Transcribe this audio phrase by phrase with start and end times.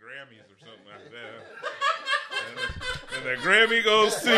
[0.00, 1.38] Grammys or something like that.
[2.48, 4.30] and, and the Grammy goes to.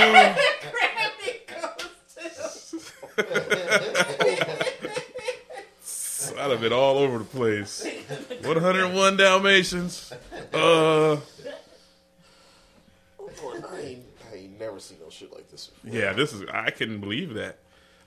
[6.39, 7.87] I'd have been all over the place.
[8.43, 10.13] 101 Dalmatians.
[10.53, 11.19] Uh, I
[13.81, 15.69] ain't, I ain't never seen no shit like this.
[15.69, 15.99] Before.
[15.99, 16.43] yeah, this is.
[16.53, 17.59] I couldn't believe that.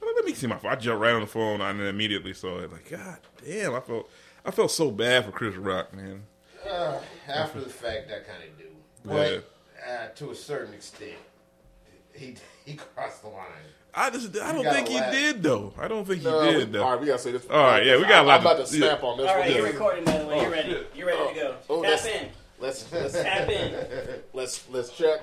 [0.01, 0.71] I mean, let me see my phone.
[0.71, 2.71] I jumped right on the phone and then immediately saw it.
[2.71, 4.09] Like, God damn, I felt.
[4.45, 6.23] I felt so bad for Chris Rock, man.
[6.75, 8.65] Uh, after the fact, I kind of do,
[9.05, 9.39] Yeah.
[9.39, 9.51] but
[9.89, 11.13] uh, to a certain extent,
[12.13, 12.35] he
[12.65, 13.45] he crossed the line.
[13.97, 14.37] I just.
[14.37, 15.11] I don't think he laugh.
[15.13, 15.73] did though.
[15.79, 16.83] I don't think he did we- though.
[16.83, 17.45] all right, we gotta say this.
[17.49, 19.37] All right, yeah, we got a lot I'm about to- to snap on this All
[19.37, 19.47] one.
[19.47, 20.41] right, you're recording by the way.
[20.41, 20.69] You're ready.
[20.69, 20.91] shit.
[20.95, 21.55] You're ready to go.
[21.69, 22.29] Oh, Tap that's- in.
[22.59, 23.85] Let's let's Tap in.
[24.33, 25.21] let's let's check.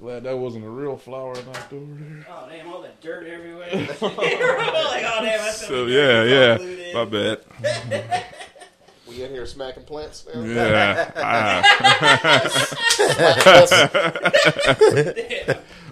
[0.00, 2.26] Glad that wasn't a real flower knocked over there.
[2.28, 2.68] Oh damn!
[2.68, 3.68] All that dirt everywhere.
[3.72, 5.22] like, oh damn!
[5.22, 6.56] That's So yeah, yeah.
[6.94, 7.40] My bad.
[9.08, 10.40] We in here smacking plants now.
[10.42, 11.10] Yeah.
[11.16, 11.64] I,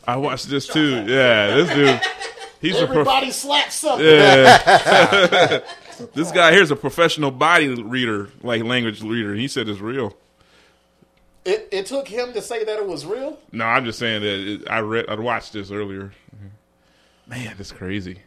[0.06, 1.05] I watched this too.
[1.06, 2.00] Yeah, this dude.
[2.61, 4.06] He's a prof- Everybody slap something.
[4.06, 5.61] yeah.
[6.14, 9.34] This guy here's a professional body reader, like language reader.
[9.34, 10.16] He said it's real.
[11.44, 13.39] It, it took him to say that it was real.
[13.53, 16.12] No, I'm just saying that it, I read, I watched this earlier.
[17.27, 18.19] Man, that's crazy.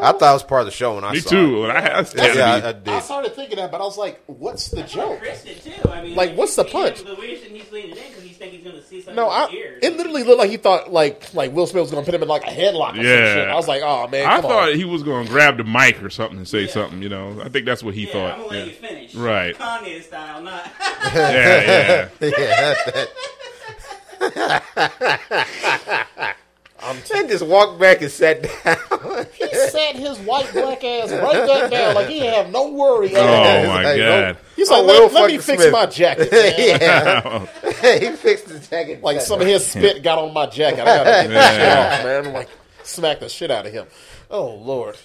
[0.00, 1.64] I thought it was part of the show when I Me saw too.
[1.66, 1.70] it.
[1.70, 3.02] I, I, Yeah, I, I I did.
[3.02, 5.88] started thinking that, but I was like, "What's the joke?" Chris did too.
[5.90, 7.02] I mean, Like, what's the he- punch?
[7.04, 9.28] The weird shit he's leaning in because he's thinking he's going to see something No,
[9.28, 12.14] I, his it literally looked like he thought like like Will Smith was gonna put
[12.14, 12.92] him in like a headlock.
[12.92, 13.34] Or some Yeah.
[13.34, 13.48] shit.
[13.48, 16.02] I was like, "Oh man, I thought on." he was going to grab the mic
[16.02, 16.70] or something and say Yeah.
[16.72, 17.02] something.
[17.02, 18.32] You know, I think that's what he yeah, thought.
[18.32, 18.64] I'm gonna let yeah.
[18.64, 19.14] you finish.
[19.14, 19.54] Right.
[19.56, 20.70] Kanye style, not.
[21.14, 22.20] yeah, yeah.
[22.38, 22.74] yeah,
[24.20, 26.36] that,
[27.14, 28.76] and just walked back and sat down.
[29.34, 33.14] He sat his white black ass right back down like he didn't have no worry.
[33.14, 33.66] at Oh all.
[33.66, 34.36] my Like, god.
[34.56, 35.72] He's like, Oh, let, let me fix Smith.
[35.72, 36.30] my jacket.
[36.32, 37.48] man.
[37.82, 39.02] yeah, he fixed the jacket.
[39.02, 40.80] Like some of his spit got on my jacket.
[40.80, 41.96] I gotta get this shit Yeah.
[41.98, 42.26] off, man.
[42.26, 42.48] I'm like,
[42.82, 43.86] smack the shit out of him.
[44.30, 44.96] Oh Lord.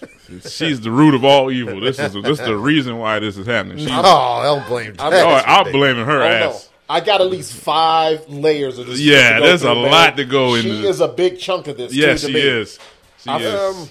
[0.48, 1.80] She's the root of all evil.
[1.82, 3.78] This is this is the reason why this is happening.
[3.78, 4.96] She's, oh, Oh, don't blame.
[5.00, 6.60] I'm blaming her Oh no.
[6.90, 7.02] Ass.
[7.02, 9.00] I got at least five layers of this.
[9.00, 9.92] Yeah, shit to there's a through, man.
[9.92, 10.70] lot to go into.
[10.70, 10.88] She into.
[10.90, 11.94] is a big chunk of this.
[11.94, 12.48] Yes, too, to she me.
[12.48, 12.80] is.
[13.20, 13.54] She I'm, is.
[13.54, 13.90] Um,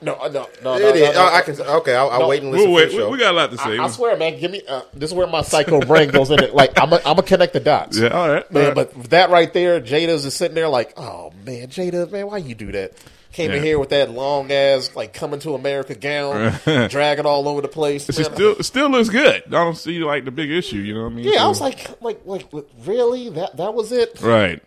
[0.00, 0.76] No, uh, no, no, no.
[0.76, 1.14] it no, is.
[1.14, 1.34] no, no.
[1.34, 1.60] I can.
[1.60, 2.94] Okay, I'll, I'll wait and listen we'll wait.
[2.94, 3.78] We, we got a lot to say.
[3.78, 4.38] I, I swear, man.
[4.38, 4.62] Give me.
[4.66, 6.42] Uh, this is where my psycho brain goes in.
[6.42, 6.92] It like I'm.
[6.92, 7.98] A, I'm a connect the dots.
[7.98, 8.52] Yeah, all right.
[8.52, 8.92] Man, all right.
[8.94, 12.54] but that right there, Jada's is sitting there like, oh man, Jada, man, why you
[12.54, 12.92] do that?
[13.32, 16.58] Came in here with that long ass like coming to America gown,
[16.88, 18.06] dragging all over the place.
[18.06, 18.34] she man.
[18.34, 19.42] still still looks good.
[19.46, 20.78] I don't see like the big issue.
[20.78, 21.32] You know what I mean?
[21.32, 22.46] yeah, I was like, like, like,
[22.84, 23.28] really?
[23.30, 24.20] That that was it?
[24.22, 24.60] right.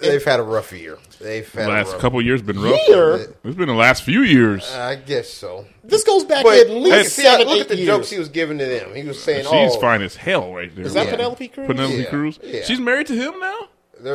[0.00, 0.96] They've had a rough year.
[1.20, 2.00] They've had The a last rough.
[2.00, 2.78] couple years been rough.
[2.86, 3.14] Year?
[3.42, 4.72] It's been the last few years.
[4.72, 5.66] I guess so.
[5.82, 7.86] This goes back But at least see, I- seven, look at the years.
[7.88, 8.94] jokes he was giving to them.
[8.94, 10.86] He was saying, She's "Oh, fine as hell right there.
[10.86, 11.10] Is that Yeah.
[11.16, 11.66] Penelope Cruz?
[11.66, 12.38] Penelope Yeah, Cruz?
[12.44, 12.62] yeah.
[12.62, 13.58] She's married to him now.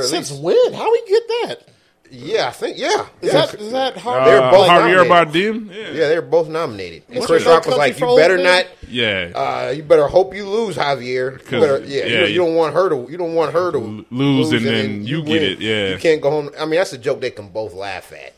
[0.04, 0.74] Since least, when?
[0.74, 1.68] How we get that?
[2.14, 3.46] Yeah, I think, yeah, Is yeah.
[3.46, 4.22] that is that hard?
[4.22, 5.68] Uh, They're both Javier nominated.
[5.68, 5.76] Bardem.
[5.76, 5.82] Yeah.
[5.88, 7.04] yeah, they're both nominated.
[7.08, 9.32] And What's Chris Rock was like, "You better men?" not." Yeah.
[9.34, 11.34] Uh, you better hope you lose, Javier.
[11.34, 13.08] You 'Cause- better, yeah, yeah, you, you you- don't want her to.
[13.12, 15.44] You don't want her to lose and then you get win.
[15.44, 15.90] it, yeah.
[15.90, 16.52] you can't go home.
[16.60, 18.34] I mean, that's a joke they can both laugh at.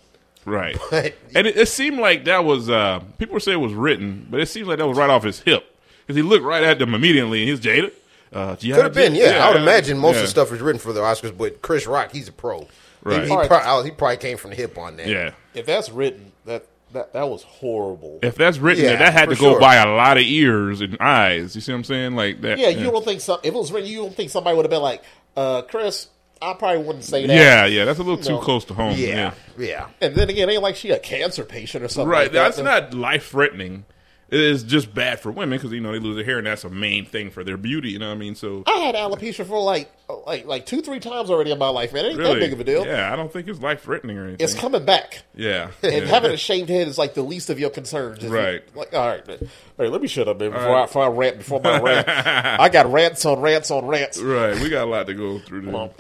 [0.46, 0.78] Right.
[0.92, 4.28] But And it, it seemed like that was uh, people were saying it was written,
[4.30, 5.76] but it seems like that was right off his hip
[6.06, 7.92] because he looked right at them immediately and he's jaded.
[8.32, 9.46] Uh, could have been, yeah.
[9.46, 10.20] I would imagine most yeah.
[10.22, 12.68] of the stuff is written for the Oscars, but Chris Rock, he's a pro.
[13.06, 13.22] Right.
[13.22, 13.86] He, he, All right.
[13.86, 15.08] he probably came from the hip on that.
[15.08, 15.32] Yeah.
[15.54, 18.20] If that's written, that that that was horrible.
[18.24, 19.60] If that's written, Yeah, that had to go sure.
[19.60, 21.56] by a lot of ears and eyes.
[21.56, 22.16] You see what I'm saying?
[22.16, 22.58] Like that.
[22.58, 24.72] yeah, you don't think some if it was written, you don't think somebody would have
[24.72, 25.04] been like,
[25.38, 26.08] uh, Chris,
[26.42, 27.34] I probably wouldn't say that.
[27.36, 27.86] Yeah, yeah.
[27.86, 28.40] That's a little too No.
[28.40, 28.96] close to home.
[28.98, 29.88] yeah, yeah.
[30.02, 32.10] And then again, it ain't like she a cancer patient or something.
[32.10, 32.24] Right.
[32.24, 32.56] like that.
[32.56, 33.86] That's not life threatening.
[34.30, 36.64] It is just bad for women because you know they lose their hair and that's
[36.64, 37.92] a main thing for their beauty.
[37.92, 38.34] You know what I mean?
[38.34, 39.92] So I had alopecia for like
[40.28, 42.06] like like two three times already in my life, man.
[42.06, 42.86] It ain't really, that big of a deal.
[42.86, 44.44] Yeah, I don't think it's life threatening or anything.
[44.44, 45.24] It's coming back.
[45.36, 45.72] Yeah.
[45.84, 46.06] And yeah.
[46.06, 48.24] having a shaved head is like the least of your concerns.
[48.24, 48.64] It's Right.
[48.76, 49.38] Like, all right, man.
[49.42, 51.38] All right, let me shut up, man, before, I, before I rant.
[51.38, 54.20] Before my rant, I got rants on rants on rants.
[54.22, 54.60] Right.
[54.60, 55.62] We got a lot to go through.
[55.64, 55.74] There.
[55.74, 55.94] Well,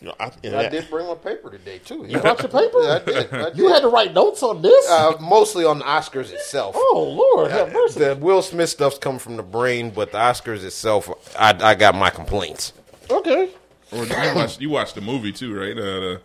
[0.00, 2.04] you know, I, I did bring my paper today too.
[2.08, 2.78] You brought your paper?
[2.78, 3.32] I did.
[3.32, 3.58] I did.
[3.58, 4.90] You had to write notes on this?
[4.90, 6.74] uh, mostly on the Oscars itself.
[6.76, 8.00] oh Lord, have mercy.
[8.00, 11.94] The Will Smith stuff's come from the brain, but the Oscars itself, I, I got
[11.94, 12.72] my complaints.
[13.12, 13.50] Okay,
[13.92, 15.76] Or you watched, you watched the movie too, right?
[15.76, 16.20] Uh, the,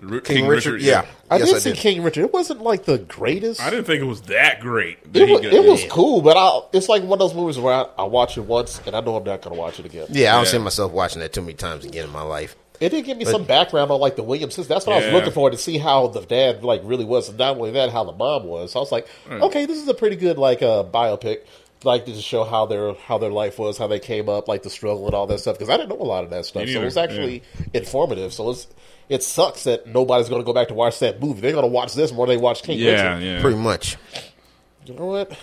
[0.00, 1.78] the King, Richard, yeah, I yes, did I see did.
[1.78, 2.24] King Richard.
[2.24, 3.60] It wasn't like the greatest.
[3.60, 5.12] I didn't think it was that great.
[5.12, 7.58] that It was, got- it was cool, but I, it's like one of those movies
[7.58, 9.86] where I, I watch it once and I know I'm not going to watch it
[9.86, 10.06] again.
[10.10, 10.50] Yeah, I don't Yeah.
[10.50, 12.56] see myself watching that too many times again in my life.
[12.80, 14.66] It did give me some background on like the Williamsons.
[14.66, 17.38] That's what I was looking for to see how the dad like really was, and
[17.38, 18.72] not only that, how the mom was.
[18.72, 21.42] So I was like, okay, this is a pretty good like uh, biopic.
[21.84, 24.70] Like to show how their how their life was, how they came up, like the
[24.70, 25.56] struggle and all that stuff.
[25.58, 27.42] Because I didn't know a lot of that stuff, so it was actually
[27.74, 28.32] informative.
[28.32, 28.66] So it's
[29.08, 31.40] it sucks that nobody's going to go back to watch that movie.
[31.40, 33.24] They're going to watch this more than they watch King Yeah, Richard.
[33.26, 33.40] yeah.
[33.40, 33.96] Pretty much.
[34.86, 35.36] You know what?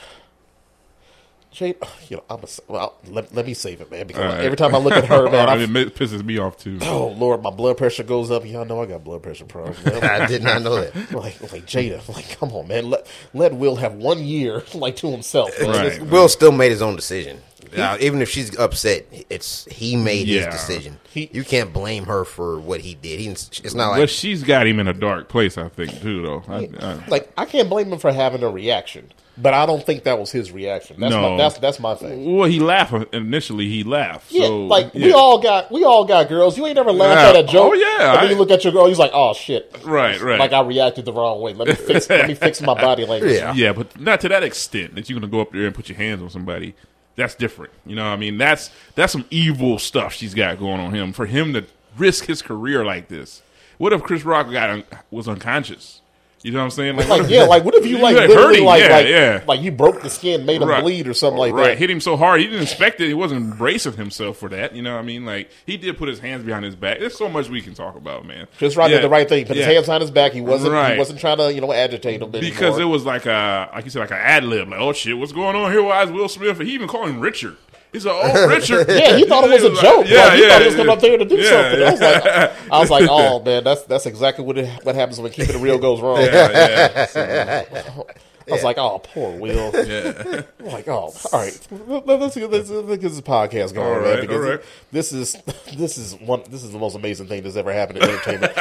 [1.60, 1.76] Jade,
[2.10, 4.08] you know, I'm a, well, let, let me save it, man.
[4.08, 4.40] Because All right.
[4.46, 6.80] every time I look at her, man, right, it pisses me off too.
[6.84, 8.46] oh Lord, my blood pressure goes up.
[8.46, 9.86] Y'all know I got blood pressure problems.
[9.86, 10.96] I did not know that.
[11.12, 12.90] like, like Jada, like, come on, man.
[12.90, 15.52] Let let Will have one year, like, to himself.
[15.62, 15.70] Man.
[15.70, 16.02] Right.
[16.02, 17.42] Will still made his own decision.
[17.78, 20.46] Uh, even if she's upset, it's he made Yeah.
[20.46, 20.98] his decision.
[21.12, 23.20] He- you can't blame her for what he did.
[23.20, 26.24] He, it's not But like she's got him in a dark place, I think, too.
[26.24, 29.86] Though, I, I, Like, I can't blame him for having a reaction, but I don't
[29.86, 31.00] think that was his reaction.
[31.00, 31.32] That's No.
[31.32, 32.36] my, that's that's my thing.
[32.36, 33.68] well, he laughed initially.
[33.70, 34.32] He laughed.
[34.32, 36.58] Yeah, so, like we all got we all got girls.
[36.58, 37.40] You ain't never laughed Yeah.
[37.40, 37.72] at a joke.
[37.72, 38.88] Oh, yeah, and then I- you look at your girl.
[38.88, 40.40] He's like, oh shit, Right, right.
[40.40, 41.54] Like I reacted the wrong way.
[41.54, 42.10] Let me fix.
[42.10, 43.34] let me fix my body language.
[43.34, 43.54] Yeah.
[43.54, 45.98] Yeah, but not to that extent that you're gonna go up there and put your
[45.98, 46.74] hands on somebody.
[47.16, 47.74] That's different.
[47.86, 51.12] You know, what I mean, that's that's some evil stuff she's got going on him.
[51.14, 51.66] For him to
[51.98, 53.42] risk his career like this,
[53.78, 56.02] what if Chris Rock got un- was unconscious?
[56.42, 56.96] You know what I'm saying?
[56.96, 58.66] Like if- yeah, like what if you like hurt literally him?
[58.66, 59.44] like yeah, like yeah.
[59.46, 60.82] like you broke the skin, made him Right.
[60.82, 61.58] bleed or something like that?
[61.60, 61.78] right, that.
[61.78, 63.08] hit him so hard he didn't expect it.
[63.08, 64.74] He wasn't bracing himself for that.
[64.74, 65.26] You know what I mean?
[65.26, 67.00] Like he did put his hands behind his back.
[67.00, 68.48] There's so much we can talk about, man.
[68.58, 69.46] Chris Rock Yeah, did the right thing.
[69.48, 70.32] Put his hands behind his back.
[70.32, 70.94] He wasn't Right.
[70.94, 72.82] he wasn't trying to you know agitate him because anymore.
[72.82, 74.70] it was like a like you said like an ad lib.
[74.70, 75.84] Like oh shit, what's going on here?
[75.84, 76.60] Why is Will Smith?
[76.62, 77.58] He even called him Richard.
[77.92, 78.88] He's like oh Richard.
[78.90, 80.06] Yeah, he thought it was a Like, joke.
[80.08, 81.84] Yeah, like, he yeah, thought he was coming up there to do yeah, something.
[81.84, 82.72] I was like.
[82.72, 85.60] I was like, oh man, that's that's exactly what it, what happens when keeping it
[85.62, 86.22] real goes wrong.
[86.22, 88.04] yeah, yeah.
[88.50, 89.72] I was like, oh, poor Will.
[89.88, 90.42] yeah.
[90.60, 91.68] I'm like, oh, all right.
[91.88, 94.04] Let- Let's get, let's get this podcast going, All man.
[94.04, 94.60] right, Because right.
[94.92, 95.34] this is
[95.78, 98.54] this is one this is the most amazing thing that's ever happened in entertainment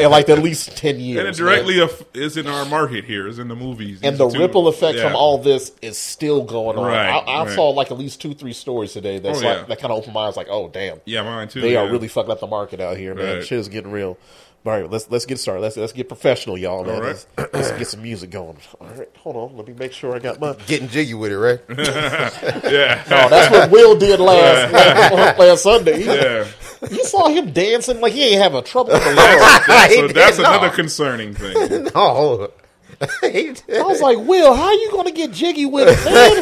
[0.00, 1.20] in like at least ten years.
[1.20, 1.80] And it directly
[2.14, 3.26] is in our market here.
[3.26, 4.00] Is in the movies.
[4.02, 5.04] and the ripple effect yeah.
[5.04, 6.84] from all this is still going on.
[6.86, 7.54] Right, I, I right.
[7.54, 9.64] saw like at least two, three stories today that's Oh, like yeah.
[9.64, 10.36] that kind of opened my eyes.
[10.36, 11.60] Like, oh damn, Yeah, mine too.
[11.60, 13.42] they are really fucking up the market out here, man.
[13.42, 14.18] Shit is getting real.
[14.66, 15.60] All right, let's let's get started.
[15.60, 16.84] Let's let's get professional, y'all.
[16.84, 16.94] Man.
[16.96, 17.26] All right.
[17.36, 18.56] Let's, let's get some music going.
[18.80, 19.56] All right, hold on.
[19.56, 20.54] Let me make sure I got my.
[20.66, 21.60] getting jiggy with it, right?
[21.68, 23.04] yeah.
[23.06, 25.98] Oh, that's what Will did last last, last Sunday.
[26.00, 26.46] He, yeah.
[26.90, 29.18] You saw him dancing like he ain't having trouble with the Lord.
[29.18, 30.48] That's, He so that's did, no.
[30.48, 31.88] another concerning thing.
[31.94, 32.50] no.
[33.22, 36.36] I was like, Will, how are you gonna get jiggy with it, man?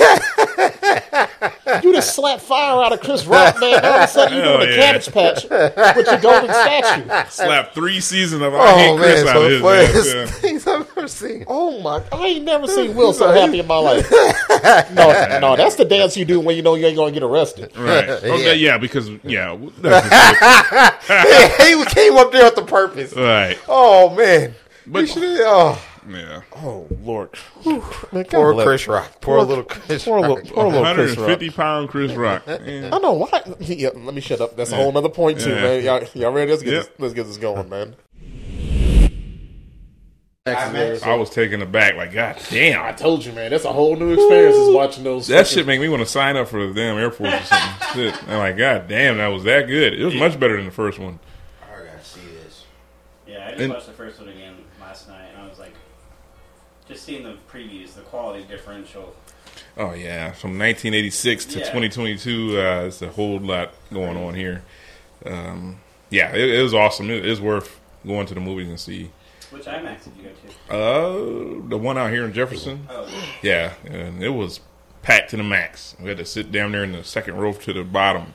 [1.83, 3.85] you just slapped fire out of Chris Rock, man.
[3.85, 4.93] All of a sudden you Hell doing the yeah.
[4.93, 5.45] cabbage patch
[5.97, 7.31] with your golden statue.
[7.31, 10.17] Slap three seasons of I oh hate Chris man, out so of the his funniest
[10.17, 10.39] ass.
[10.41, 11.45] things I've ever seen.
[11.49, 12.03] Oh my!
[12.13, 14.11] I ain't never seen Will so happy in my life.
[14.95, 17.71] No, no, that's the dance you do when you know you ain't gonna get arrested.
[17.75, 17.83] Yeah.
[17.83, 18.09] Right.
[18.09, 18.53] Okay, Yeah.
[18.73, 18.79] yeah.
[18.79, 23.15] because yeah, that's just he came up there with the purpose.
[23.15, 23.59] right.
[23.69, 24.55] Oh man,
[24.87, 25.79] But- We should've- oh,
[26.09, 26.43] Yeah.
[26.57, 27.31] Oh Lord,
[27.65, 27.81] man,
[28.25, 29.21] poor bless- Chris Rock.
[29.21, 30.29] Poor, little Chris Poor Rock.
[30.45, 31.19] little, poor little Chris Rock.
[31.29, 32.47] 150 pound Chris Rock.
[32.47, 32.93] Man.
[32.93, 33.43] I know why.
[33.61, 34.57] Yeah, let me shut up.
[34.57, 35.63] That's a whole other point too, Yeah.
[35.63, 35.83] man.
[35.85, 36.51] Y'all, y'all ready?
[36.51, 36.83] Let's get Yep.
[36.85, 36.91] this.
[36.99, 37.97] Let's get this going, man.
[40.47, 41.95] I was taken aback.
[41.97, 42.83] Like, God damn!
[42.85, 43.51] I told you, man.
[43.51, 44.57] That's a whole new experience.
[44.57, 45.27] Is watching those.
[45.29, 47.89] That shit make me want to sign up for the damn Air Force or something.
[47.95, 48.29] Shit.
[48.29, 49.95] I'm like, God damn, that was that good.
[49.99, 51.19] It was much better than the first one.
[51.63, 52.65] I gotta see this.
[53.27, 55.24] Yeah, I just And- watched the first one again last night,
[56.89, 59.15] just seeing the previews, the quality differential.
[59.77, 61.65] Oh yeah, from 1986 to Yeah.
[61.65, 64.63] 2022, uh, it's a whole lot going on here.
[65.25, 65.81] Um,
[66.11, 67.11] yeah, it, it was awesome.
[67.11, 69.11] It is worth going to the movies and see.
[69.51, 70.75] Which IMAX did you go to?
[71.65, 72.87] Uh, the one out here in Jefferson.
[72.91, 73.07] Oh,
[73.43, 73.75] yeah.
[73.85, 74.61] Yeah, and it was
[75.03, 75.95] packed to the max.
[76.01, 78.35] We had to sit down there in the second row to the bottom,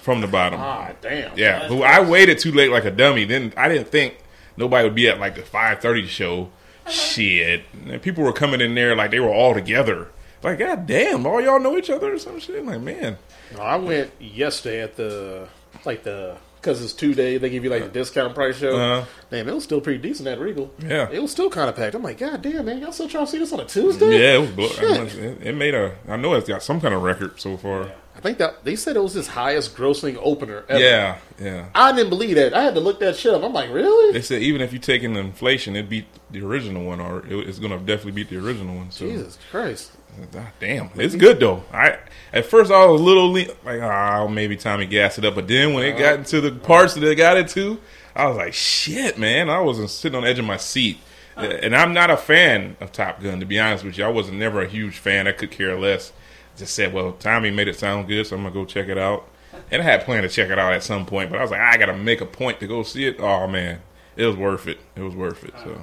[0.00, 0.58] from the bottom.
[0.60, 1.36] Ah, damn.
[1.36, 3.24] Yeah, who I waited too late like a dummy.
[3.24, 4.16] Then I didn't think
[4.56, 6.50] nobody would be at like the five thirty show.
[6.88, 10.08] Shit, and people were coming in there like they were all together.
[10.42, 12.64] Like, god damn, all y'all know each other or some shit.
[12.64, 13.18] Like, man,
[13.54, 15.48] No, I went yesterday at the
[15.84, 17.38] like the because it's two day.
[17.38, 18.76] They give you like the discount price show.
[18.76, 19.06] Uh-huh.
[19.30, 20.72] Damn, it was still pretty decent at Regal.
[20.78, 21.08] Yeah.
[21.10, 21.94] it was still kind of packed.
[21.94, 24.18] I'm like, God damn, man, y'all still trying to see this on a Tuesday?
[24.18, 24.72] yeah, it was.
[24.72, 25.14] Shit.
[25.16, 25.96] It, it made a.
[26.08, 27.90] I know it's got some kind of record so far.
[28.16, 30.80] I think that they said it was his highest grossing opener ever.
[30.80, 31.66] Yeah, yeah.
[31.74, 32.54] I didn't believe that.
[32.54, 33.42] I had to look that shit up.
[33.42, 34.12] I'm like, really?
[34.12, 37.26] They said even if you take in the inflation, it beat the original one, or
[37.26, 38.90] it, it's gonna definitely beat the original one.
[38.90, 39.06] So.
[39.06, 39.92] Jesus Christ.
[40.34, 41.62] Ah, Damn, it's good though.
[41.70, 41.98] I
[42.32, 45.46] at first I was a little le- like, oh, maybe Tommy gassed it up, but
[45.46, 47.78] then when it got into the parts that it got into,
[48.14, 49.50] I was like, shit, man.
[49.50, 50.96] I wasn't sitting on the edge of my seat,
[51.36, 53.40] and I'm not a fan of Top Gun.
[53.40, 55.28] To be honest with you, I wasn't never a huge fan.
[55.28, 56.12] I could care less.
[56.56, 59.28] Just said, well, Tommy made it sound good, so I'm gonna go check it out.
[59.70, 61.60] And I had planned to check it out at some point, but I was like,
[61.60, 63.16] I gotta make a point to go see it.
[63.20, 63.80] Oh man,
[64.16, 64.78] it was worth it.
[64.94, 65.54] It was worth it.
[65.62, 65.80] So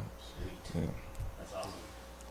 [0.74, 1.72] That's awesome.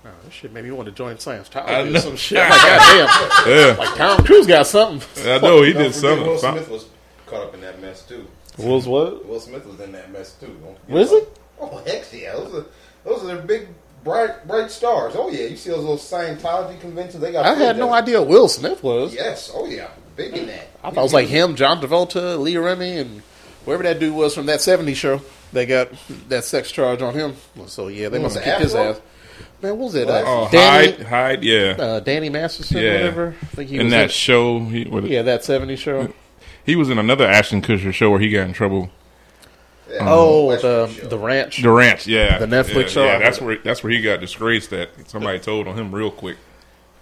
[0.04, 1.99] Oh, this shit made me want to join Scientology I or know.
[2.00, 2.38] some shit.
[2.38, 3.52] I'm like, goddamn.
[3.56, 5.28] Yeah, Like Tom Cruise got something.
[5.30, 6.26] I know he did something.
[6.26, 6.87] Will Smith was
[7.26, 8.26] caught up in that mess too.
[8.58, 9.26] Was what?
[9.26, 10.56] Will Smith was in that mess too.
[10.88, 11.38] Was about- it?
[11.61, 12.32] Oh heck yeah!
[12.32, 12.66] Those are
[13.04, 13.68] those are the big
[14.04, 15.14] bright bright stars.
[15.16, 17.21] Oh yeah, you see those little Scientology conventions?
[17.23, 17.44] They got.
[17.47, 19.14] I had no idea Will Smith was.
[19.14, 19.50] Yes.
[19.54, 20.68] Oh yeah, big in that.
[20.82, 23.23] I thought it was like him, John Travolta, Leah Remy, and
[23.64, 25.21] whoever that dude was from that '70s show.
[25.52, 25.88] They got
[26.28, 27.35] that sex charge on him.
[27.66, 29.00] So yeah, they must was have kicked his ass.
[29.61, 30.06] Man, what was it?
[30.09, 30.25] What?
[30.25, 31.76] Uh, Oh, Danny, Hyde, Hyde, yeah.
[31.78, 32.82] uh, Danny Masterson, Yeah.
[32.90, 33.37] or whatever.
[33.42, 36.12] I think he in was that in, show, he, yeah, that '70s show.
[36.64, 38.90] he was in another Ashton Kutcher show where he got in trouble.
[39.92, 41.61] Yeah, Oh, oh the the ranch.
[41.62, 43.04] The Ranch, yeah, The Netflix yeah, show?
[43.04, 44.72] Yeah, that's where that's where he got disgraced.
[44.72, 46.38] At somebody told on him real quick.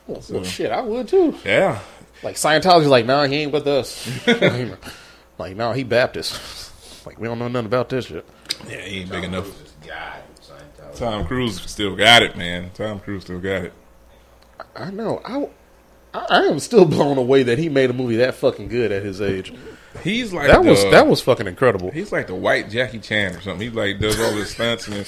[0.09, 1.37] Oh, well, well, shit, I would too.
[1.44, 1.78] Yeah,
[2.25, 4.09] Like Scientology's like, nah, he ain't with us.
[5.38, 6.40] like, no, he Baptist.
[7.06, 8.26] Like, we don't know nothing about this shit.
[8.68, 9.44] yeah, he ain't big enough.
[9.44, 10.23] Cruise is God.
[10.42, 10.99] Scientology.
[10.99, 12.70] Tom Cruise still got it, man.
[12.75, 13.73] Tom Cruise still got it.
[14.76, 15.23] I know.
[15.25, 15.49] I,
[16.12, 19.02] I, I am still blown away that he made a movie that fucking good at
[19.02, 19.54] his age.
[20.02, 21.90] He's like That was that was fucking incredible.
[21.90, 23.70] He's like the white Jackie Chan or something.
[23.70, 25.04] He like does all his stunts and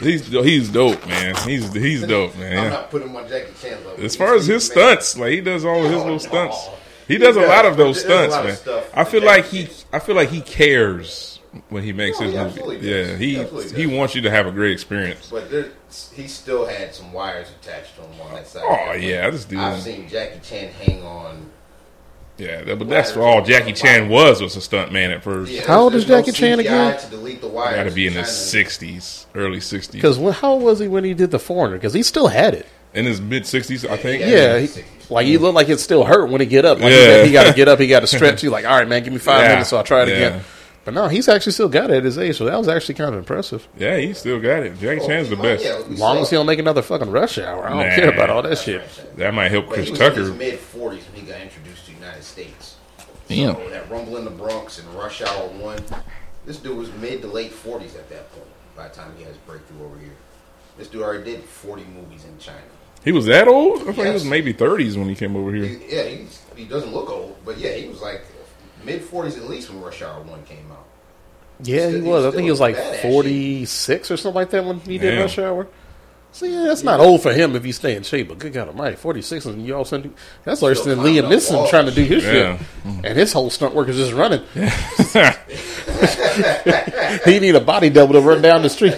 [0.00, 1.34] he's he's dope, man.
[1.46, 2.58] He's he's dope, man.
[2.58, 2.72] I'm man.
[2.72, 4.04] not putting him on Jackie Chan level.
[4.04, 4.84] As far as his He's man.
[4.98, 6.66] stunts, like he does all of his little stunts.
[6.66, 6.74] no.
[7.08, 8.82] He does a lot of those but there's a stunts, of man.
[8.84, 11.40] stuff I feel like he I feel like he cares
[11.70, 12.50] when he makes No, his he movie.
[12.50, 15.28] absolutely Yeah, he He he wants you to have a great experience.
[15.30, 15.70] But there,
[16.14, 18.64] he still had some wires attached to him on that side.
[18.66, 19.60] Oh yeah, this dude.
[19.60, 21.50] I've seen Jackie Chan hang on.
[22.38, 25.50] Yeah, that, but that's all Jackie Chan was was a stunt man at first.
[25.50, 27.00] Yeah, How old is Jackie no Chan CGI again?
[27.00, 27.76] To delete the wires.
[27.76, 31.04] Got to be in Trying his sixties, early sixties, Because how old was he when
[31.04, 31.76] he did The Foreigner?
[31.76, 32.66] Because he still had it.
[32.92, 34.20] in his mid sixties, I think.
[34.22, 36.78] Yeah, Yeah, he, like he looked like it still hurt when he get up.
[36.78, 37.24] Like Yeah.
[37.24, 38.42] he, got to get up, he got to stretch.
[38.42, 39.48] He's like, all right, man, give me five Yeah.
[39.50, 40.14] minutes, so I'll try it Yeah.
[40.14, 40.40] again.
[40.84, 43.12] But no, he's actually still got it at his age, so that was actually kind
[43.12, 43.66] of impressive.
[43.76, 44.78] Yeah, he still got it.
[44.78, 45.64] Jackie Oh, Chan's the might- best.
[45.64, 47.94] yeah, As long as he don't make another fucking rush hour, I don't Nah.
[47.96, 48.82] care about all that shit.
[49.16, 50.22] That might help But Chris he in Tucker.
[50.34, 51.65] mid forties when he got introduced
[53.28, 53.54] Damn.
[53.56, 55.78] So that Rumble in the Bronx and Rush Hour One,
[56.44, 58.46] this dude was mid to late forties at that point.
[58.76, 60.12] By the time he had his breakthrough over here,
[60.78, 62.58] this dude already did forty movies in China.
[63.04, 63.82] He was that old?
[63.82, 65.64] I thought he was maybe thirties when he came over here.
[65.66, 68.22] He, yeah, he's, he doesn't look old, but yeah, he was like
[68.84, 70.86] mid forties at least when Rush Hour One came out.
[71.62, 72.24] Yeah, he Still- he was.
[72.26, 73.12] I think he was like badass shit.
[73.12, 75.20] 46 or something like that when he did Damn.
[75.22, 75.66] Rush Hour.
[76.36, 78.28] So yeah, that's not old for him if you stay in shape.
[78.28, 80.14] But good God Almighty, 46 and you all of a sudden
[80.44, 82.58] that's worse than Liam up Neeson trying to do his Yeah.
[82.58, 83.06] shit, mm-hmm.
[83.06, 84.42] and his whole stunt work is just running.
[87.24, 88.92] he need a body double to run down the street.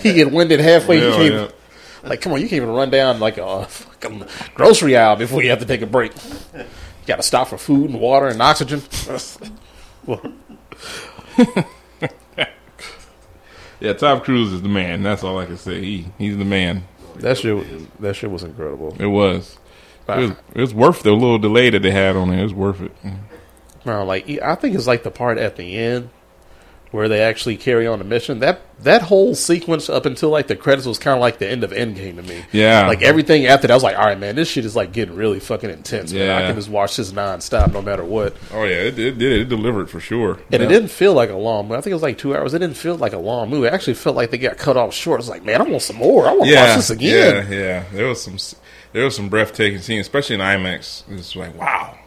[0.00, 0.98] he get winded halfway.
[0.98, 2.08] Yeah, he can't yeah.
[2.08, 5.50] like, come on, you can't even run down like a fucking grocery aisle before you
[5.50, 6.12] have to take a break.
[6.54, 6.64] You
[7.06, 8.80] got to stop for food and water and oxygen.
[10.06, 10.22] well,
[13.80, 15.02] Yeah, Tom Cruise is the man.
[15.02, 15.80] That's all I can say.
[15.80, 16.84] He he's the man.
[17.16, 18.96] that shit, that shit was incredible.
[18.98, 19.58] It was.
[20.08, 22.40] It was, it was worth the little delay that they had on it.
[22.40, 22.92] It was worth it.
[23.84, 26.10] No, like I think it's like the part at the end
[26.90, 28.40] where they actually carry on a mission.
[28.40, 31.64] That that whole sequence up until like the credits was kind of like the end
[31.64, 32.44] of Endgame to me.
[32.52, 32.86] Yeah.
[32.86, 35.16] like everything after that, I was like, all right, man, this shit is like getting
[35.16, 36.12] really fucking intense.
[36.12, 36.30] Man.
[36.30, 38.36] I can just watch this nonstop, no matter what.
[38.52, 39.40] Oh yeah, it, it did.
[39.40, 40.38] It delivered for sure.
[40.52, 41.78] And it didn't feel like a long movie.
[41.78, 42.54] I think it was like two hours.
[42.54, 43.66] It didn't feel like a long movie.
[43.66, 45.20] It actually felt like they got cut off short.
[45.20, 46.26] It's like, man, I want some more.
[46.26, 47.50] I want to watch this again.
[47.50, 47.84] Yeah, yeah.
[47.92, 48.38] There was some
[48.92, 51.02] there was some breathtaking scenes, especially in IMAX.
[51.10, 51.98] It's like, wow.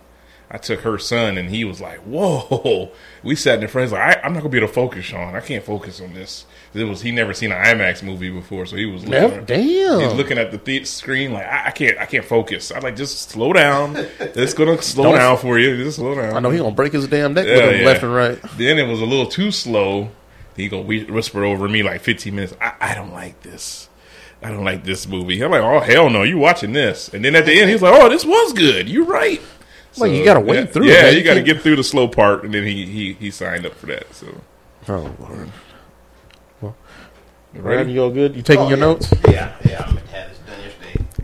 [0.53, 2.91] I took her son, and he was like, "Whoa!"
[3.23, 3.85] We sat in the front.
[3.85, 5.33] He's like, I, "I'm not gonna be able to focus, Sean.
[5.35, 8.75] I can't focus on this." It was he never seen an IMAX movie before, so
[8.75, 9.99] he was looking, Never- damn.
[10.01, 12.95] He's looking at the, the screen like, I, "I can't, I can't focus." I'm like,
[12.97, 13.95] "Just slow down.
[14.19, 15.83] it's gonna slow Don't- down for you.
[15.83, 17.85] Just slow down." I know he gonna break his damn neck Yeah, with him yeah.
[17.85, 18.39] left and right.
[18.57, 20.09] Then it was a little too slow.
[20.57, 22.53] He go whi- whisper over me like 15 minutes.
[22.59, 23.87] I, I don't like this.
[24.43, 25.41] I don't like this movie.
[25.41, 27.07] I'm like, oh hell no, you watching this?
[27.13, 28.89] And then at the end, he's like, oh, this was good.
[28.89, 29.39] You're right.
[29.97, 31.13] Like, you gotta wade yeah, through Yeah, man.
[31.13, 33.65] you, You got to get through the slow part, and then he he he signed
[33.65, 34.13] up for that.
[34.15, 34.27] So
[34.87, 35.51] Oh lord.
[36.61, 36.75] Well,
[37.53, 38.35] You Brad, you all good?
[38.35, 38.85] You taking Oh, your yeah.
[38.85, 39.13] notes?
[39.29, 39.91] Yeah, yeah.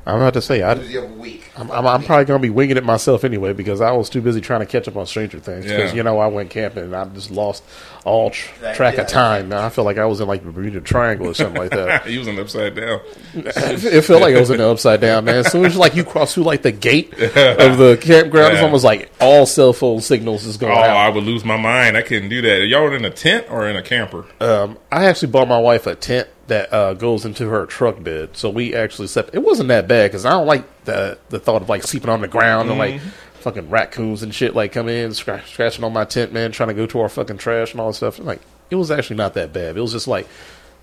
[0.07, 0.63] I'm had this done yesterday.
[0.63, 1.51] I'm about to say I, It was the other week.
[1.57, 4.21] I'm, I'm, I'm probably going to be winging it myself anyway because I was too
[4.21, 5.65] busy trying to catch up on Stranger Things.
[5.65, 5.97] Because Yeah.
[5.97, 7.63] you know I went camping and I just lost
[8.05, 9.01] all tr- track yeah.
[9.01, 9.49] of time.
[9.49, 12.05] Man, I felt like I was in like the Bermuda Triangle or something like that.
[12.07, 13.01] he was an upside down.
[13.33, 15.35] it felt like I was in the upside down, man.
[15.35, 18.65] As soon as like you cross through like the gate of the campground, it's Yeah.
[18.65, 20.71] almost like all cell phone signals is gone.
[20.71, 21.97] Oh, going I would lose my mind.
[21.97, 22.67] I couldn't do that.
[22.67, 24.25] Y'all were in a tent or in a camper?
[24.39, 28.35] Um, I actually bought my wife a tent that uh, goes into her truck bed,
[28.37, 29.31] so we actually slept.
[29.33, 32.21] It wasn't that bad because I don't like the the thought of like sleeping on
[32.21, 32.99] the ground and like
[33.39, 36.75] fucking raccoons and shit like coming in scratch, scratching on my tent, man, trying to
[36.75, 38.19] go to our fucking trash and all that stuff.
[38.19, 39.77] Like it was actually not that bad.
[39.77, 40.27] It was just like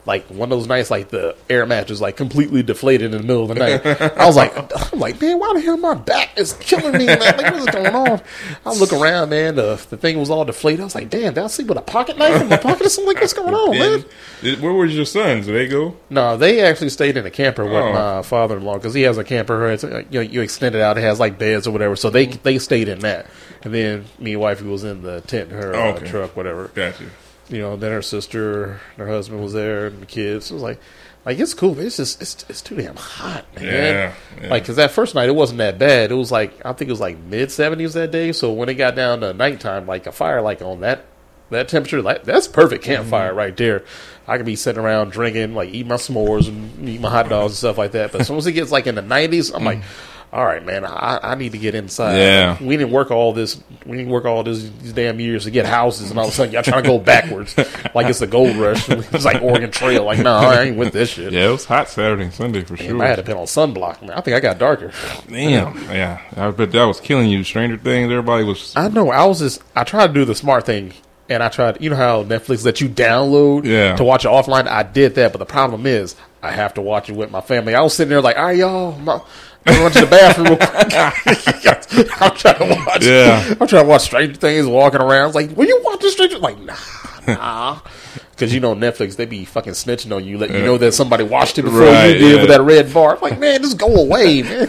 [0.06, 3.42] like one of those nights, like the air mattress like completely deflated in the middle
[3.42, 3.84] of the night.
[4.18, 4.52] I was like,
[4.92, 7.18] I'm like, man, why the hell my back is killing me, man?
[7.18, 8.20] Like, what is going on?
[8.66, 9.54] I look around, man.
[9.56, 10.80] The the thing was all deflated.
[10.80, 12.88] I was like, damn, did I sleep with a pocket knife in my pocket or
[12.88, 13.12] something?
[13.14, 14.04] Like, what's going on, man?
[14.42, 15.46] Did- where was your sons?
[15.46, 15.96] Did they go?
[16.10, 17.92] No, they actually stayed in a camper with Oh.
[17.92, 19.70] my father-in-law because he has a camper.
[19.70, 21.96] It's, uh, you know, you extend it out; it has like beds or whatever.
[21.96, 23.26] So they they stayed in that,
[23.62, 26.08] and then me and wife wifey was in the tent, her uh, Okay.
[26.08, 26.68] truck, whatever.
[26.74, 27.04] Gotcha.
[27.48, 30.50] You know, then her sister, her husband was there, and the kids.
[30.50, 30.80] It was like,
[31.26, 31.74] like it's cool.
[31.74, 33.64] But it's just it's it's too damn hot, man.
[33.64, 34.48] Yeah, yeah.
[34.48, 36.10] Like, cause that first night it wasn't that bad.
[36.10, 38.32] It was like I think it was like mid seventies that day.
[38.32, 41.04] So when it got down to nighttime, like a fire, like on that
[41.50, 43.38] that temperature, like that's perfect campfire Mm-hmm.
[43.38, 43.84] right there.
[44.26, 47.52] I could be sitting around drinking, like eat my s'mores and eat my hot dogs
[47.52, 48.12] and stuff like that.
[48.12, 49.82] But as soon as it gets like in the nineties, I'm like.
[50.34, 50.84] All right, man.
[50.84, 52.16] I, I need to get inside.
[52.18, 52.58] Yeah.
[52.60, 53.62] we didn't work all this.
[53.86, 56.34] We didn't work all this these damn years to get houses, and all of a
[56.34, 57.56] sudden y'all trying to go backwards,
[57.94, 58.88] like it's the gold rush.
[59.14, 60.02] It's like Oregon Trail.
[60.02, 61.32] Like, no, I ain't with this shit.
[61.32, 63.04] Yeah, it was hot Saturday and Sunday for Damn, sure.
[63.04, 64.00] I had to put on sunblock.
[64.02, 64.90] Man, I think I got darker.
[65.28, 65.76] Damn.
[65.84, 67.44] Yeah, I bet that was killing you.
[67.44, 68.10] Stranger Things.
[68.10, 68.74] Everybody was.
[68.74, 69.10] I know.
[69.10, 69.62] I was just.
[69.76, 70.94] I tried to do the smart thing,
[71.28, 71.80] and I tried.
[71.80, 73.94] You know how Netflix lets you download Yeah.
[73.94, 74.66] to watch it offline.
[74.66, 77.74] I did that, but the problem is I have to watch it with my family.
[77.76, 78.98] I was sitting there like, all right, y'all.
[78.98, 79.20] My,
[79.66, 80.46] I'm going to the bathroom.
[80.48, 83.04] real quick." I'm trying to watch.
[83.04, 83.54] Yeah.
[83.60, 85.26] I'm trying to watch Stranger Things, walking around.
[85.28, 86.38] It's like, will you watch this Stranger?
[86.38, 86.76] Like, nah,
[87.26, 87.80] nah.
[88.30, 91.22] Because you know Netflix, they be fucking snitching on you, let you know that somebody
[91.22, 92.40] watched it before Right, you did yeah.
[92.40, 93.14] with that red bar.
[93.14, 94.66] I'm like, man, just go away, man.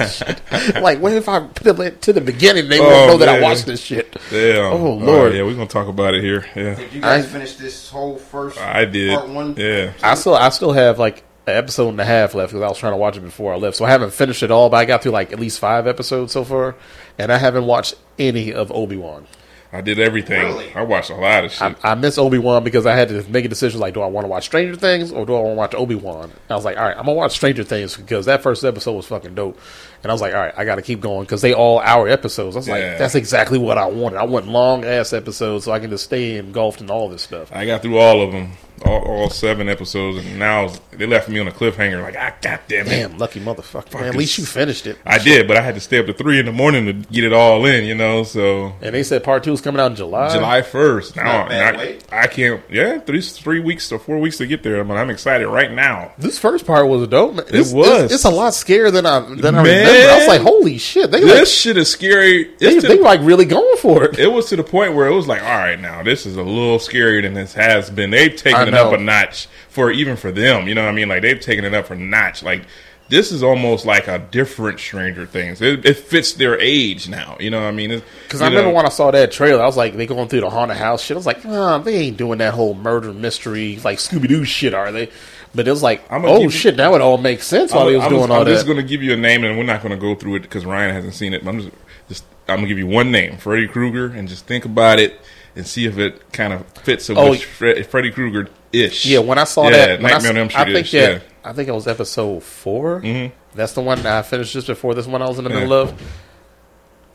[0.84, 2.70] Like, what if I put it to the beginning?
[2.70, 4.16] They Oh, won't know that I watched this shit.
[4.30, 4.66] Damn.
[4.72, 5.34] Oh, All Lord.
[5.34, 6.46] yeah, we're gonna talk about it here.
[6.56, 8.60] Yeah, Did you guys I- finish this whole first?
[8.62, 9.18] I did.
[9.18, 9.56] Part one.
[9.58, 9.94] Yeah.
[10.04, 12.78] I still, I still have like an episode and a half left because I was
[12.78, 13.78] trying to watch it before I left.
[13.78, 16.34] So I haven't finished it all, but I got through like at least five episodes
[16.34, 16.76] so far,
[17.18, 19.28] and I haven't watched any of Obi Wan.
[19.76, 20.42] I did everything.
[20.42, 20.74] Really?
[20.74, 21.78] I watched a lot of shit.
[21.84, 24.08] I, I miss Obi Wan because I had to make a decision like, do I
[24.08, 26.32] want to watch Stranger Things or do I want to watch Obi Wan?
[26.50, 29.06] I was like, all right, I'm gonna watch Stranger Things because that first episode was
[29.08, 29.60] fucking dope,
[30.06, 32.08] and I was like, all right, I got to keep going because they all hour
[32.08, 32.56] episodes.
[32.56, 32.74] I was Yeah.
[32.76, 34.18] like, that's exactly what I wanted.
[34.18, 37.50] I want long ass episodes so I can just stay engulfed in all this stuff.
[37.52, 38.52] I got through all of them,
[38.86, 42.04] all, all seven episodes, and now they left me on a cliffhanger.
[42.04, 42.90] Like, I goddamn it.
[42.90, 43.96] Damn, lucky motherfucker!
[43.96, 44.98] Man, at least you finished it.
[45.08, 47.24] I did, but I had to stay up to three in the morning to get
[47.24, 48.22] it all in, you know.
[48.24, 50.32] So And they said part two is coming out in July.
[50.32, 51.16] July first.
[51.16, 51.98] Now not bad I.
[52.12, 52.62] I can't.
[52.70, 54.80] Yeah, three three weeks or four weeks to get there.
[54.80, 56.12] I mean, I'm excited right now.
[56.20, 57.36] This first part was dope.
[57.36, 57.46] man.
[57.50, 58.04] This- was.
[58.04, 59.64] It's, it's a lot scarier than I than I
[60.00, 60.10] Man.
[60.10, 61.12] I was like, holy shit!
[61.12, 62.46] They like, This shit is scary.
[62.60, 64.20] they, It's to they the- like really going for it.
[64.20, 66.44] it was to the point where it was like, all right, now this is a
[66.44, 68.10] little scarier than this has been.
[68.10, 70.68] They've taken it up a notch for even for them.
[70.68, 71.08] You know what I mean?
[71.10, 72.44] Like they've taken it up a notch.
[72.44, 72.64] Like
[73.08, 75.62] this is almost like a different Stranger Things.
[75.62, 77.38] It, it fits their age now.
[77.40, 78.02] You know what I mean?
[78.24, 80.50] Because I remember when I saw that trailer, I was like, they going through the
[80.50, 81.16] haunted house shit.
[81.16, 81.44] I was like,
[81.84, 85.12] they ain't doing that whole murder mystery like Scooby Doo shit, are they?
[85.56, 87.84] But it was like, I'm oh give you- shit, now it all makes sense while
[87.84, 89.44] I'm, he was I'm doing just, all I'm just going to give you a name,
[89.46, 91.44] and we're not going to go through it because Ryan hasn't seen it.
[91.46, 91.72] But I'm just,
[92.10, 95.20] just I'm going to give you one name, Freddy Krueger, and just think about it
[95.56, 99.06] and see if it kind of fits with Oh, Fre- Freddy Krueger ish.
[99.06, 101.12] Yeah, when I saw yeah, that, when I, Nightmare on Elm I Street think that
[101.14, 101.20] Yeah.
[101.50, 103.36] I think it was episode 4 Mm-hmm.
[103.56, 105.60] That's the one I finished just before this one I was in the Yeah.
[105.62, 106.02] middle of.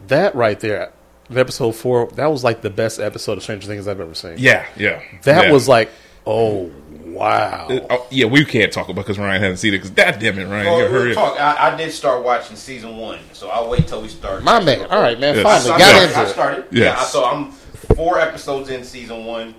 [0.06, 0.92] That right there,
[1.34, 4.36] episode four, that was like the best episode of Stranger Things I've ever seen.
[4.38, 5.02] Yeah, yeah.
[5.24, 5.52] that yeah.
[5.52, 5.90] was like,
[6.26, 6.70] oh
[7.06, 7.66] wow.
[7.90, 9.78] Oh, yeah, we can't talk about because Ryan hasn't seen it.
[9.78, 11.38] Because God damn it, Ryan, you real hurry talk.
[11.40, 14.42] I, I did start watching season one, so I'll wait till we start.
[14.42, 15.42] My man, all right, man, Yes.
[15.44, 16.28] finally I got started, into I it.
[16.28, 16.64] started.
[16.70, 16.96] Yes.
[16.98, 17.50] Yeah, so I'm
[17.96, 19.54] four episodes in season one.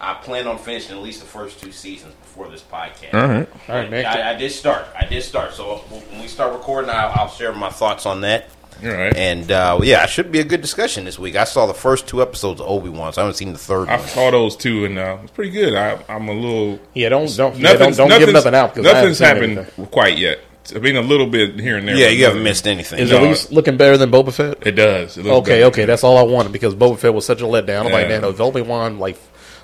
[0.00, 3.14] I plan on finishing at least the first two seasons before this podcast.
[3.14, 3.48] All right.
[3.68, 4.04] All right, man.
[4.04, 4.86] I, I did start.
[4.98, 5.52] I did start.
[5.54, 5.76] So
[6.10, 8.46] when we start recording, I'll, I'll share my thoughts on that.
[8.84, 9.14] All right.
[9.16, 11.36] And uh, yeah, it should be a good discussion this week.
[11.36, 13.88] I saw the first two episodes of Obi Wan, so I haven't seen the third
[13.88, 14.08] I one.
[14.08, 15.74] saw those two, and uh, it's pretty good.
[15.74, 16.80] I, I'm a little.
[16.94, 19.86] Yeah, don't don't yeah, don't, don't give nothing out because nothing's happened Anything.
[19.86, 20.38] quite yet.
[20.74, 21.96] I mean, a little bit here and there.
[21.96, 23.00] Yeah, you haven't missed anything.
[23.00, 23.16] Is No.
[23.16, 24.64] it at least looking better than Boba Fett?
[24.64, 25.18] It does.
[25.18, 25.64] It looks Okay, better.
[25.66, 27.86] okay, that's all I wanted because Boba Fett was such a letdown.
[27.86, 28.20] I'm like, Yeah.
[28.20, 29.18] man, if Obi Wan like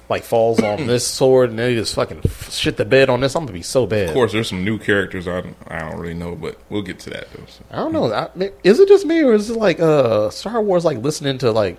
[0.09, 3.35] like falls on this sword and then he just fucking shit the bed on this,
[3.35, 4.09] I'm gonna be so bad.
[4.09, 6.99] Of course, there's some new characters I don't, I don't really know, but we'll get
[7.01, 7.45] to that though.
[7.47, 7.65] So.
[7.71, 8.13] I don't know.
[8.13, 8.29] I,
[8.65, 11.79] is it just me or is it like uh Star Wars like listening to like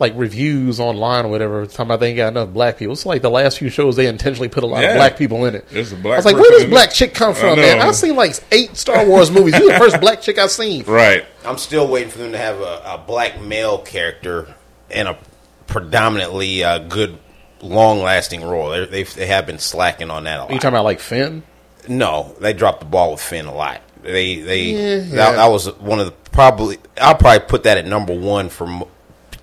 [0.00, 2.92] like reviews online or whatever talking about they ain't got enough black people?
[2.92, 4.90] It's like the last few shows they intentionally put a lot Yeah.
[4.90, 5.68] of black people in it.
[5.70, 7.80] There's a I black I was like, where does black chick come I from, man?
[7.80, 9.58] I've seen like eight Star Wars movies.
[9.58, 10.84] You're the first black chick I've seen.
[10.84, 11.24] Right.
[11.44, 14.54] I'm still waiting for them to have a, a black male character
[14.90, 15.18] in a
[15.66, 17.18] predominantly uh, good,
[17.60, 18.70] long-lasting role.
[18.70, 21.42] They they've, they have been slacking on that a Are you talking about like Finn?
[21.88, 23.80] No, they dropped the ball with Finn a lot.
[24.02, 25.32] They they Yeah, that, yeah.
[25.32, 28.86] that was one of the probably I'll probably put that at number one for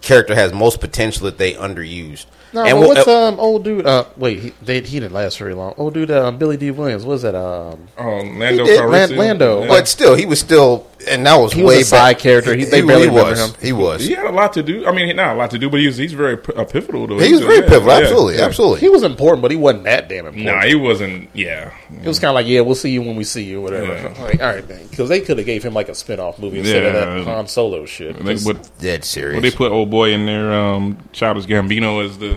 [0.01, 2.25] character has most potential that they underused.
[2.54, 3.86] No, and but we'll- what's um old dude?
[3.86, 5.73] Uh, wait, he they, he didn't last very long.
[5.78, 7.04] Old dude, um, Billy Dee Williams.
[7.04, 7.36] What was that?
[7.36, 8.80] Um, Oh, Lando did,
[9.17, 9.62] Lando.
[9.63, 9.67] Yeah.
[9.67, 12.56] but still, he was still, and that was He was way a side back- character.
[12.56, 13.50] He- they he, barely he remember was.
[13.56, 13.62] him.
[13.62, 14.06] He was.
[14.06, 14.86] He had a lot to do.
[14.88, 17.18] I mean, not a lot to do, but he was he's very uh, pivotal to
[17.20, 17.26] it.
[17.28, 17.88] He was very Yeah, pivotal.
[17.88, 18.46] yeah, absolutely, yeah.
[18.46, 18.80] absolutely.
[18.82, 20.46] he was important, but he wasn't that damn important.
[20.46, 21.30] Nah, he wasn't.
[21.34, 21.72] Yeah,
[22.04, 23.94] It was kind of like, yeah, we'll see you when we see you, whatever.
[23.94, 24.13] Yeah.
[24.24, 26.84] Like, all right, man, because they could have gave him like a spin-off movie instead
[26.86, 27.24] of Yeah.
[27.24, 28.18] that Han Solo shit.
[28.24, 29.41] they, Just- but, Dead but serious.
[29.41, 30.54] they put old boy in there.
[30.54, 32.36] Um, Childish Gambino as the.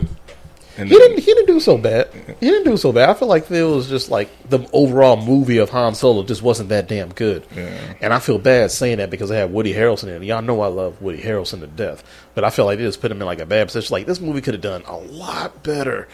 [0.78, 1.18] And he didn't.
[1.18, 2.08] He didn't do so bad.
[2.40, 3.08] He didn't do so bad.
[3.10, 6.68] I feel like it was just like the overall movie of Han Solo just wasn't
[6.68, 7.44] that damn good.
[7.54, 7.94] Yeah.
[8.00, 10.26] And I feel bad saying that because I had Woody Harrelson in it.
[10.26, 13.10] Y'all know I love Woody Harrelson to death, but I feel like they just put
[13.10, 13.92] him in like a bad position.
[13.92, 16.06] Like this movie could have done a lot better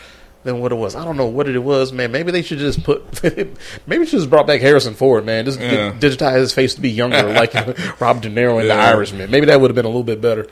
[0.45, 0.95] than what it was.
[0.95, 2.13] I don't know what it was, man.
[2.13, 3.03] Maybe they should just put.
[3.87, 5.45] maybe should just brought back Harrison Ford, man.
[5.45, 5.93] Just Yeah.
[5.93, 7.55] digitize his face to be younger, like
[8.01, 9.31] Rob De Niro in The Irishman.
[9.31, 10.47] Maybe that would have been a little bit better.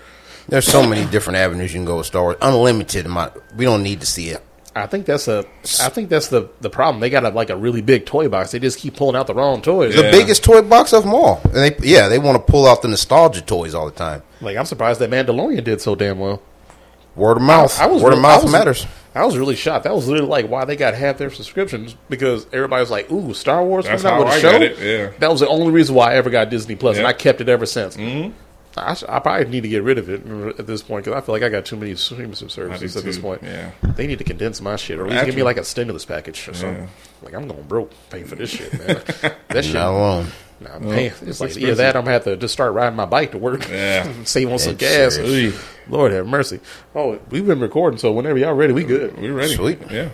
[0.48, 2.36] There's so many different avenues you can go with Star Wars.
[2.42, 3.34] Unlimited amount.
[3.56, 4.42] We don't need to see it.
[4.74, 5.44] I think that's a.
[5.82, 7.00] I think that's the the problem.
[7.00, 8.52] They got a, like a really big toy box.
[8.52, 9.94] They just keep pulling out the wrong toys.
[9.94, 10.10] The Yeah.
[10.10, 11.40] biggest toy box of them all.
[11.44, 14.22] And they, yeah, they want to pull out the nostalgia toys all the time.
[14.40, 16.40] Like I'm surprised that Mandalorian did so damn well.
[17.14, 17.78] Word of mouth.
[17.78, 18.86] I was Word of real- mouth I was- matters.
[19.14, 19.84] I was really shocked.
[19.84, 23.34] That was literally like why they got half their subscriptions because everybody was like, "Ooh,
[23.34, 25.10] Star Wars That's coming out with how a I show." got it, yeah.
[25.18, 27.10] That was the only reason why I ever got Disney Plus, and Yeah.
[27.10, 27.94] I kept it ever since.
[27.98, 28.32] Mm-hmm.
[28.76, 30.26] I, sh- I probably need to get rid of it
[30.58, 33.06] at this point because I feel like I got too many streaming services at do
[33.06, 33.42] this point.
[33.42, 33.72] yeah.
[33.82, 36.48] They need to condense my shit, or at least give me like a stimulus package
[36.48, 36.88] or something.
[37.22, 39.02] Like I'm going broke paying for this shit, man.
[39.48, 40.26] that shit, Not alone.
[40.60, 41.06] Nah, I'm paying.
[41.06, 43.38] It's, it's like either that, I'm gonna have to just start riding my bike to
[43.38, 43.68] work.
[43.68, 44.10] Yeah.
[44.24, 45.18] save on some gas.
[45.88, 46.60] Lord have mercy.
[46.94, 49.18] Oh, we've been recording, so whenever y'all ready, we good.
[49.18, 49.54] we ready?
[49.54, 49.78] Sweet.
[49.90, 50.08] Yeah.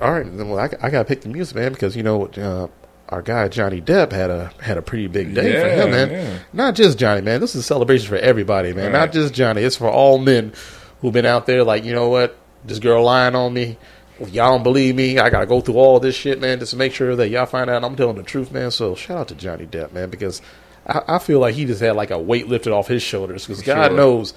[0.00, 2.66] All right, then well, I, I gotta pick the music, man, because you know uh,
[3.10, 6.10] our guy Johnny Depp had a had a pretty big day for him, man.
[6.10, 6.38] yeah.
[6.52, 7.40] Not just Johnny, man.
[7.40, 8.92] This is a celebration for everybody, man.
[8.92, 9.62] Not just Johnny.
[9.62, 10.52] It's for all men
[11.00, 11.64] who've been out there.
[11.64, 12.36] Like, you know what?
[12.64, 13.78] This girl lying on me.
[14.20, 16.76] If y'all don't believe me, I gotta go through all this shit, man, just to
[16.76, 18.70] make sure that y'all find out I'm telling the truth, man.
[18.70, 20.42] So shout out to Johnny Depp, man, because
[20.86, 23.46] I, I feel like he just had like a weight lifted off his shoulders.
[23.46, 23.96] Because God sure.
[23.96, 24.34] knows.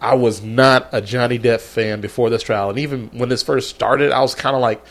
[0.00, 3.70] I was not a Johnny Depp fan before this trial, and even when this first
[3.70, 4.84] started, I was kind of like,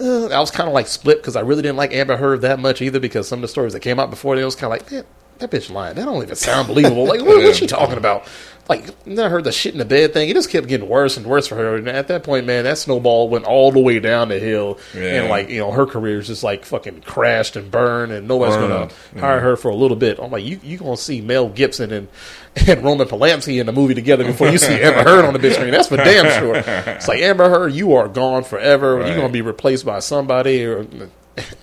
[0.00, 2.58] uh, I was kind of like split because I really didn't like Amber Heard that
[2.58, 3.00] much either.
[3.00, 5.04] Because some of the stories that came out before, it was kind of like, man,
[5.38, 5.94] that bitch lying.
[5.94, 7.06] That don't even sound believable.
[7.06, 8.26] Like, what, what's she talking about?
[8.68, 10.28] Like, then I heard the shit in the bed thing.
[10.28, 11.76] It just kept getting worse and worse for her.
[11.76, 14.78] And at that point, man, that snowball went all the way down the hill.
[14.92, 15.20] Yeah.
[15.20, 18.56] And like, you know, her career is just like fucking crashed and burned, and nobody's
[18.56, 19.20] gonna yeah.
[19.20, 20.18] hire her for a little bit.
[20.18, 22.08] I'm like, you you gonna see Mel Gibson and
[22.66, 25.52] and Roman Polanski in the movie together before you see Amber Heard on the big
[25.52, 25.70] screen.
[25.70, 26.56] That's for damn sure.
[26.56, 28.96] It's like Amber Heard, you are gone forever.
[28.96, 29.08] Right.
[29.08, 30.64] You're gonna be replaced by somebody.
[30.64, 30.86] Or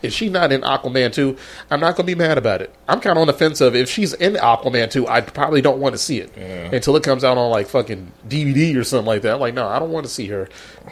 [0.02, 1.36] if she's not in Aquaman 2,
[1.72, 2.74] I'm not gonna be mad about it.
[2.88, 5.80] I'm kind of on the fence of if she's in Aquaman 2, I probably don't
[5.80, 6.70] want to see it Yeah.
[6.74, 9.36] until it comes out on like fucking DVD or something like that.
[9.36, 10.48] I'm like, no, I don't want to see her.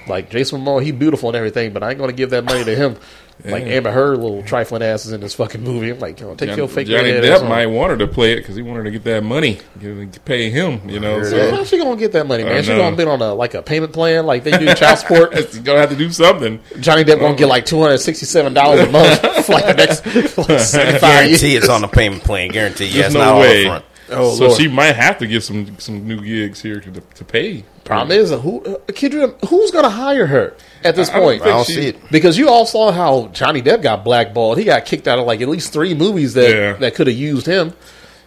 [0.07, 2.75] Like Jason Momoa, he beautiful and everything, but I ain't gonna give that money to
[2.75, 2.97] him.
[3.43, 3.71] Like Yeah.
[3.73, 5.89] Amber Heard, little trifling asses in this fucking movie.
[5.89, 7.49] I'm like, yo, take Johnny, your fake Johnny red ass Depp on.
[7.49, 10.49] might want her to play it because he wanted to get that money, get, pay
[10.49, 10.87] him.
[10.89, 11.53] You know, Hear so that.
[11.53, 12.61] How's she gonna get that money, man?
[12.63, 15.33] She gonna be on a like a payment plan, like they do child support.
[15.37, 16.59] He's gonna have to do something.
[16.79, 19.73] Johnny Depp gonna get like two hundred sixty seven dollars a month for like the
[19.73, 20.01] next
[20.33, 21.41] for like seventy five years.
[21.41, 22.49] Guarantee it's on a payment plan.
[22.49, 22.85] Guarantee.
[22.87, 23.83] Yeah, There's it's no not all way.
[24.11, 24.33] Up front.
[24.33, 24.57] Oh, so Lord.
[24.59, 27.63] she might have to get some some new gigs here to, to pay.
[27.83, 31.41] Problem is, who uh, Kendra, who's gonna hire her at this I don't point?
[31.43, 32.11] I don't see it.
[32.11, 34.57] Because you all saw how Johnny Depp got blackballed.
[34.57, 36.73] He got kicked out of like at least three movies that Yeah.
[36.73, 37.73] that could have used him.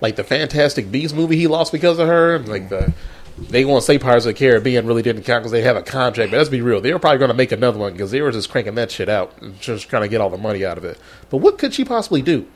[0.01, 2.39] Like the Fantastic Beasts movie, he lost because of her.
[2.41, 2.93] Like the
[3.39, 5.83] they want to say Pirates of the Caribbean really didn't count because they have a
[5.83, 6.31] contract.
[6.31, 8.31] But let's be real, they were probably going to make another one because they were
[8.31, 10.85] just cranking that shit out and just trying to get all the money out of
[10.85, 10.99] it.
[11.31, 12.47] But what could she possibly do?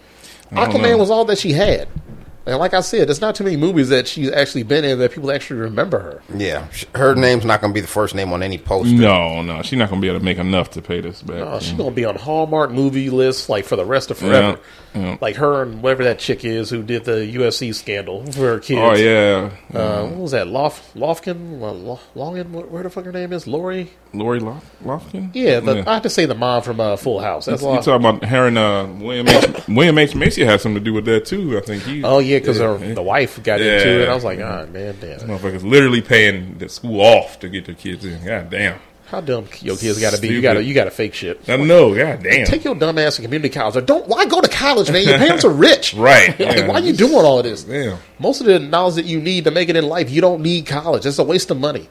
[0.52, 0.98] Aquaman know.
[0.98, 1.88] was all that she had.
[2.48, 5.12] And like I said, there's not too many movies that she's actually been in that
[5.12, 6.22] people actually remember her.
[6.34, 8.92] Yeah, her name's not going to be the first name on any poster.
[8.94, 11.37] No, no, she's not gonna be able to make enough to pay this back.
[11.46, 14.58] Oh, she's gonna be on Hallmark movie lists like for the rest of forever.
[14.94, 15.18] Yeah, yeah.
[15.20, 18.80] Like her and whatever that chick is who did the USC scandal for her kids.
[18.82, 20.48] oh yeah, Uh, what was that?
[20.48, 21.61] Lof Lofkin?
[21.61, 23.46] Lo- Lo- Where where the fuck her name is?
[23.46, 23.90] Lori?
[24.14, 25.30] Lori Lof- Lofkin.
[25.34, 27.44] Yeah, the, I have to say the mom from uh, Full House.
[27.44, 29.68] That's why you Lof- talking about her and uh, William H.
[29.68, 30.14] William H.
[30.14, 31.58] Macy had something to do with that too.
[31.58, 32.02] I think he.
[32.02, 32.94] Oh yeah, because yeah.
[32.94, 33.79] the wife got Yeah.
[33.79, 34.09] into it.
[34.09, 35.20] I was like, ah man, damn.
[35.20, 38.24] Motherfuckers literally paying the school off to get their kids in.
[38.24, 38.79] God damn.
[39.07, 40.29] How dumb your kids got to be?
[40.29, 41.40] You got to you got to fake shit.
[41.48, 41.94] I know.
[41.94, 42.44] God damn.
[42.46, 43.74] Take your dumb ass to community college.
[43.77, 45.07] Or don't why go to college, man?
[45.09, 45.94] Your parents are rich.
[45.98, 46.66] Right, Like, yeah.
[46.68, 47.64] why are you doing all of this?
[47.64, 47.98] Damn.
[48.18, 50.66] Most of the knowledge that you need to make it in life, you don't need
[50.66, 51.07] college.
[51.07, 51.88] It's a waste of money.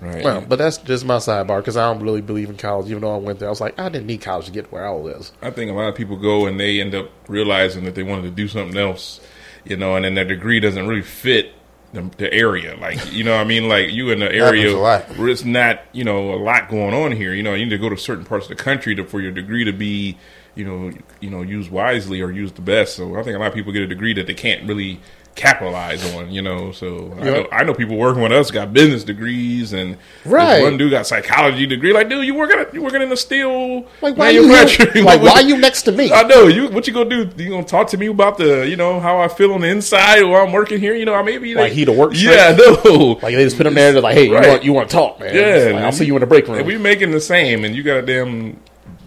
[0.00, 0.22] Right.
[0.24, 2.88] Well, but that's just my sidebar because I don't really believe in college.
[2.88, 4.86] Even though I went there, I was like, I didn't need college to get where
[4.86, 5.32] I was.
[5.42, 8.22] I think a lot of people go and they end up realizing that they wanted
[8.22, 9.20] to do something else,
[9.68, 11.52] you know, and then their degree doesn't really fit
[11.92, 12.76] the, the area.
[12.76, 14.76] Like you know, what I mean, like you in the area
[15.16, 17.34] where it's not you know a lot going on here.
[17.34, 19.32] You know, you need to go to certain parts of the country to, for your
[19.32, 20.18] degree to be
[20.54, 22.96] you know you know used wisely or used the best.
[22.96, 25.00] So I think a lot of people get a degree that they can't really
[25.38, 26.30] capitalize on.
[26.30, 29.96] You know, so I, know, I know people working with us got business degrees and
[30.24, 30.62] Right.
[30.62, 31.92] one dude got psychology degree.
[31.92, 34.66] Like, dude, you working at, you working in the steel Like why you here?
[35.04, 36.12] like why you next to me?
[36.12, 36.68] I know you.
[36.68, 37.42] What you gonna do?
[37.42, 40.22] You gonna talk to me about the, you know, how I feel on the inside
[40.22, 40.94] while I'm working here?
[40.94, 43.18] You know, I maybe Like he the work Yeah, no.
[43.22, 43.92] Like they just put him there.
[43.92, 44.44] They're like, hey, Right.
[44.44, 45.34] you want you want to talk, man?
[45.34, 45.84] Yeah, like, man.
[45.84, 46.58] I'll see you in the break room.
[46.58, 48.60] And we making the same, and you got a damn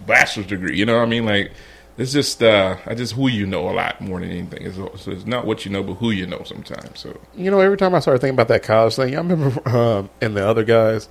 [0.06, 0.76] bachelor's degree.
[0.76, 1.24] You know what I mean?
[1.24, 1.52] Like
[1.98, 4.62] it's just, uh I just who you know a lot more than anything.
[4.66, 7.00] It's, so it's not what you know, but who you know sometimes.
[7.00, 10.10] So You know, every time I started thinking about that college thing, I remember um,
[10.20, 11.08] in the other guys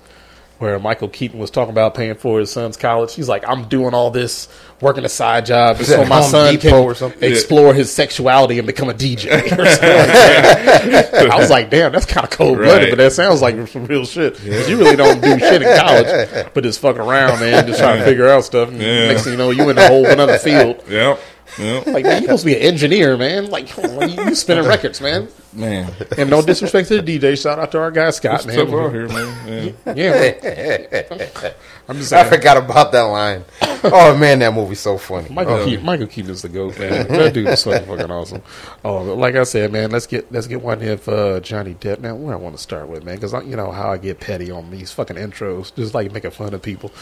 [0.62, 3.12] where Michael Keaton was talking about paying for his son's college.
[3.14, 4.46] He's like, I'm doing all this,
[4.80, 7.28] working a side job, just so my son Depot can or something?
[7.30, 9.26] explore his sexuality and become a DJ.
[9.58, 11.30] or something.
[11.30, 12.90] I was like, damn, that's kind of cold blooded, Right.
[12.90, 14.34] but that sounds like some real shit.
[14.36, 17.98] 'Cause You really don't do shit in college, but just fucking around, man, just trying
[17.98, 18.68] to figure out stuff.
[18.68, 19.08] And Yeah.
[19.08, 20.82] Next thing you know, you in a whole another field.
[20.88, 21.16] yeah,
[21.58, 23.50] yeah, Like, man, you supposed to be an engineer, man.
[23.50, 25.28] Like, you, you spinning records, man.
[25.52, 25.92] man.
[26.16, 27.40] And no disrespect to the DJ.
[27.40, 28.78] Shout out to our guy Scott, What's up man.
[28.78, 29.74] out here, man?
[29.86, 29.94] Yeah.
[29.94, 31.52] Yeah, man.
[31.88, 33.44] I'm just I forgot about that line.
[33.84, 35.28] Oh man, that movie's so funny.
[35.28, 35.64] Michael, Oh.
[35.64, 37.08] Keaton, Michael Keaton is the goat, man.
[37.08, 38.40] That dude is so fucking awesome.
[38.84, 41.74] Oh, but like I said, man, let's get let's get one here for uh, Johnny
[41.74, 41.98] Depp.
[41.98, 44.50] Now, where I want to start with, man, because you know how I get petty
[44.52, 46.92] on these fucking intros, just like making fun of people.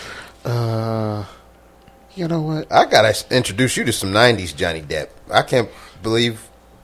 [0.45, 1.25] Uh,
[2.15, 2.71] you know what?
[2.73, 5.09] I gotta introduce you to some '90s Johnny Depp.
[5.31, 5.69] I can't
[6.03, 6.35] believe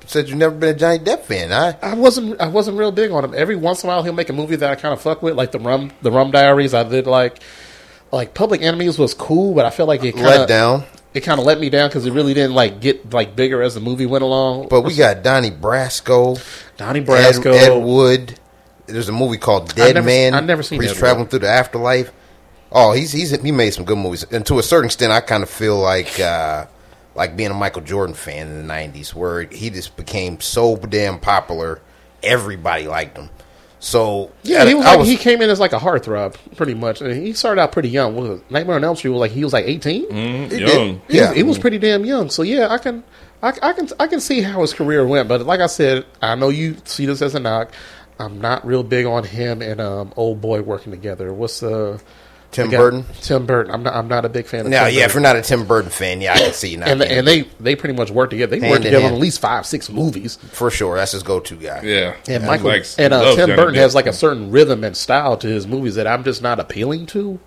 [0.02, 1.52] you said you've never been a Johnny Depp fan.
[1.52, 3.34] I I wasn't I wasn't real big on him.
[3.34, 5.34] Every once in a while, he'll make a movie that I kind of fuck with,
[5.34, 6.74] like the Rum the Rum Diaries.
[6.74, 7.38] I did like
[8.12, 11.20] like Public Enemies was cool, but I feel like it kind let of down, it
[11.22, 13.80] kind of let me down because it really didn't like get like bigger as the
[13.80, 14.68] movie went along.
[14.68, 16.40] but we got Donnie Brasco,
[16.76, 18.38] Donnie Brasco, Ed Wood.
[18.86, 20.32] There's a movie called Dead never- Man.
[20.34, 22.12] I've never seen where He's traveling through the afterlife.
[22.78, 25.42] Oh, he's he's he made some good movies, and to a certain extent, I kind
[25.42, 26.66] of feel like uh,
[27.14, 31.18] like being a Michael Jordan fan in the '90s, where he just became so damn
[31.18, 31.80] popular,
[32.22, 33.30] everybody liked him.
[33.78, 37.00] So Yeah, he was I like he came in as like a heartthrob, pretty much.
[37.00, 38.14] And he started out pretty young.
[38.16, 38.50] Was it?
[38.50, 40.06] Nightmare on Elm Street was like he was like eighteen.
[40.10, 40.68] Mm, He young.
[40.68, 41.00] did.
[41.08, 41.28] He, Yeah.
[41.28, 42.28] was, he was pretty damn young.
[42.30, 43.04] So yeah, I can,
[43.42, 45.28] I, I can, I can see how his career went.
[45.28, 47.72] But like I said, I know you see this as a knock.
[48.18, 51.32] I'm not real big on him and um, old boy working together.
[51.32, 52.00] What's the
[52.52, 53.04] Tim the Burton.
[53.20, 53.72] Tim Burton.
[53.74, 53.94] I'm not.
[53.94, 54.66] I'm not a big fan of.
[54.68, 56.78] Now, Tim yeah, if you're not a Tim Burton fan, yeah, I can see you
[56.78, 56.88] not.
[56.88, 58.56] and being- and they they pretty much work together.
[58.56, 60.36] They Hand work in together on at least five, six movies.
[60.52, 61.82] for sure, that's his go-to guy.
[61.82, 63.78] Yeah, And He Michael likes- and uh, Tim Johnny Burton Depp.
[63.78, 67.06] has like a certain rhythm and style to his movies that I'm just not appealing
[67.06, 67.38] to.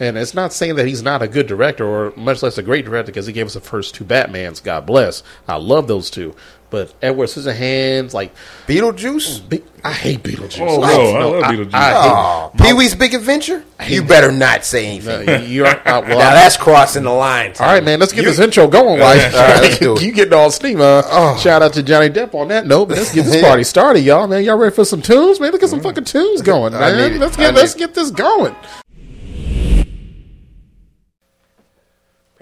[0.00, 2.86] And it's not saying that he's not a good director or much less a great
[2.86, 4.62] director because he gave us the first two Batmans.
[4.64, 5.22] God bless.
[5.46, 6.34] I love those two.
[6.70, 8.32] But Edward Scissorhands, like
[8.68, 9.46] Beetlejuice.
[9.48, 10.60] Be- I hate Beetlejuice.
[10.60, 11.70] Oh, no, I love Beetlejuice.
[11.74, 13.64] Oh, Pee Wee's Big Adventure.
[13.86, 15.26] You better not say anything.
[15.26, 17.54] hate, you're, uh, well, Now that's crossing the line.
[17.60, 17.98] all right, man.
[18.00, 19.00] Let's get this intro going.
[19.00, 20.02] Like, All right, let's do it.
[20.02, 20.80] you getting all steam?
[20.80, 21.36] Uh, Oh.
[21.38, 22.86] Shout out to Johnny Depp on that note.
[22.86, 24.26] But let's get this party started, y'all.
[24.28, 25.40] Man, y'all ready for some tunes?
[25.40, 27.18] Man, let's get some fucking tunes going, man.
[27.18, 27.78] Let's get let's it.
[27.78, 28.54] get this going.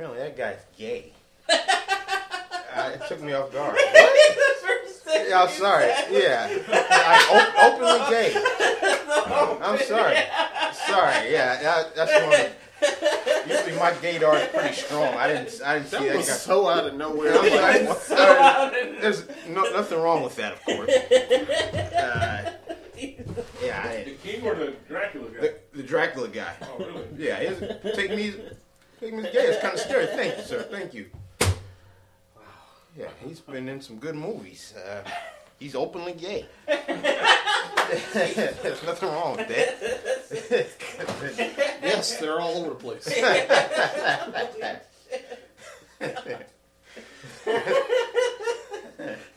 [0.09, 1.13] Apparently, that guy's gay.
[2.75, 3.77] uh, it took me off guard.
[3.95, 5.91] yeah, Yeah, I'm sorry.
[6.11, 8.35] Yeah, like, op- openly gay.
[9.63, 10.17] I'm sorry.
[10.87, 11.33] Sorry.
[11.33, 12.41] Yeah, that, that's one.
[12.41, 15.15] Of, usually my gaydar is pretty strong.
[15.15, 15.61] I didn't.
[15.65, 16.23] I didn't see that, guy.
[16.23, 17.35] so out of nowhere.
[17.35, 20.89] I'm like, I didn't- there's no, nothing wrong with that, of course.
[20.91, 22.53] Uh,
[23.63, 25.41] yeah, I didn't- King or the Dracula guy?
[25.41, 26.53] the, the Dracula guy.
[26.63, 27.05] Oh, really?
[27.17, 28.35] Yeah, his, take me,
[29.01, 29.41] take me as gay.
[29.41, 30.07] It's kind of scary.
[30.07, 30.63] Thank you, sir.
[30.63, 31.07] Thank you.
[31.41, 31.49] Wow.
[32.97, 34.75] Yeah, he's been in some good movies.
[34.77, 35.03] Uh,
[35.59, 36.47] he's openly gay.
[36.67, 36.87] There's
[38.85, 40.69] nothing wrong with that.
[41.83, 43.09] Yes, they're all over the place.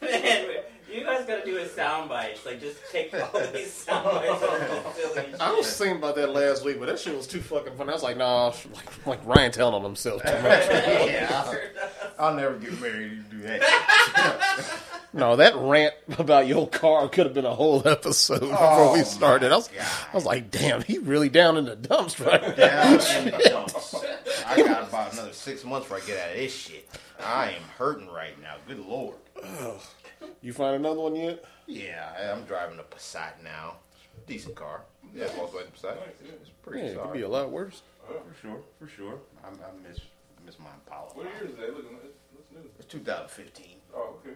[0.01, 0.47] Man,
[0.91, 2.45] you guys gotta do a sound bites.
[2.45, 5.75] Like, just take all these sound bites of silly I was shit.
[5.75, 7.89] thinking about that last week, but that shit was too fucking funny.
[7.89, 10.43] I was like, nah, like, like Ryan telling on himself too much.
[10.43, 11.43] yeah,
[12.19, 14.79] I'll, I'll never get married to do that.
[15.13, 19.03] no, that rant about your car could have been a whole episode before we oh
[19.03, 19.51] started.
[19.51, 22.53] I was, I was like, damn, he really down in the dumps right now.
[22.57, 23.95] Yeah, in the dumps.
[24.47, 26.87] I got about another six months before I get out of this shit.
[27.23, 28.55] I am hurting right now.
[28.67, 29.15] Good lord.
[30.41, 31.43] You find another one yet?
[31.67, 33.75] Yeah, I- I'm driving a Passat now.
[34.27, 34.81] Decent car.
[35.15, 35.97] Yeah, Volkswagen Passat.
[36.23, 37.13] It's pretty Yeah, it could solid.
[37.13, 37.81] be a lot worse.
[38.07, 39.19] For sure, for sure.
[39.43, 39.99] I, I miss
[40.45, 41.09] miss my Impala.
[41.13, 41.73] What year is that?
[41.75, 42.69] Look, that's new.
[42.79, 43.65] It's 2015.
[43.95, 44.35] Oh, okay.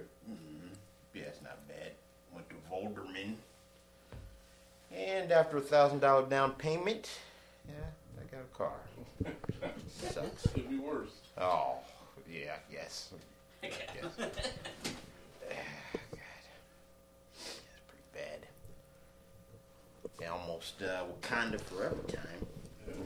[1.13, 1.91] Yeah, it's not bad.
[2.33, 3.35] Went to Volderman.
[4.95, 7.09] And after a thousand dollar down payment,
[7.67, 7.73] yeah,
[8.21, 9.33] I got a car.
[10.13, 10.47] Sucks.
[10.53, 11.09] Could be worse.
[11.37, 11.75] Oh,
[12.31, 13.09] yeah, yes.
[13.63, 13.73] yes.
[14.17, 14.29] Ah, God.
[17.33, 18.47] That's pretty bad.
[20.21, 22.45] Yeah, almost uh, Wakanda forever time.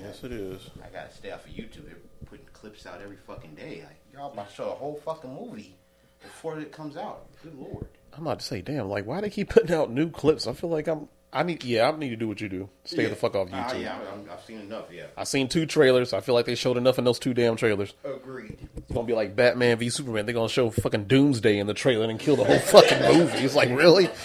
[0.02, 0.62] Yes, it is.
[0.84, 1.86] I gotta stay off of YouTube.
[1.86, 1.95] They're
[2.30, 3.84] putting clips out every fucking day.
[3.86, 5.74] Like, y'all about to show a whole fucking movie
[6.22, 7.26] before it comes out.
[7.43, 7.88] Good lord.
[8.15, 10.45] I'm about to say, damn, like, why they keep putting out new clips?
[10.48, 12.69] I feel like I'm, I need, yeah, I need to do what you do.
[12.86, 13.82] Stay the fuck off Ah, YouTube.
[13.82, 14.86] yeah, I'm, I've seen enough.
[14.91, 16.12] Yeah, I've seen two trailers.
[16.13, 17.93] I feel like they showed enough in those two damn trailers.
[18.04, 18.58] agreed.
[18.78, 20.26] It's gonna be like Batman v Superman.
[20.26, 23.38] They're gonna show fucking Doomsday in the trailer and kill the whole fucking movie.
[23.39, 24.10] It's like, really?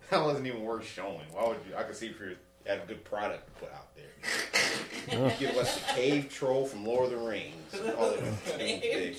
[0.10, 1.20] That wasn't even worth showing.
[1.32, 1.76] Why would you?
[1.76, 2.36] I could see if you
[2.66, 5.18] had a good product to put out there.
[5.18, 7.54] You Give us the cave troll from Lord of the Rings.
[7.94, 9.14] Call it Doomsday.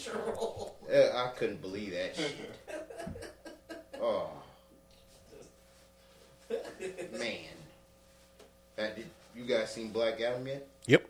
[0.91, 2.35] Uh, I couldn't believe that shit.
[4.01, 4.29] Oh
[7.17, 7.55] man,
[8.75, 10.67] that, did you guys seen Black Adam yet?
[10.85, 11.05] Yep.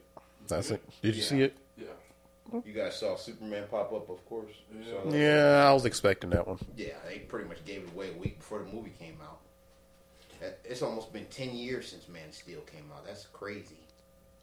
[0.48, 0.82] That's it.
[1.02, 1.28] Did you Yeah.
[1.28, 1.56] see it?
[1.78, 2.60] Yeah.
[2.64, 4.52] You guys saw Superman pop up, of course.
[4.90, 5.18] Saw that?
[5.18, 6.60] Yeah, I was expecting that one.
[6.78, 9.40] Yeah, they pretty much gave it away a week before the movie came out.
[10.42, 13.06] That- It's almost been ten years since Man of Steel came out.
[13.06, 13.78] That's crazy.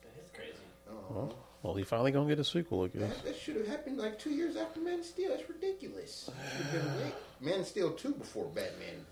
[0.02, 0.52] That is crazy.
[0.90, 3.08] Oh, Well, he finally gonna get a sequel, I guess.
[3.16, 5.30] that, that should have happened like two years after Man of Steel.
[5.30, 6.28] That's ridiculous.
[6.56, 7.14] Should've been late.
[7.40, 9.06] Man of Steel two before Batman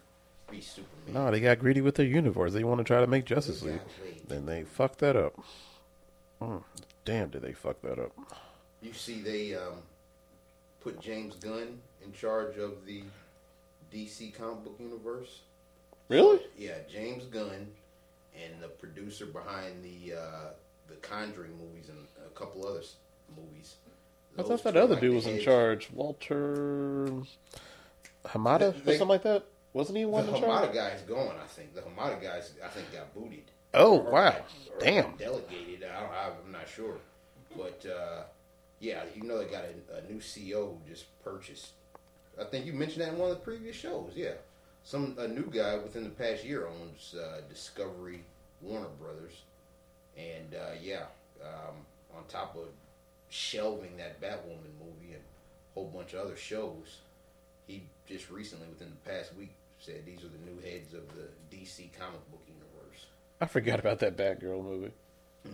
[0.50, 1.14] v Superman.
[1.14, 2.52] No, they got greedy with their universe.
[2.52, 3.74] They want to try to make Justice League.
[3.76, 4.22] Exactly.
[4.28, 5.34] Then they fucked that up.
[6.42, 6.62] Mm,
[7.04, 8.12] damn, did they fuck that up?
[8.82, 9.74] You see, they um,
[10.80, 13.02] put James Gunn in charge of the
[13.94, 15.40] DC comic book universe.
[16.10, 16.40] Really?
[16.58, 17.68] Yeah, James Gunn
[18.34, 20.48] and the producer behind the uh,
[20.88, 22.82] the Conjuring movies and a couple other
[23.36, 23.76] movies.
[24.38, 25.88] I thought that other like dude was in charge.
[25.92, 27.12] Walter
[28.26, 29.44] Hamada They- or something like that.
[29.72, 30.42] Wasn't he The one in charge?
[30.42, 31.34] The Hamada guy's gone.
[31.42, 32.50] I think the Hamada guys.
[32.64, 33.44] I think got booted.
[33.72, 34.36] Oh Or wow!
[34.74, 35.12] or Damn.
[35.16, 35.84] Delegated.
[35.84, 36.10] I don't.
[36.46, 36.96] I'm not sure.
[37.56, 38.22] But uh,
[38.80, 41.68] yeah, you know they got a, a new CEO who just purchased.
[42.40, 44.10] I think you mentioned that in one of the previous shows.
[44.16, 44.32] Yeah,
[44.84, 48.20] some a new guy within the past year owns uh, Discovery
[48.62, 49.42] Warner Brothers,
[50.16, 51.04] and uh, yeah,
[51.42, 51.74] um,
[52.16, 52.68] on top of
[53.28, 56.98] shelving that Batwoman movie and a whole bunch of other shows,
[57.66, 61.56] he just recently, within the past week, said these are the new heads of the
[61.56, 63.06] DC comic book universe.
[63.40, 64.92] I forgot about that Batgirl movie.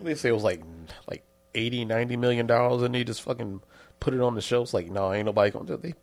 [0.03, 0.63] They say it was like
[1.07, 1.23] like
[1.55, 3.61] 80, 90 million dollars, and they just fucking
[4.01, 4.75] put it on the shelves.
[4.75, 5.83] Like, no, ain't nobody gonna do it.
[5.83, 5.95] They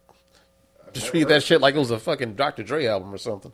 [0.93, 2.63] just never treat that shit like it was a fucking Dr.
[2.63, 3.51] Dre album or something.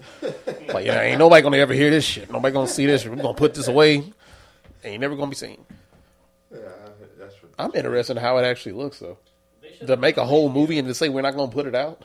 [0.68, 2.32] like, yeah, ain't nobody gonna ever hear this shit.
[2.32, 3.06] Nobody gonna see this.
[3.06, 4.12] We're gonna put this away.
[4.84, 5.64] Ain't never gonna be seen.
[6.52, 6.60] Yeah,
[7.18, 9.18] that's I'm interested in how it actually looks, though.
[9.86, 12.04] To make a whole movie and to say we're not gonna put it out.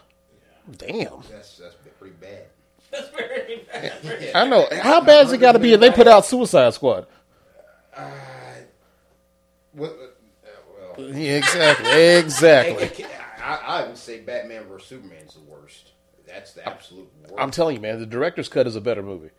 [0.78, 1.22] Damn.
[1.30, 2.44] that's that's pretty bad.
[2.90, 4.32] That's very bad.
[4.34, 4.68] I know.
[4.80, 5.74] How bad's it got to be?
[5.74, 7.06] And they put out Suicide Squad.
[7.96, 8.02] Uh,
[9.72, 11.90] what, uh, well, Yeah, exactly.
[11.90, 13.06] Exactly.
[13.44, 15.90] I, I would say Batman vs Superman is the worst.
[16.26, 17.34] That's the absolute worst.
[17.38, 19.30] I'm telling you, man, the director's cut is a better movie.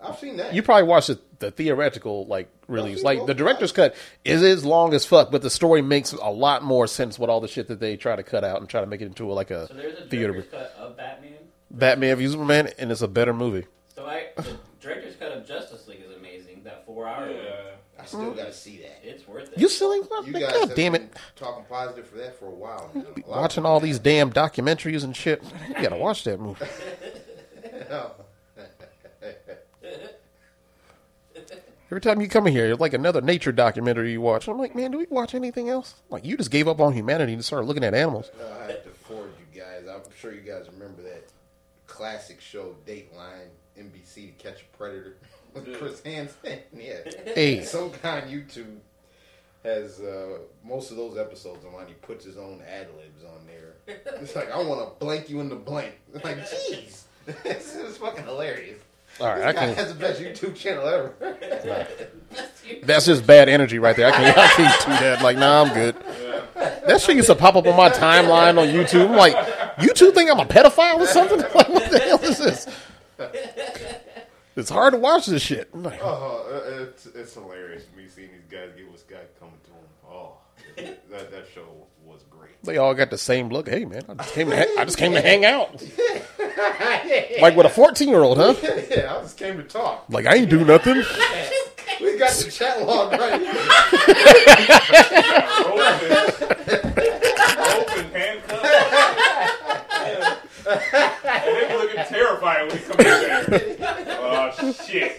[0.00, 0.52] I've seen that.
[0.52, 3.02] You probably watched the, the theoretical like release.
[3.02, 6.62] Like the director's cut is as long as fuck, but the story makes a lot
[6.62, 8.86] more sense with all the shit that they try to cut out and try to
[8.86, 10.32] make it into like a So there's a theater.
[10.32, 11.32] director's cut of Batman.
[11.70, 13.66] Batman v Superman, and it's a better movie.
[13.94, 16.62] So I, the director's cut of Justice League is amazing.
[16.64, 17.30] That four hour.
[17.30, 17.53] Yeah.
[18.04, 19.00] I still got to see that.
[19.02, 19.58] It's worth it.
[19.58, 21.16] You silly You guys God have damn been it!
[21.36, 23.02] talking positive for that for a while now.
[23.16, 25.42] A Watching all these damn documentaries and shit.
[25.68, 26.64] You gotta watch that movie.
[31.90, 34.48] Every time you come in here, it's like another nature documentary you watch.
[34.48, 35.94] I'm like, man, do we watch anything else?
[36.10, 38.30] Like, you just gave up on humanity and started looking at animals.
[38.40, 39.82] Uh, I had to forward you guys.
[39.88, 41.24] I'm sure you guys remember that
[41.86, 45.14] classic show Dateline NBC to Catch a Predator
[45.54, 46.58] with Chris Hansen.
[46.76, 46.96] Yeah.
[47.34, 47.62] Hey.
[47.62, 48.76] Some guy on YouTube
[49.64, 51.86] has uh, most of those episodes on.
[51.86, 53.98] He puts his own ad libs on there.
[54.20, 55.92] It's like I want to blank you in the blank.
[56.14, 57.02] It's like, jeez,
[57.44, 58.78] this is fucking hilarious.
[59.20, 59.74] All right, This I guy can.
[59.76, 61.14] has the best YouTube channel ever.
[62.82, 64.08] That's just bad energy right there.
[64.08, 65.22] I can't, I can't do that.
[65.22, 65.94] Like, nah, I'm good.
[66.86, 69.08] That shit used to pop up on my timeline on YouTube.
[69.10, 69.34] I'm like,
[69.76, 71.38] YouTube think I'm a pedophile or something?
[71.38, 72.66] Like, what the hell is this?
[74.56, 75.68] It's hard to watch this shit.
[75.74, 76.44] I'm like, Oh,
[76.92, 79.80] it's it's hilarious me seeing these guys get what's guy coming to them.
[80.08, 80.32] Oh,
[81.10, 81.66] that that show
[82.04, 82.52] was great.
[82.62, 83.68] they all got the same look.
[83.68, 85.82] Hey, man, I just came to, ha- I just came to hang out.
[87.40, 88.54] Like with a 14 year old, huh?
[88.62, 90.04] yeah, I just came to talk.
[90.08, 91.02] Like, I ain't do nothing.
[92.00, 93.54] We got the chat log right here.
[97.80, 98.60] Open handcuffs.
[100.66, 103.46] And they be looking terrified when we come in there.
[104.20, 105.12] Oh shit.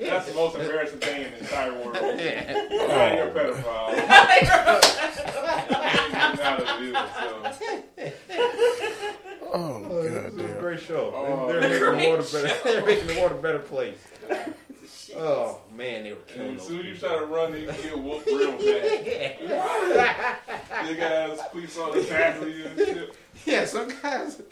[0.00, 1.96] That's the most embarrassing thing in the entire world.
[2.90, 3.96] Oh, you're a pedophile.
[6.38, 6.98] Not a dude, so.
[9.50, 11.12] Oh, oh, This is a great show.
[11.14, 11.48] Oh.
[11.48, 11.60] they're,
[11.92, 12.54] making the world a better.
[12.64, 13.98] They're making the world a better place.
[15.16, 17.08] Oh man, they were killing And as soon as you people.
[17.08, 19.38] try to run, you get whooped real bad.
[20.86, 23.14] Big ass police on the tackling you and shit.
[23.46, 24.42] Yeah, some guys.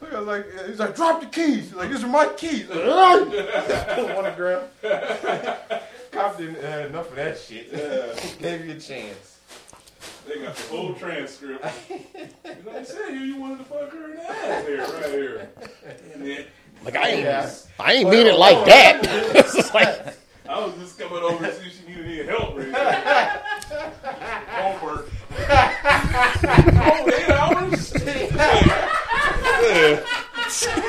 [0.00, 1.64] Some guys like he's like, drop the keys.
[1.70, 2.68] He's like, these are my keys.
[2.68, 4.68] Like, on the ground.
[6.14, 7.68] Cop didn't have enough of that shit.
[7.72, 8.14] Yeah.
[8.40, 9.40] Gave you a chance.
[10.28, 11.64] They got the whole transcript.
[11.90, 11.98] You
[12.64, 15.50] know, I said you, you wanted to fuck her in the ass here, right here.
[16.14, 16.44] And then,
[16.84, 17.50] Like I ain't, Yeah.
[17.80, 19.00] I ain't mean it like that.
[19.36, 20.16] it's just like,
[20.48, 23.40] I was just coming over to see if she needed any help right now.
[24.50, 25.10] Homework.
[26.46, 27.92] oh, eight hours?
[30.48, 30.84] Stupid.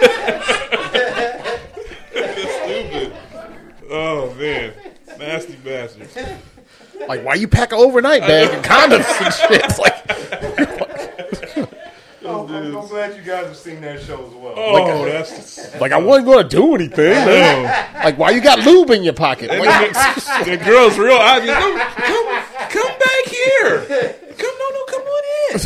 [3.89, 4.73] Oh, man.
[5.19, 6.07] Nasty bastard.
[7.07, 9.61] like why you pack an overnight bag and condoms and shit?
[9.63, 9.93] It's like,
[12.27, 14.55] Oh, I'm, I'm glad you guys have seen that show as well.
[14.57, 15.79] Oh, that's.
[15.79, 17.13] like I wasn't going to do anything.
[17.15, 17.63] Oh.
[18.03, 19.51] Like why you got lube in your pocket?
[19.51, 19.93] Like,
[20.43, 21.53] the girl's real obvious.
[21.55, 23.85] Come, come, come back here.
[24.37, 25.59] Come, no, no, come on in.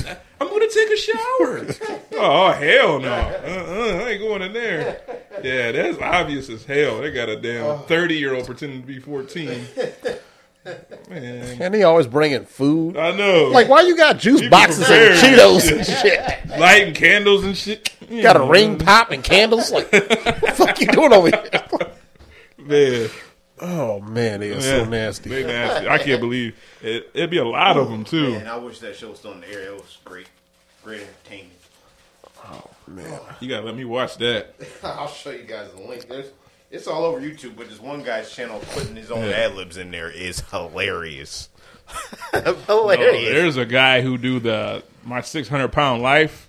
[0.69, 1.99] I'm take a shower.
[2.13, 3.11] Oh hell no!
[3.13, 5.01] Uh-uh, I ain't going in there.
[5.43, 6.99] Yeah, that's obvious as hell.
[7.01, 7.77] They got a damn oh.
[7.79, 9.65] thirty year old pretending to be fourteen.
[11.09, 12.97] Man, and he always bringing food.
[12.97, 13.45] I know.
[13.47, 15.39] Like why you got juice People boxes and prepared.
[15.39, 16.59] Cheetos and shit?
[16.59, 17.89] lighting candles and shit.
[18.09, 19.71] You Got a ring pop and candles.
[19.71, 21.95] Like what the fuck you doing over here?
[22.57, 23.09] Man,
[23.61, 24.61] Oh man, they are Yeah.
[24.61, 25.29] so nasty.
[25.29, 25.87] they nasty.
[25.87, 27.09] I can't believe it.
[27.13, 28.31] It'd be a lot of them too.
[28.31, 29.67] Man, I wish that show was still in the air.
[29.67, 30.27] It was great,
[30.83, 31.53] great entertainment.
[32.45, 33.35] Oh man, oh.
[33.39, 34.55] you gotta let me watch that.
[34.83, 36.07] I'll show you guys the link.
[36.07, 36.31] There's,
[36.71, 39.31] it's all over YouTube, but this one guy's channel putting his own Yeah.
[39.31, 41.49] ad libs in there is hilarious.
[42.31, 43.29] Oh, hilarious.
[43.33, 46.48] there's a guy who do the my 600 pound life.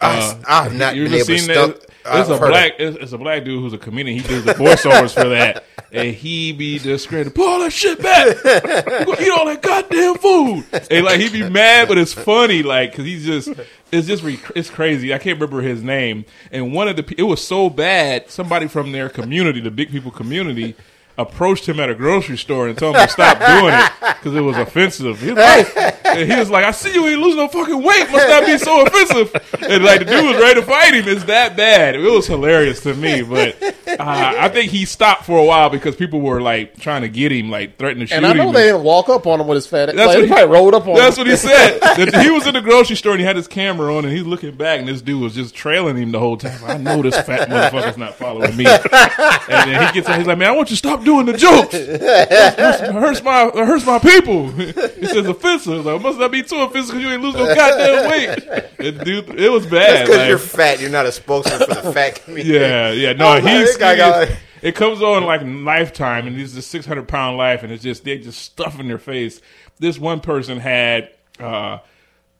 [0.00, 1.80] I, uh, I've not been able to seen stump.
[1.80, 1.90] that?
[2.04, 2.72] I've It's a black.
[2.78, 4.18] It's, it's a black dude who's a comedian.
[4.18, 8.02] He does the voiceovers for that, and he be just screaming, "Pull all that shit
[8.02, 8.28] back!
[8.28, 13.04] Eat all that goddamn food!" And like he be mad, but it's funny, like because
[13.04, 13.50] he's just.
[13.92, 14.22] It's just
[14.54, 15.12] it's crazy.
[15.12, 16.24] I can't remember his name.
[16.52, 18.30] And one of the it was so bad.
[18.30, 20.76] Somebody from their community, the big people community,
[21.20, 24.40] approached him at a grocery store and told him to stop doing it because it
[24.40, 25.20] was offensive.
[25.20, 28.10] He was, like, and he was like, "I see you ain't losing no fucking weight.
[28.10, 29.34] Must not be so offensive."
[29.68, 31.06] And like the dude was ready to fight him.
[31.08, 31.94] It's that bad.
[31.94, 35.96] It was hilarious to me, but uh, I think he stopped for a while because
[35.96, 38.24] people were like trying to get him, like threatening to shoot him.
[38.24, 38.54] And I know him.
[38.54, 39.86] they didn't walk up on him with his fat.
[39.86, 41.22] That's like, what he- probably rolled up on That's him.
[41.26, 41.80] what he said.
[42.20, 44.54] He was in the grocery store and he had his camera on and he's looking
[44.56, 46.58] back and this dude was just trailing him the whole time.
[46.64, 48.66] I know this fat motherfucker's not following me.
[48.66, 51.32] And then he gets out, he's like, man, I want you to stop doing the
[51.36, 51.74] jokes.
[51.74, 54.48] It hurts my, it hurts my people.
[54.50, 54.72] He
[55.06, 55.84] says offensive.
[55.84, 58.68] Like, must not be too offensive because you ain't lose no goddamn weight.
[58.78, 60.04] And dude, it was bad.
[60.06, 62.50] Because like- you're fat, you're not a spokesman for the fat community.
[62.58, 63.12] yeah, yeah.
[63.12, 64.28] No, Oh, he's this guy got-.
[64.62, 68.04] It comes on like Lifetime, and he's the six hundred pound life, and it's just
[68.04, 69.40] they just stuff in their face.
[69.78, 71.78] This one person had uh,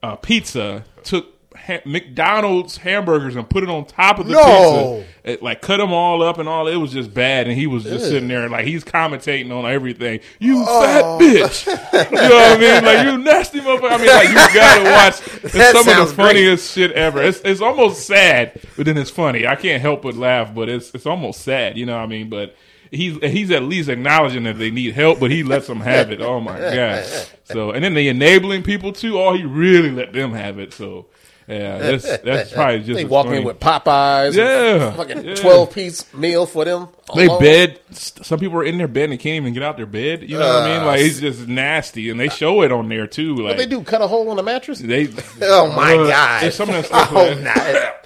[0.03, 1.27] uh, pizza, took
[1.67, 4.43] ha- McDonald's hamburgers and put it on top of the No.
[4.43, 6.67] pizza, it, like cut them all up and all.
[6.69, 10.21] It was just bad, and he was just sitting there like he's commentating on everything.
[10.39, 10.83] You Oh.
[10.85, 12.85] fat bitch, you know what I mean?
[12.85, 13.91] Like you nasty motherfucker.
[13.93, 15.21] I mean, like you gotta watch.
[15.43, 16.17] It's some of the great.
[16.17, 17.23] funniest shit ever.
[17.23, 19.47] It's it's almost sad, but then it's funny.
[19.47, 21.77] I can't help but laugh, but it's it's almost sad.
[21.79, 22.29] You know what I mean?
[22.29, 22.55] But
[22.91, 26.21] he's he's at least acknowledging that they need help, but he lets them have it.
[26.21, 27.05] Oh my god!
[27.45, 29.19] So and then the enabling people too.
[29.19, 30.73] Oh, he really let them have it.
[30.73, 31.07] So
[31.51, 33.39] yeah, that's that's probably just They as walk funny.
[33.39, 34.35] in with Popeyes.
[34.35, 34.93] Yeah.
[34.93, 35.35] fucking Yeah.
[35.35, 36.89] twelve piece meal for them.
[37.15, 37.41] They alone.
[37.41, 37.81] bed.
[37.93, 40.23] Some people are in their bed and can't even get out their bed.
[40.23, 40.87] You know what I mean?
[40.87, 43.35] Like it's just nasty, and they show it on there too.
[43.37, 43.83] Like they do?
[43.83, 44.79] Cut a hole in the mattress?
[44.79, 45.09] They.
[45.43, 46.45] Oh my uh, god!
[46.45, 47.11] It's some of that stuff.
[47.13, 47.53] Oh, nah.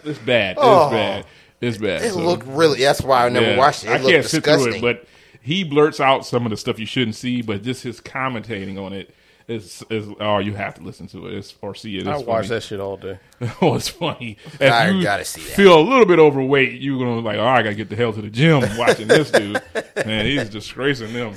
[0.05, 0.53] It's bad.
[0.53, 0.90] It's Oh.
[0.90, 1.26] bad.
[1.61, 2.03] It's bad.
[2.03, 2.80] It So, looked really.
[2.80, 3.57] That's why I never yeah.
[3.59, 3.90] watched it.
[3.90, 5.05] It I can't sit through it, but
[5.40, 8.92] he blurts out some of the stuff you shouldn't see, but just his commentating on
[8.92, 9.14] it
[9.47, 12.07] is is oh you have to listen to it it's, or see it.
[12.07, 12.49] It's I watch funny.
[12.49, 13.18] that shit all day.
[13.61, 14.38] oh, it's funny.
[14.59, 15.57] If I you gotta see that.
[15.57, 18.22] feel a little bit overweight, you're gonna like, oh, I gotta get the hell to
[18.22, 19.61] the gym watching this dude.
[20.05, 21.34] Man, he's disgracing them.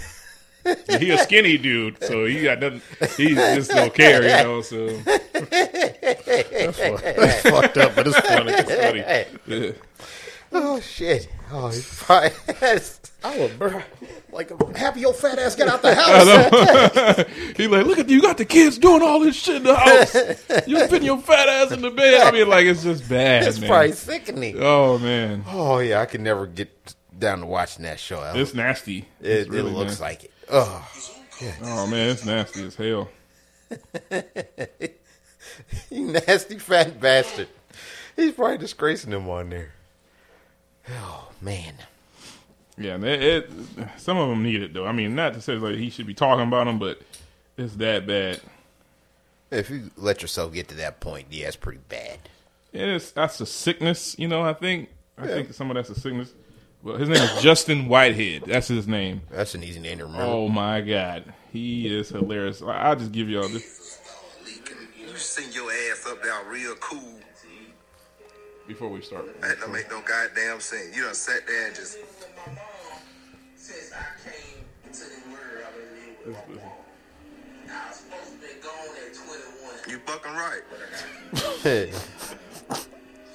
[1.00, 2.82] He a skinny dude, so he got nothing.
[3.16, 4.62] He just don't care, you know.
[4.62, 5.32] So that's
[7.42, 8.52] fucked up, but it's funny.
[8.52, 9.00] it's funny.
[9.48, 9.72] Yeah.
[10.52, 11.28] Oh shit!
[11.52, 12.32] Oh, he's probably,
[13.24, 13.84] I would bur-
[14.32, 15.96] like happy your fat ass got out the
[17.26, 17.26] house.
[17.58, 19.76] he like, look at you, you got the kids doing all this shit in the
[19.76, 20.68] house.
[20.68, 22.22] You putting your fat ass in the bed.
[22.22, 23.70] I mean, like it's just bad, it's man.
[23.70, 24.58] probably sickening.
[24.60, 28.22] Oh man, Oh yeah, I could never get down to watching that show.
[28.36, 29.00] It's nasty.
[29.22, 30.04] it, It's it really looks nasty.
[30.04, 30.32] like it.
[30.50, 30.90] Oh,
[31.64, 33.10] Oh man, it's nasty as hell.
[35.90, 37.48] you nasty fat bastard.
[38.16, 39.74] He's probably disgracing him on there.
[40.90, 41.74] Oh man.
[42.78, 43.50] Yeah, and it, it,
[43.98, 44.86] some of them need it though.
[44.86, 47.02] I mean, not to say like he should be talking about them, but
[47.58, 48.40] it's that bad.
[49.50, 52.20] If you let yourself get to that point, yeah, it's pretty bad.
[52.74, 54.44] It's that's a sickness, you know.
[54.44, 56.32] I think I think some of that's a sickness.
[56.84, 58.44] Well, his name is Justin Whitehead.
[58.46, 59.22] That's his name.
[59.32, 60.26] That's an easy name to remember.
[60.26, 62.62] Oh my god, he is hilarious.
[62.62, 64.00] I- I'll just give y'all this
[65.00, 67.20] You send your ass up there real cool.
[68.68, 69.42] Before we start.
[69.42, 70.96] That don't make no goddamn sense.
[70.96, 71.98] You done sat there and just
[73.56, 76.64] Since I came into the world, I've been living with
[77.70, 79.90] I was supposed to be gone at 21.
[79.90, 80.62] you fucking right.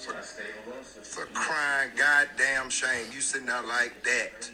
[0.00, 0.96] Should I stay on us?
[0.98, 3.06] It's a crying goddamn shame.
[3.12, 4.50] You sitting there like that.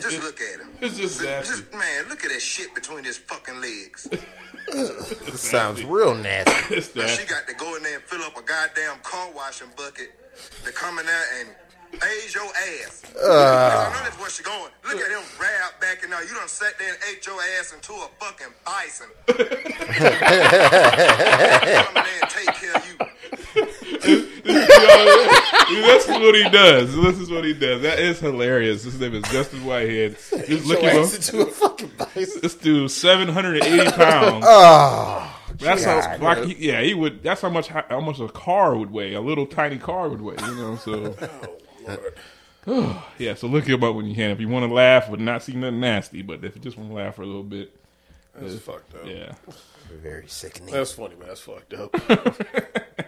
[0.00, 0.70] Just look at him.
[0.80, 1.54] It's just nasty.
[1.54, 4.08] Just man, look at that shit between his fucking legs.
[5.34, 6.74] Sounds real nasty.
[6.80, 9.68] It's Now, she got to go in there and fill up a goddamn car washing
[9.76, 10.10] bucket
[10.64, 11.48] to come in there and
[12.02, 13.02] age your ass.
[13.16, 13.26] Uh.
[13.26, 14.70] I know that's where she going.
[14.84, 16.20] Look at him rab back and now.
[16.20, 19.08] You done sat there and ate your ass into a fucking bison.
[19.26, 19.36] come
[21.96, 22.79] in there and take care of you.
[24.44, 26.94] This is what he does.
[26.96, 27.82] This is what he does.
[27.82, 28.84] That is hilarious.
[28.84, 30.16] His name is Justin Whitehead.
[30.46, 31.02] Just look at him.
[31.04, 32.40] into a fucking bison.
[32.42, 34.44] This dude, seven hundred and eighty pounds.
[35.52, 37.22] Oh, That's how, like, he- yeah, he would.
[37.22, 39.12] That's how much, how much a car would weigh.
[39.14, 40.36] A little tiny car would weigh.
[40.40, 41.14] You know, so.
[43.18, 44.30] yeah, so look him up when you can.
[44.30, 46.88] If you want to laugh, but not see nothing nasty, but if you just want
[46.90, 47.76] to laugh for a little bit,
[48.34, 49.06] That's fucked up.
[49.06, 49.32] yeah.
[50.02, 50.72] very sickening.
[50.72, 51.28] That's funny, man.
[51.28, 51.94] That's fucked up.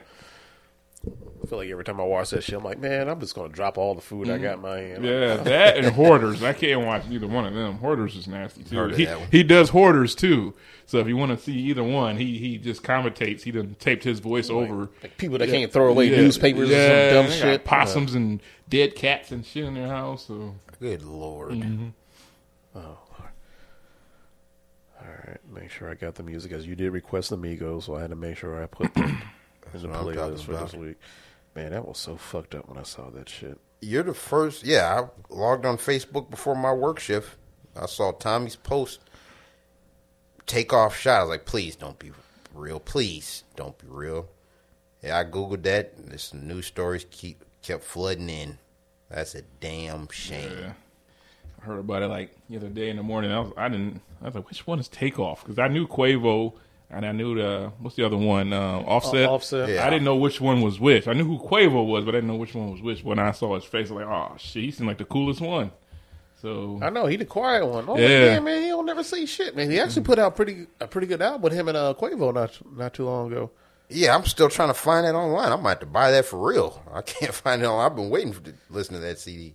[1.42, 3.48] I feel like every time I watch that shit, I'm like, man, I'm just gonna
[3.48, 4.42] drop all the food I mm.
[4.42, 5.04] got in my hand.
[5.04, 6.42] Yeah, that and Hoarders.
[6.42, 7.78] I can't watch either one of them.
[7.78, 8.88] Hoarders is nasty too.
[8.88, 10.54] He, he does Hoarders too.
[10.86, 13.42] So if you want to see either one, he he just commentates.
[13.42, 14.88] He done taped his voice over.
[15.02, 17.64] Like people that can't throw away Yeah, newspapers yeah, or some dumb they got shit.
[17.64, 20.26] Possums and dead cats and shit in their house.
[20.26, 21.52] So Good lord.
[21.52, 21.88] Mm-hmm.
[22.76, 23.30] Oh Lord.
[25.00, 27.96] All right, make sure I got the music as you did request the Migos, so
[27.96, 29.22] I had to make sure I put them
[29.74, 30.70] in the what I'm playlist for about.
[30.70, 30.96] this week.
[31.54, 33.58] Man, that was so fucked up when I saw that shit.
[33.80, 34.64] You're the first.
[34.64, 37.36] Yeah, I logged on Facebook before my work shift.
[37.80, 39.00] I saw Tommy's post.
[40.46, 41.18] Take off shot.
[41.18, 42.10] I was like, please don't be
[42.54, 42.80] real.
[42.80, 44.28] Please don't be real.
[45.02, 45.94] Yeah, I googled that.
[45.96, 48.58] And there's some news stories keep kept flooding in.
[49.10, 50.56] That's a damn shame.
[50.58, 50.72] yeah.
[51.60, 53.30] I heard about it like the other day in the morning.
[53.30, 54.00] I was I didn't.
[54.22, 55.42] I was like, which one is Takeoff?
[55.44, 56.54] Because I knew Quavo
[56.92, 58.52] and I knew the what's the other one?
[58.52, 59.24] Um, Offset.
[59.26, 59.68] Uh, Offset.
[59.68, 59.86] Yeah.
[59.86, 61.08] I didn't know which one was which.
[61.08, 63.02] I knew who Quavo was, but I didn't know which one was which.
[63.02, 65.40] When I saw his face, I was like, oh shit, he seemed like the coolest
[65.40, 65.70] one.
[66.40, 67.84] So I know he the quiet one.
[67.88, 68.24] Oh Yeah.
[68.34, 69.70] yeah, man, he don't never say shit, man.
[69.70, 72.58] He actually put out pretty a pretty good album with him and uh, Quavo not
[72.76, 73.50] not too long ago.
[73.88, 75.52] Yeah, I'm still trying to find that online.
[75.52, 76.82] I might have to buy that for real.
[76.92, 77.66] I can't find it.
[77.66, 79.54] On, I've been waiting for, to listen to that CD.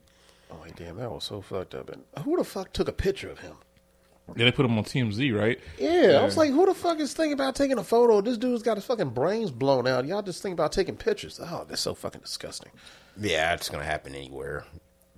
[0.52, 1.90] Oh like, damn, that was so fucked up.
[1.90, 3.56] And who the fuck took a picture of him?
[4.36, 5.60] Yeah, they put him on TMZ, right?
[5.80, 8.22] Yeah, I was like, who the fuck is thinking about taking a photo?
[8.22, 10.06] This dude's got his fucking brains blown out.
[10.06, 11.40] Y'all just think about taking pictures.
[11.42, 12.72] Oh, that's so fucking disgusting.
[13.20, 14.66] Yeah, it's gonna happen anywhere.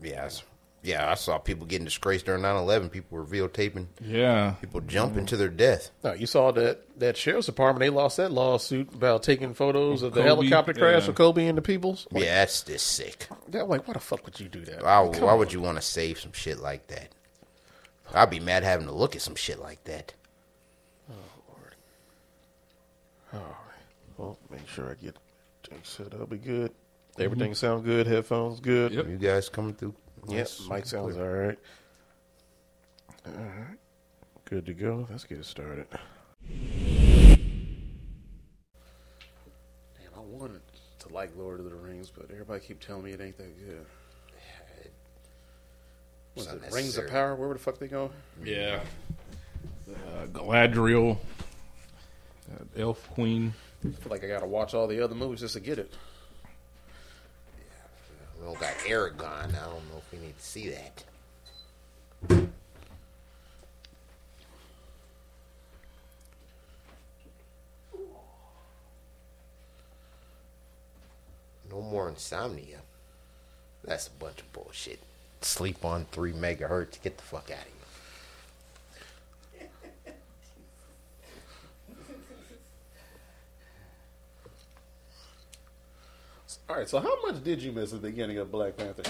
[0.01, 0.43] Yeah, it's-
[0.82, 1.12] yeah.
[1.12, 2.89] I saw people getting disgraced during 9/11.
[2.89, 4.51] People were videotaping Yeah.
[4.62, 5.91] people jumping to their death.
[6.05, 7.80] No, you saw that that sheriff's department.
[7.82, 11.10] They lost that lawsuit about taking photos of the Kobe, helicopter crash yeah.
[11.10, 12.07] of Kobe and the Peoples.
[12.12, 13.28] Like, Yeah, that's just sick.
[13.49, 14.84] that, like, why the fuck would you do that?
[14.84, 17.10] Why, why would you want to save some shit like that?
[18.14, 20.14] I'd be mad having to look at some shit like that.
[23.32, 25.16] Oh, all right, well, make sure I get
[25.70, 26.22] things set up.
[26.22, 26.72] I'll be good.
[27.20, 27.55] Everything mm-hmm.
[27.55, 28.07] sound good.
[28.07, 28.93] Headphones good.
[28.93, 29.07] Yep.
[29.07, 29.93] You guys coming through?
[30.28, 30.38] Yep.
[30.38, 30.68] Yes.
[30.70, 31.60] Mic sounds all right.
[33.26, 33.78] All right.
[34.45, 35.05] Good to go.
[35.10, 35.86] Let's get it started.
[36.47, 37.38] Damn,
[40.16, 40.62] I wanted
[40.99, 43.86] to like Lord of the Rings, but everybody keep telling me it ain't that good.
[46.39, 47.07] Was it Rings of.
[47.07, 47.35] Power?
[47.35, 48.11] Where the fuck they go?
[48.43, 48.79] Yeah.
[49.89, 51.17] Uh, Galadriel,
[52.51, 53.53] uh, Elf Queen.
[53.85, 55.93] I feel like I gotta watch all the other movies just to get it.
[58.39, 59.49] We don't got Aragorn.
[59.49, 61.03] I don't know if we need to see that.
[71.69, 72.79] No more insomnia.
[73.83, 74.99] That's a bunch of bullshit.
[75.41, 77.01] Sleep on three megahertz.
[77.01, 77.73] Get the fuck out of here.
[86.69, 86.87] All right.
[86.87, 89.09] So how much did you miss at the beginning of Black Panther?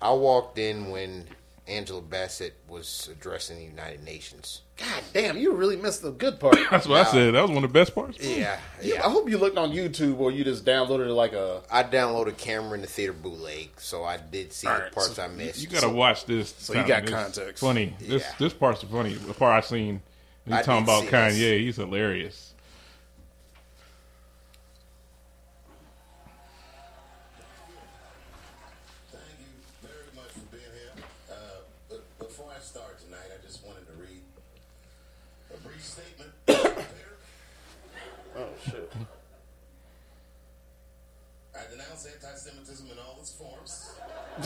[0.00, 1.28] I walked in when
[1.68, 4.62] Angela Bassett was addressing the United Nations.
[4.76, 6.56] God damn, you really missed the good part.
[6.70, 7.34] That's what I said.
[7.34, 8.18] That was one of the best parts.
[8.20, 8.58] Yeah, mm.
[8.80, 9.02] I yeah.
[9.02, 11.62] hope you looked on YouTube or you just downloaded it like a.
[11.70, 15.22] I downloaded camera in the theater bootleg, so I did see All the parts so
[15.22, 15.60] I missed.
[15.60, 16.54] You gotta watch this.
[16.58, 17.60] So you got This context.
[17.60, 17.94] Funny.
[18.00, 18.32] This Yeah.
[18.38, 19.14] this part's funny.
[19.14, 20.02] The part I seen.
[20.46, 21.38] You I talking did about see Kanye?
[21.38, 21.60] this.
[21.60, 22.51] He's hilarious.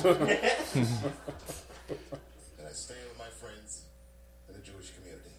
[0.04, 0.18] And
[2.66, 3.84] I stand with my friends
[4.48, 5.30] in the Jewish community.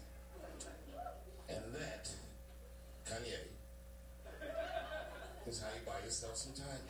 [1.48, 2.10] And that,
[3.06, 3.38] Kanye,
[5.46, 6.82] is how you buy yourself some time.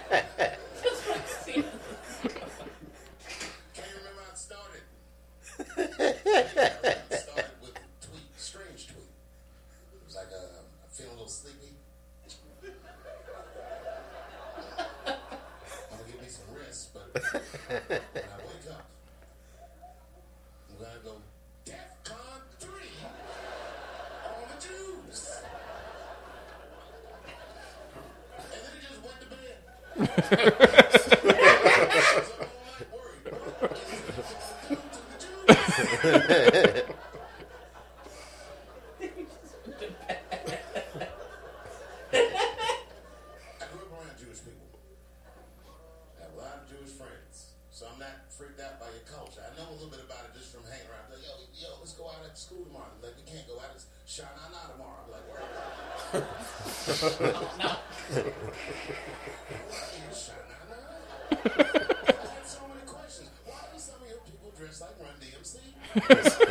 [44.41, 44.81] Jewish people.
[46.17, 49.41] I have a lot of Jewish friends, so I'm not freaked out by your culture.
[49.45, 51.13] I know a little bit about it just from hanging around.
[51.13, 52.89] Like, yo, yo, let's go out at school tomorrow.
[53.01, 53.77] Like, we can't go out.
[53.77, 55.05] It's Shana tomorrow.
[55.05, 55.25] I'm like,
[59.69, 60.09] where?
[60.09, 60.81] Sha-na-na?
[61.31, 63.29] I had so many questions.
[63.45, 65.61] Why do some of your people dress like Run DMC?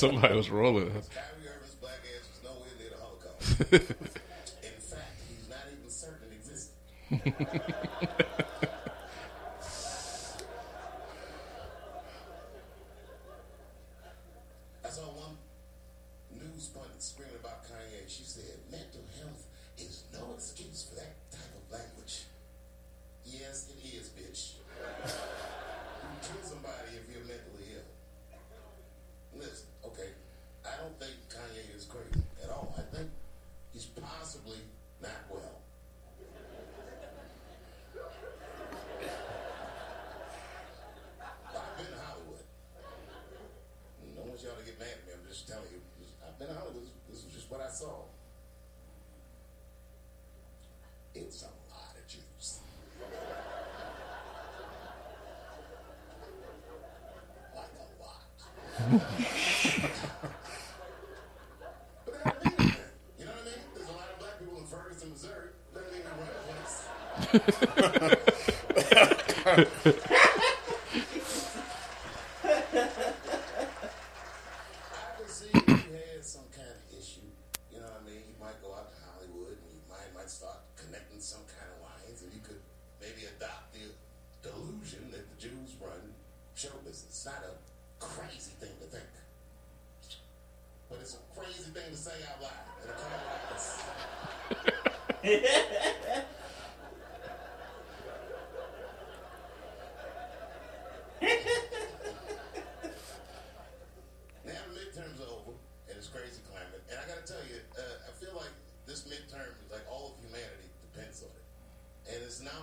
[0.00, 0.88] somebody was rolling.
[0.88, 1.04] Kyrie
[1.46, 3.60] Irving's black ass was nowhere near the Holocaust.
[4.62, 6.74] In fact, he's not even certain it existed.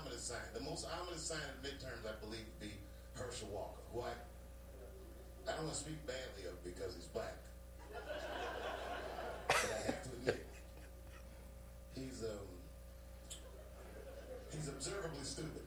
[0.08, 2.74] ominous sign, the most ominous sign of midterms, I believe, would be
[3.16, 4.12] Herschel Walker, who I,
[5.47, 7.36] I don't want to speak badly of because he's black.
[9.47, 10.45] but I have to admit,
[11.95, 12.47] he's, um,
[14.51, 15.64] he's observably stupid.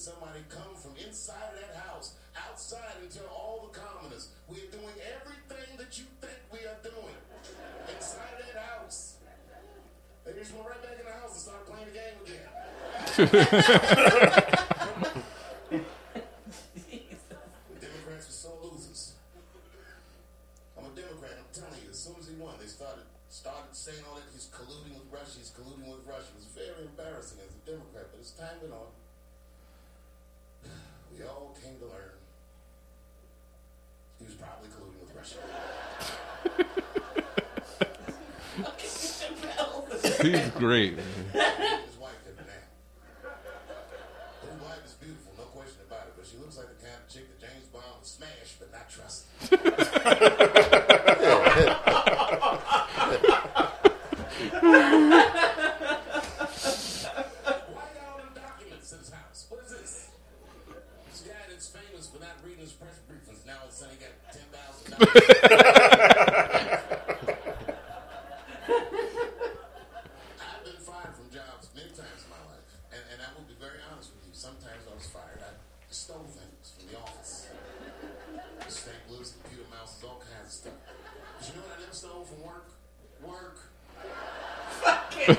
[0.00, 2.14] somebody come from inside that house,
[2.48, 6.80] outside, and tell all the commoners, we are doing everything that you think we are
[6.82, 7.20] doing
[7.94, 9.16] inside that house.
[10.24, 12.16] They just went right back in the house and started playing the game
[14.48, 14.64] again.
[40.22, 40.98] He's great.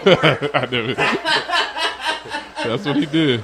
[0.06, 0.94] I never.
[2.64, 3.44] That's what he did.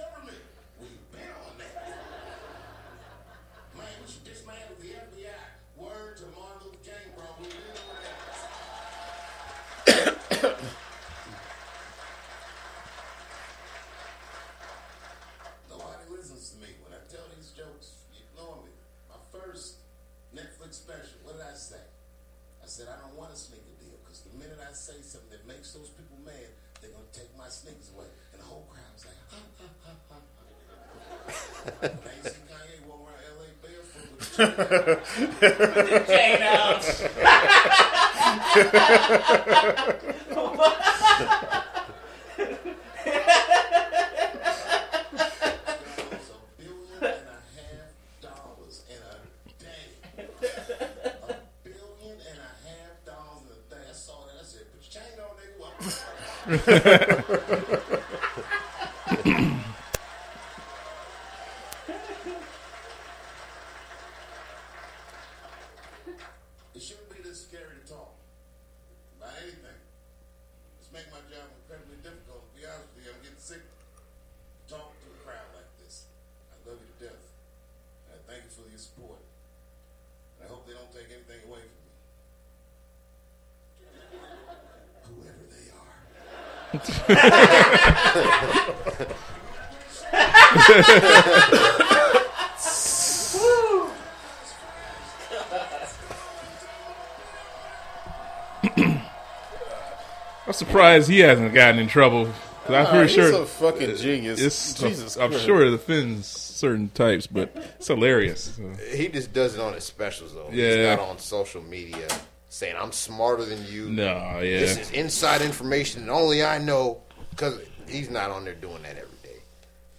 [100.81, 102.27] surprised he hasn't gotten in trouble.
[102.67, 104.39] I'm pretty sure he's a fucking genius.
[104.41, 108.59] It's, Jesus I'm sure it offends certain types, but it's hilarious.
[108.91, 110.49] He just does it on his specials though.
[110.51, 112.07] Yeah, he's not on social media
[112.49, 113.89] saying I'm smarter than you.
[113.89, 117.01] No, yeah, this is inside information and only I know
[117.31, 119.39] because he's not on there doing that every day.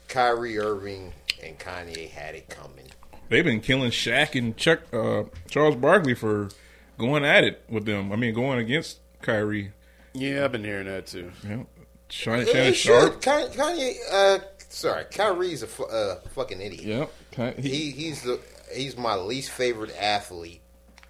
[0.09, 1.13] Kyrie Irving
[1.43, 2.87] and Kanye had it coming.
[3.29, 6.49] They've been killing Shaq and Chuck uh, Charles Barkley for
[6.99, 8.13] going at it with them.
[8.13, 9.73] I mean, going against Kyrie.
[10.15, 11.33] Yeah, I've been hearing that too.
[11.47, 11.63] Yeah.
[12.11, 13.23] Shannon, Yeah, Shannon Sharpe.
[13.23, 14.39] Kanye, Kanye uh,
[14.69, 16.85] sorry, Kyrie's a fu- uh, fucking idiot.
[16.85, 17.13] Yep.
[17.57, 18.39] Ky- He, He he's the
[18.75, 20.61] he's my least favorite athlete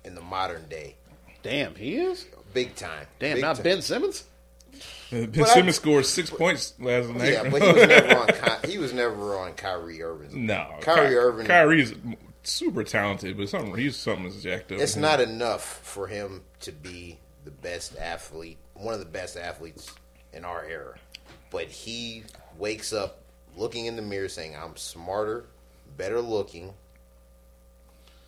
[0.04, 0.94] in the modern day.
[1.42, 2.24] Damn, he is.
[2.54, 3.06] Big time.
[3.18, 3.64] Damn, Big not time.
[3.64, 4.24] Ben Simmons.
[5.10, 7.32] ben But I- Simmons scored six points last night.
[7.32, 8.26] Yeah, but he was never on.
[8.28, 10.34] Ky- he was never on Kyrie Irving's.
[10.36, 11.46] no, Kyrie Ky- Irving.
[11.48, 11.94] Kyrie's
[12.44, 14.78] super talented, but something he's something that's jacked up.
[14.78, 19.92] It's not enough for him to be the best athlete, one of the best athletes
[20.32, 20.94] in our era.
[21.50, 22.24] But he
[22.58, 23.18] wakes up
[23.56, 25.44] looking in the mirror saying, I'm smarter,
[25.96, 26.72] better looking,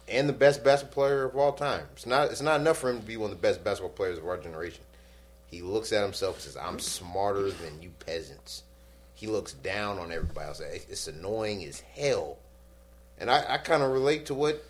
[0.08, 1.86] and the best basketball player of all time.
[1.92, 4.18] It's not it's not enough for him to be one of the best basketball players
[4.18, 4.84] of our generation.
[5.50, 8.64] He looks at himself and says, I'm smarter than you peasants.
[9.14, 10.60] He looks down on everybody else.
[10.60, 12.38] It's annoying as hell.
[13.18, 14.64] And I, I kind of relate to what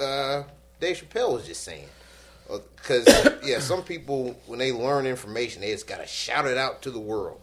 [0.00, 0.42] uh,
[0.78, 1.88] Dave Chappelle was just saying.
[2.50, 3.06] Uh, because,
[3.44, 6.90] yeah, some people, when they learn information, they just got to shout it out to
[6.90, 7.40] the world.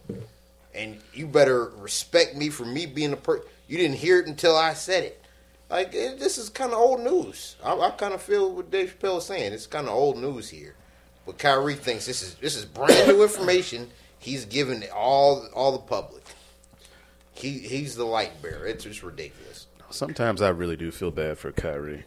[0.74, 3.44] And you better respect me for me being a person.
[3.68, 5.20] You didn't hear it until I said it.
[5.70, 7.56] Like, it, this is kind of old news.
[7.62, 9.52] I, I kind of feel what Dave Chappelle is saying.
[9.52, 10.74] It's kind of old news here.
[11.26, 13.90] But Kyrie thinks this is this is brand new information.
[14.18, 16.22] He's giving it all all the public.
[17.32, 18.66] He he's the light bearer.
[18.66, 19.66] It's just ridiculous.
[19.90, 22.04] Sometimes I really do feel bad for Kyrie.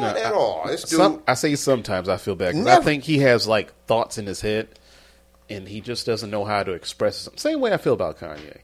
[0.00, 0.24] Not at all.
[0.24, 0.66] No, at I- all.
[0.66, 0.98] This dude.
[0.98, 4.40] Some, I say sometimes I feel bad I think he has like thoughts in his
[4.40, 4.68] head,
[5.48, 7.36] and he just doesn't know how to express them.
[7.36, 8.58] Same way I feel about Kanye.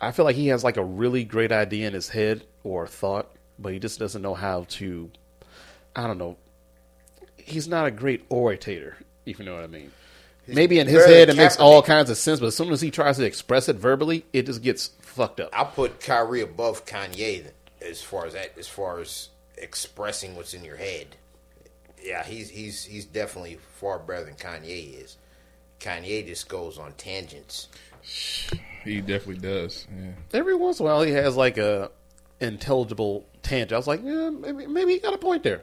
[0.00, 3.28] I feel like he has like a really great idea in his head or thought,
[3.58, 5.10] but he just doesn't know how to.
[5.94, 6.36] I don't know.
[7.36, 8.96] He's not a great orator,
[9.26, 9.90] if you know what I mean.
[10.46, 12.90] Maybe in his head it makes all kinds of sense, but as soon as he
[12.90, 15.50] tries to express it verbally, it just gets fucked up.
[15.52, 17.46] I put Kyrie above Kanye
[17.80, 19.28] as far as that, as far as
[19.62, 21.16] expressing what's in your head.
[22.02, 25.16] Yeah, he's he's he's definitely far better than Kanye is.
[25.80, 27.68] Kanye just goes on tangents.
[28.84, 29.86] he definitely does.
[29.96, 30.10] Yeah.
[30.32, 31.90] Every once in a while, he has like a
[32.40, 33.72] intelligible tangent.
[33.72, 35.62] I was like, yeah, maybe, maybe he got a point there.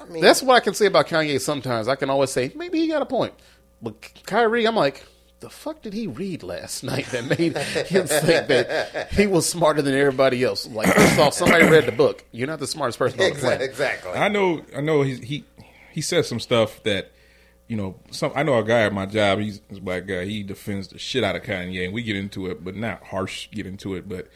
[0.00, 1.40] I mean, That's what I can say about Kanye.
[1.40, 3.34] Sometimes I can always say maybe he got a point,
[3.82, 3.94] but
[4.26, 5.04] Kyrie, I'm like,
[5.40, 9.82] the fuck did he read last night that made him think that he was smarter
[9.82, 10.66] than everybody else?
[10.66, 12.24] Like, first off, somebody read the book.
[12.32, 13.48] You're not the smartest person on the exactly.
[13.48, 13.70] planet.
[13.70, 14.12] exactly.
[14.12, 15.02] I know, I know.
[15.02, 15.44] He he
[15.92, 17.12] he says some stuff that
[17.66, 17.96] you know.
[18.10, 19.38] Some I know a guy at my job.
[19.38, 20.24] He's, he's a black guy.
[20.24, 23.48] He defends the shit out of Kanye, and we get into it, but not harsh.
[23.50, 24.28] Get into it, but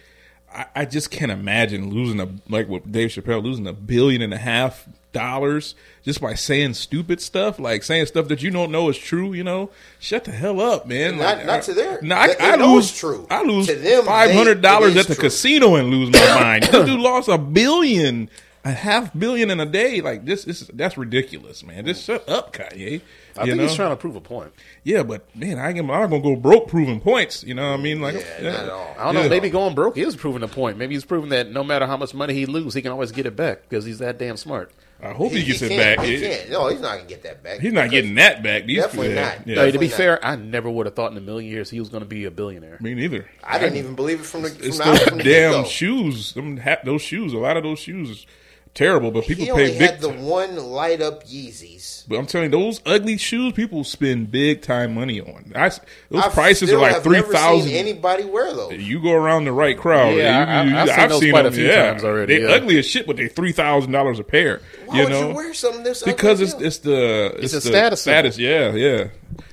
[0.54, 4.32] I, I just can't imagine losing a like with Dave Chappelle losing a billion and
[4.34, 5.74] a half dollars
[6.04, 9.32] just by saying stupid stuff, like saying stuff that you don't know is true.
[9.34, 11.18] You know, shut the hell up, man.
[11.18, 13.26] Not- Like, not to their- No, I, I know lose it's true.
[13.30, 15.24] I lose To them, five hundred dollars at the true.
[15.24, 16.62] casino and lose my mind.
[16.64, 18.30] this dude lost a billion,
[18.64, 20.00] a half billion in a day.
[20.00, 21.86] Like this, this is that's ridiculous, man.
[21.86, 23.00] Just shut up, Kanye.
[23.36, 23.66] I you think know?
[23.66, 24.52] he's trying to prove a point.
[24.84, 27.42] yeah, but man, I am I'm not gonna go broke proving points.
[27.42, 28.00] You know what I mean?
[28.00, 28.94] Like, Yeah, not at all.
[28.98, 29.28] I don't know.
[29.28, 30.76] Maybe going broke is proving a point.
[30.78, 33.26] Maybe he's proving that no matter how much money he lose, he can always get
[33.26, 34.72] it back because he's that damn smart.
[35.04, 36.06] I hope he, gets it back.
[36.06, 36.48] He can't.
[36.50, 37.58] No, he's not gonna get that back.
[37.58, 38.66] he's not getting that back.
[38.66, 39.46] These Definitely yeah, not.
[39.48, 39.56] Yeah.
[39.56, 39.96] Hey, to be not.
[39.96, 42.24] fair, I never would have thought in a million years he was going to be
[42.26, 42.78] a billionaire.
[42.80, 43.28] Me neither.
[43.42, 45.64] I didn't even believe it from the from It's the, those from the damn get-go.
[45.64, 46.34] shoes.
[46.34, 47.32] Them those shoes.
[47.32, 48.26] A lot of those shoes is
[48.74, 49.90] terrible, but people He only pay big.
[49.90, 52.04] had the one light up Yeezys.
[52.08, 55.52] But I'm telling you, those ugly shoes, people spend big time money on.
[55.54, 57.70] I, those I prices are like have three never seen thousand.
[57.72, 58.72] Anybody wear those?
[58.74, 60.16] You go around the right crowd.
[60.16, 62.54] Yeah, you, I- I've seen those quite a few times already, They yeah.
[62.54, 64.60] ugly as shit, but they three thousand dollars a pair.
[64.86, 67.64] Why you would know, you wear something this ugly because it's it's the It's it's,
[67.64, 68.38] the status status.
[68.38, 69.08] Yeah, yeah.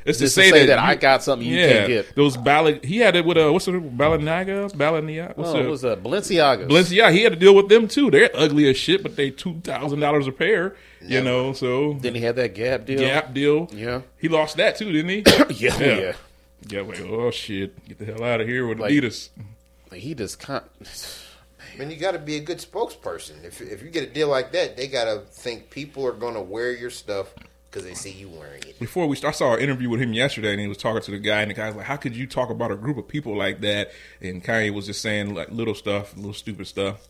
[0.06, 2.16] It's Just to say that I you- got something you yeah, can't get.
[2.16, 2.84] Those ballad.
[2.84, 4.72] He had it with a what's the Balenciaga?
[4.74, 5.36] Balania.
[5.38, 6.68] What's Oh, it was uh, Balenciagas.
[6.68, 7.12] Balenciaga?
[7.14, 8.10] He had to deal with them too.
[8.12, 10.76] They're ugly as shit, but they two thousand dollars a pair.
[11.02, 13.00] You know, so Then he had that Gap deal.
[13.00, 13.70] Gap deal.
[13.72, 14.02] Yeah.
[14.20, 15.24] he lost that too, didn't he?
[15.66, 16.00] yeah, Yeah.
[16.00, 16.14] yeah.
[16.68, 19.30] Yeah, like, oh shit, get the hell out of here with Like- Adidas.
[19.92, 20.66] Like, he just can't.
[21.78, 23.44] Man, you got to be a good spokesperson.
[23.46, 26.34] If if you get a deal like that, they got to think people are going
[26.34, 27.28] to wear your stuff
[27.70, 28.80] because they see you wearing it.
[28.80, 31.12] Before we, start, I saw an interview with him yesterday, and he was talking to
[31.12, 33.36] the guy, and the guy's like, "How could you talk about a group of people
[33.38, 33.92] like that?"
[34.22, 37.08] And Kanye was just saying like little stuff, little stupid stuff.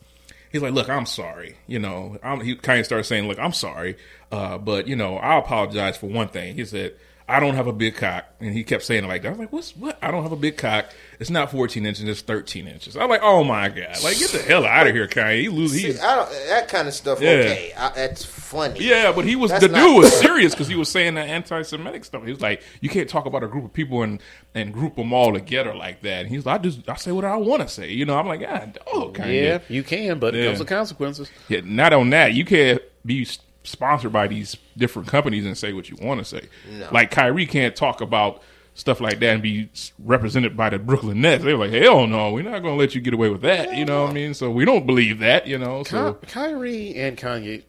[0.51, 1.57] He's like, "Look, I'm sorry.
[1.67, 3.97] You know, I'm, he Kanye started saying, "Look, I'm sorry.
[4.31, 6.55] Uh, but you know, I apologize for one thing.
[6.55, 6.95] He said,
[7.29, 8.25] I don't have a big cock.
[8.39, 9.27] And he kept saying it like that.
[9.27, 9.97] I was like, what's what?
[10.01, 10.85] I don't have a big cock.
[11.19, 12.95] It's not 14 inches, it's 13 inches.
[12.97, 14.01] I'm like, oh my God.
[14.03, 15.41] Like, get the hell out of here, Kanye.
[15.41, 17.21] He lose, See, I don't, that kind of stuff.
[17.21, 17.29] Yeah.
[17.31, 18.79] Okay, I, that's funny.
[18.83, 21.27] yeah, but he was That's the not- dude was serious because he was saying that
[21.27, 22.23] anti-Semitic stuff.
[22.23, 24.19] He was like, "You can't talk about a group of people and
[24.55, 27.25] and group them all together like that." And he's like, "I just I say what
[27.25, 28.17] I want to say," you know.
[28.17, 30.45] I'm like, "God, oh, Kanye." Yeah, you can, but it Yeah.
[30.47, 31.29] comes with consequences.
[31.49, 32.33] Yeah, not on that.
[32.33, 33.39] You can't be s-
[33.69, 36.47] sponsored by these different companies and say what you want to say.
[36.71, 36.87] No.
[36.91, 38.41] Like Kyrie can't talk about
[38.73, 39.69] stuff like that and be
[40.03, 41.43] represented by the Brooklyn Nets.
[41.43, 43.75] They're like, hell no, we're not going to let you get away with that.
[43.75, 44.33] You know what I mean?
[44.33, 45.47] So we don't believe that.
[45.47, 45.83] You know.
[45.83, 47.63] So Ky- Kyrie and Kanye.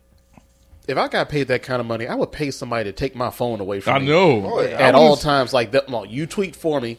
[0.88, 3.30] If I got paid that kind of money, I would pay somebody to take my
[3.30, 4.06] phone away from I me.
[4.06, 4.76] I know Oh, yeah.
[4.78, 5.52] I at all times.
[5.52, 6.98] Like that, no, you tweet for me,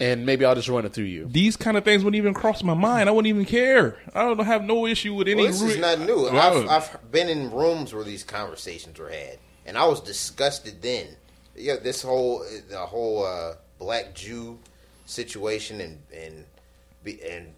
[0.00, 1.26] and maybe I'll just run it through you.
[1.26, 3.08] These kind of things wouldn't even cross my mind.
[3.08, 3.96] I wouldn't even care.
[4.14, 5.42] I don't have no issue with any.
[5.42, 6.22] Well, this is not new.
[6.24, 10.82] Well, I've, I've been in rooms where these conversations were had, and I was disgusted
[10.82, 11.08] then.
[11.56, 14.58] Yeah, this whole the whole uh, black Jew
[15.06, 16.44] situation, and and
[17.04, 17.52] and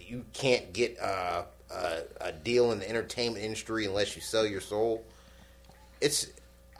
[0.00, 4.62] you can't get uh, a, a deal in the entertainment industry unless you sell your
[4.62, 5.04] soul.
[6.00, 6.28] It's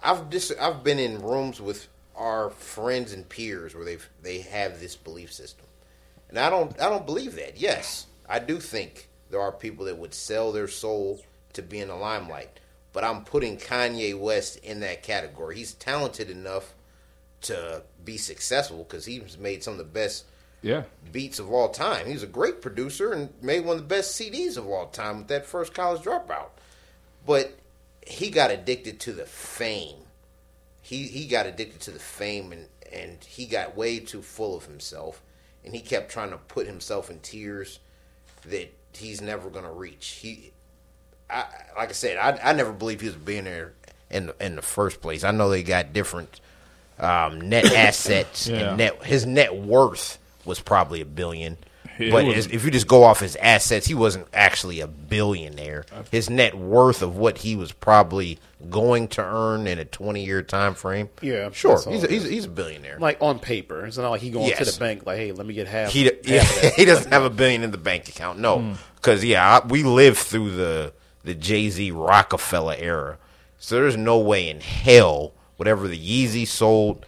[0.02, 1.86] I've just I've been in rooms with
[2.16, 5.66] our friends and peers where they've they have this belief system.
[6.28, 7.58] And I don't I don't believe that.
[7.58, 11.20] Yes, I do think there are people that would sell their soul
[11.52, 12.60] to be in the limelight.
[12.92, 15.56] But I'm putting Kanye West in that category.
[15.56, 16.72] He's talented enough
[17.42, 20.24] to be successful because he's made some of the best
[20.62, 20.84] yeah.
[21.12, 22.06] beats of all time.
[22.06, 25.28] He's a great producer and made one of the best CDs of all time with
[25.28, 26.48] that first college dropout.
[27.26, 27.56] But
[28.06, 29.96] he got addicted to the fame.
[30.86, 34.64] He he got addicted to the fame and and he got way too full of
[34.66, 35.20] himself
[35.64, 37.80] and he kept trying to put himself in tiers
[38.44, 40.06] that he's never going to reach.
[40.22, 40.52] He
[41.28, 41.44] I
[41.76, 43.72] like I said, I I never believed he was a billionaire
[44.10, 45.24] in the, in the first place.
[45.24, 46.40] I know they got different
[47.00, 48.68] um, net assets Yeah.
[48.68, 51.56] and net his net worth was probably a billion.
[51.98, 54.86] It but was- as- if you just go off his assets, he wasn't actually a
[54.86, 55.84] billionaire.
[56.10, 58.38] His net worth of what he was probably
[58.70, 61.08] going to earn in a twenty year time frame.
[61.20, 62.98] Yeah, sure, that's all he's a, he's, a, he's a billionaire.
[62.98, 65.54] Like on paper, it's not like he going to the bank like, "Hey, let me
[65.54, 68.38] get half." He half yeah, of he doesn't have a billion in the bank account.
[68.38, 68.72] No, hmm.
[68.96, 70.92] because yeah, I, we lived through the
[71.24, 73.18] the Jay Z Roc-A-Fella era,
[73.58, 77.04] so there's no way in hell whatever the Yeezy sold,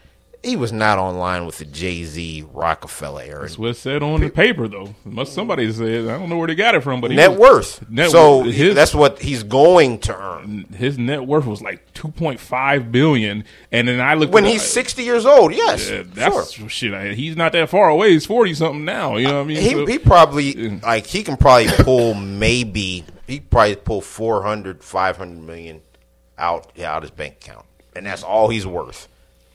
[0.48, 3.42] he was not online with the Jay Z Roc-A-Fella era.
[3.42, 4.94] That's what said on the paper, though.
[5.04, 6.06] Must somebody said.
[6.08, 7.90] I don't know where they got it from, but Net was- worth.
[7.90, 11.92] Net so worth- his, that's what he's going to earn his net worth was like
[11.94, 15.52] two point five billion, and then I looked when he's 60 years old.
[15.52, 16.68] Yes, Yeah, sure.
[16.68, 16.94] shit.
[16.94, 18.12] I- He's not that far away.
[18.12, 19.16] He's forty something now.
[19.16, 19.60] You know what I mean?
[19.60, 25.42] He, So- he probably like he can probably pull maybe he probably pull 400 500
[25.42, 25.80] million
[26.38, 29.08] out yeah, out his bank account and that's all he's worth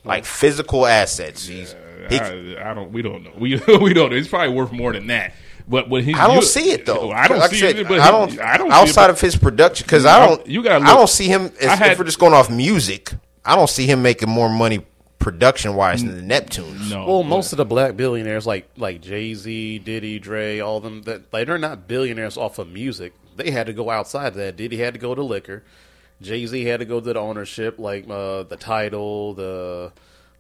[0.03, 1.75] like physical assets he's
[2.09, 2.91] he, I, I don't.
[2.91, 3.31] We don't know.
[3.37, 4.09] We we don't.
[4.11, 4.15] know.
[4.17, 5.33] It's probably worth more than that.
[5.65, 7.11] But when he's, I don't see it though.
[7.11, 7.87] I don't Like see said, it.
[7.87, 8.31] But I don't.
[8.31, 8.69] he- I don't.
[8.69, 10.45] see it, outside of his production, because I I- don't.
[10.47, 11.51] you gotta I don't see him.
[11.61, 13.13] As, I had- if we're just going off music,
[13.45, 14.85] I don't see him making more money
[15.19, 16.89] production wise than the Neptunes.
[16.89, 17.05] no.
[17.05, 21.03] Well, but- most of the black billionaires, like like Jay Z, Diddy, Dre, all them,
[21.03, 23.13] that like they're not billionaires off of music.
[23.37, 24.57] They had to go outside of that.
[24.57, 25.63] Diddy had to go to liquor.
[26.21, 29.91] Jay Z had to go to the ownership, like uh, the title, the.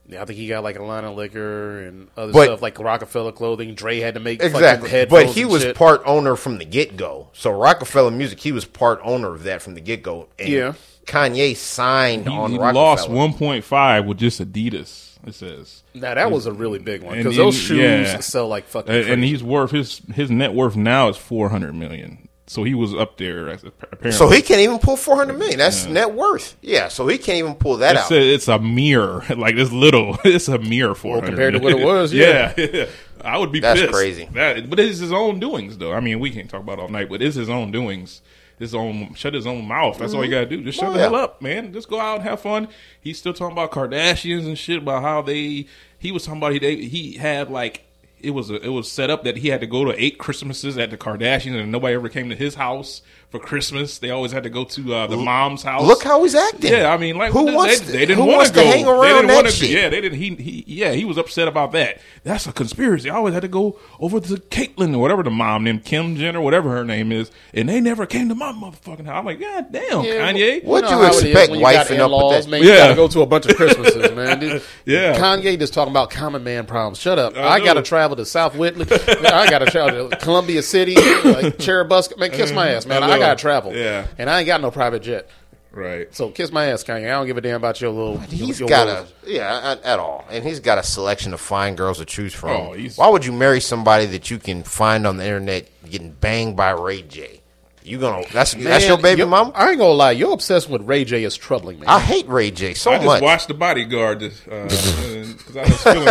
[0.05, 2.77] Yeah, I think he got like a line of liquor and other But- stuff like
[2.77, 3.73] Roc-A-Fella clothing.
[3.73, 5.77] Dre had to make Exactly, headphones but he and was shit.
[5.77, 7.29] part owner from the get go.
[7.31, 10.27] So Roc-A-Fella Music, he was part owner of that from the get go.
[10.37, 10.73] Yeah.
[11.05, 12.83] Kanye signed he, on he Roc-A-Fella.
[12.83, 15.11] lost one point five with just Adidas.
[15.25, 15.83] It says.
[15.93, 18.19] Now that was a really big one because those shoes yeah.
[18.19, 18.93] sell like fucking.
[18.93, 22.27] And, and he's worth his his net worth now is four hundred million.
[22.53, 23.47] So he was up there.
[23.49, 25.57] Apparently, So he can't even pull four hundred million.
[25.57, 26.55] That's net worth.
[26.61, 28.11] Yeah, so he can't even pull that It's out.
[28.11, 29.23] a, it's a mirror.
[29.43, 30.17] Like it's little.
[30.23, 32.53] It's a mirror for compared to what it was, yeah.
[32.55, 32.85] yeah.
[33.23, 33.91] I would be That's pissed.
[33.91, 34.29] crazy.
[34.33, 35.93] That, but it's his own doings, though.
[35.93, 38.21] I mean, we can't talk about it all night, but it's his own doings.
[38.59, 39.97] His own shut his own mouth.
[39.97, 40.43] That's all you mm-hmm.
[40.43, 40.63] gotta do.
[40.63, 41.05] Just shut Oh, the yeah.
[41.05, 41.73] hell up, man.
[41.73, 42.67] Just go out and have fun.
[43.01, 45.65] He's still talking about Kardashians and shit about how they.
[45.97, 47.85] He was talking about he they, he had like
[48.23, 50.77] it was a, it was set up that he had to go to eight Christmases
[50.77, 53.01] at the Kardashians and nobody ever came to his house
[53.33, 53.97] for Christmas.
[53.97, 55.81] They always had to go to uh, the mom's house.
[55.87, 56.71] Look how he's acting.
[56.71, 58.63] Yeah, I mean, like Who they, wants they, they didn't want to to go.
[58.63, 59.69] hang They around didn't that wanna- shit?
[59.71, 60.19] Yeah, they didn't.
[60.19, 61.99] He, he, yeah, he was upset about that.
[62.23, 63.09] That's a conspiracy.
[63.09, 66.41] I always had to go over to Caitlyn or whatever the mom named Kim Jenner,
[66.41, 69.17] whatever her name is, and they never came to my motherfucking house.
[69.17, 70.63] I'm like, God damn, Yeah, Kanye.
[70.63, 72.61] What know you how it is expect when you wifing up with in-laws, that- Man,
[72.61, 72.77] you Yeah.
[72.77, 74.39] gotta go to a bunch of Christmases, man.
[74.39, 75.17] Dude, Yeah.
[75.17, 76.99] Kanye just talking about common man problems.
[76.99, 77.35] Shut up.
[77.35, 78.85] I I, gotta travel to South Whitley.
[78.91, 82.17] I gotta travel to Columbia City, like Churubusco.
[82.19, 83.01] Man, kiss my ass, man.
[83.01, 83.22] I I, know.
[83.27, 83.75] Gotta travel.
[83.75, 84.07] Yeah.
[84.17, 85.29] and I ain't got no private jet.
[85.71, 86.13] Right.
[86.13, 87.05] So kiss my ass, Kanye.
[87.07, 88.19] I don't give a damn about your little.
[88.19, 91.41] He's your, got little- a yeah at, at all, and he's got a selection of
[91.41, 92.51] fine girls to choose from.
[92.51, 96.11] Oh, he's- Why would you marry somebody that you can find on the internet getting
[96.11, 97.41] banged by Ray J?
[97.85, 99.51] You gonna that's that's your baby your- mama?
[99.55, 100.11] I ain't gonna lie.
[100.11, 101.87] you're obsessed with Ray J is troubling me.
[101.87, 103.01] I hate Ray J so much.
[103.01, 104.47] I just watched The Bodyguard because
[105.57, 106.07] I was feeling.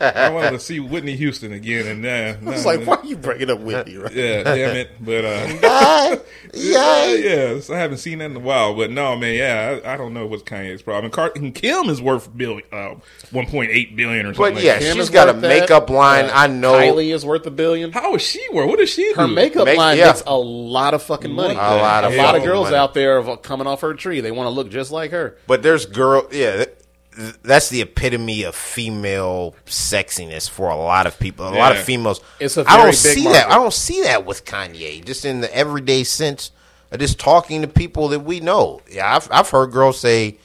[0.00, 3.16] I wanted to see Whitney Houston again, and uh, I was like, why are you
[3.16, 3.96] bringing up Whitney?
[4.04, 4.12] Right?
[4.14, 4.90] Yeah, damn it.
[5.00, 6.16] But uh, Ah,
[6.54, 7.14] yeah, yeah.
[7.54, 7.60] yeah.
[7.60, 8.74] So I haven't seen that in a while.
[8.74, 11.10] But no, man, yeah, I, I don't know what's Kanye's problem.
[11.12, 12.94] Car- and Kim is worth billion, uh,
[13.30, 14.54] one point eight billion or something.
[14.54, 14.82] But yeah, that.
[14.82, 15.48] Kim she's is got a worth that.
[15.48, 16.26] makeup line.
[16.26, 16.72] Uh, I know.
[16.74, 17.92] Kylie is worth a billion.
[17.92, 18.68] how is she worth?
[18.68, 19.14] What does she do?
[19.20, 20.06] Her makeup Make- line yeah.
[20.06, 21.54] makes a lot of fucking money.
[21.54, 22.76] A lot of a lot of girls money.
[22.76, 24.20] out there are coming off her tree.
[24.20, 25.36] They want to look just like her.
[25.46, 26.56] But there's girl, yeah.
[26.56, 26.68] th-
[27.16, 31.46] th- That's the epitome of female sexiness for a lot of people.
[31.48, 32.20] A lot of females.
[32.40, 33.38] It's a I very don't big see market.
[33.40, 33.50] that.
[33.50, 35.04] I don't see that with Kanye.
[35.04, 36.50] Just in the everyday sense
[36.90, 38.80] of just talking to people that we know.
[38.90, 40.38] Yeah, I've I've heard girls say,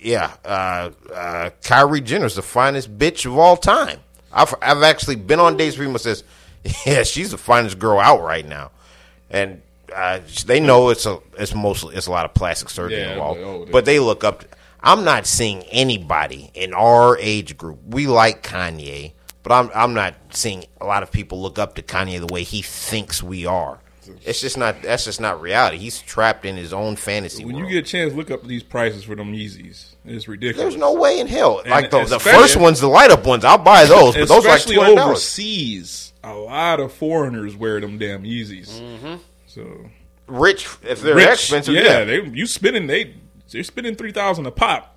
[0.00, 4.00] "Yeah, uh, uh, Kyrie Jenner's the finest bitch of all time."
[4.32, 6.22] I've I've actually been on dates where people says,
[6.86, 8.70] "Yeah, she's the finest girl out right now,"
[9.30, 9.62] and
[9.94, 13.40] uh, they know it's a it's mostly it's a lot of plastic surgery Yeah, involved,
[13.40, 14.44] but, oh, but they look up.
[14.80, 17.78] I'm not seeing anybody in our age group.
[17.86, 19.12] We like Kanye,
[19.42, 22.42] but I'm I'm not seeing a lot of people look up to Kanye the way
[22.42, 23.80] he thinks we are.
[24.24, 24.80] It's just not.
[24.82, 25.76] That's just not reality.
[25.76, 27.68] He's trapped in his own fantasy when world.
[27.68, 29.96] you get a chance, look up these prices for them Yeezys.
[30.06, 30.62] It's ridiculous.
[30.62, 31.60] There's no way in hell.
[31.60, 34.14] And like the, the first ones, the light up ones, I'll buy those.
[34.14, 34.98] But those are like twenty dollars.
[35.10, 38.80] overseas, a lot of foreigners wear them damn Yeezys.
[38.80, 39.16] Mm-hmm.
[39.48, 39.90] So
[40.26, 42.04] Rich, if they're rich, expensive, yeah, yeah.
[42.04, 43.14] they you spending they
[43.50, 44.94] they're spending three thousand a pop.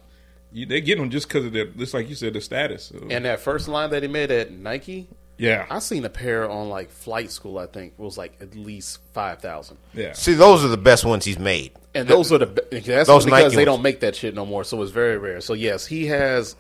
[0.53, 2.91] You, they get them just because of their, just like you said, the status.
[2.93, 5.07] So, And that first line that he made at Nike,
[5.37, 7.57] yeah, I seen a pair on like flight school.
[7.57, 9.77] I think was like at least five thousand.
[9.93, 10.11] yeah.
[10.11, 11.71] See, those are the best ones he's made.
[11.95, 13.65] And those are the that's Those because Nike they ones.
[13.65, 14.65] don't make that shit no more.
[14.65, 15.39] So it's very rare.
[15.39, 16.57] So yes, he has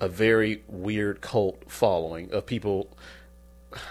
[0.00, 2.90] a very weird cult following of people.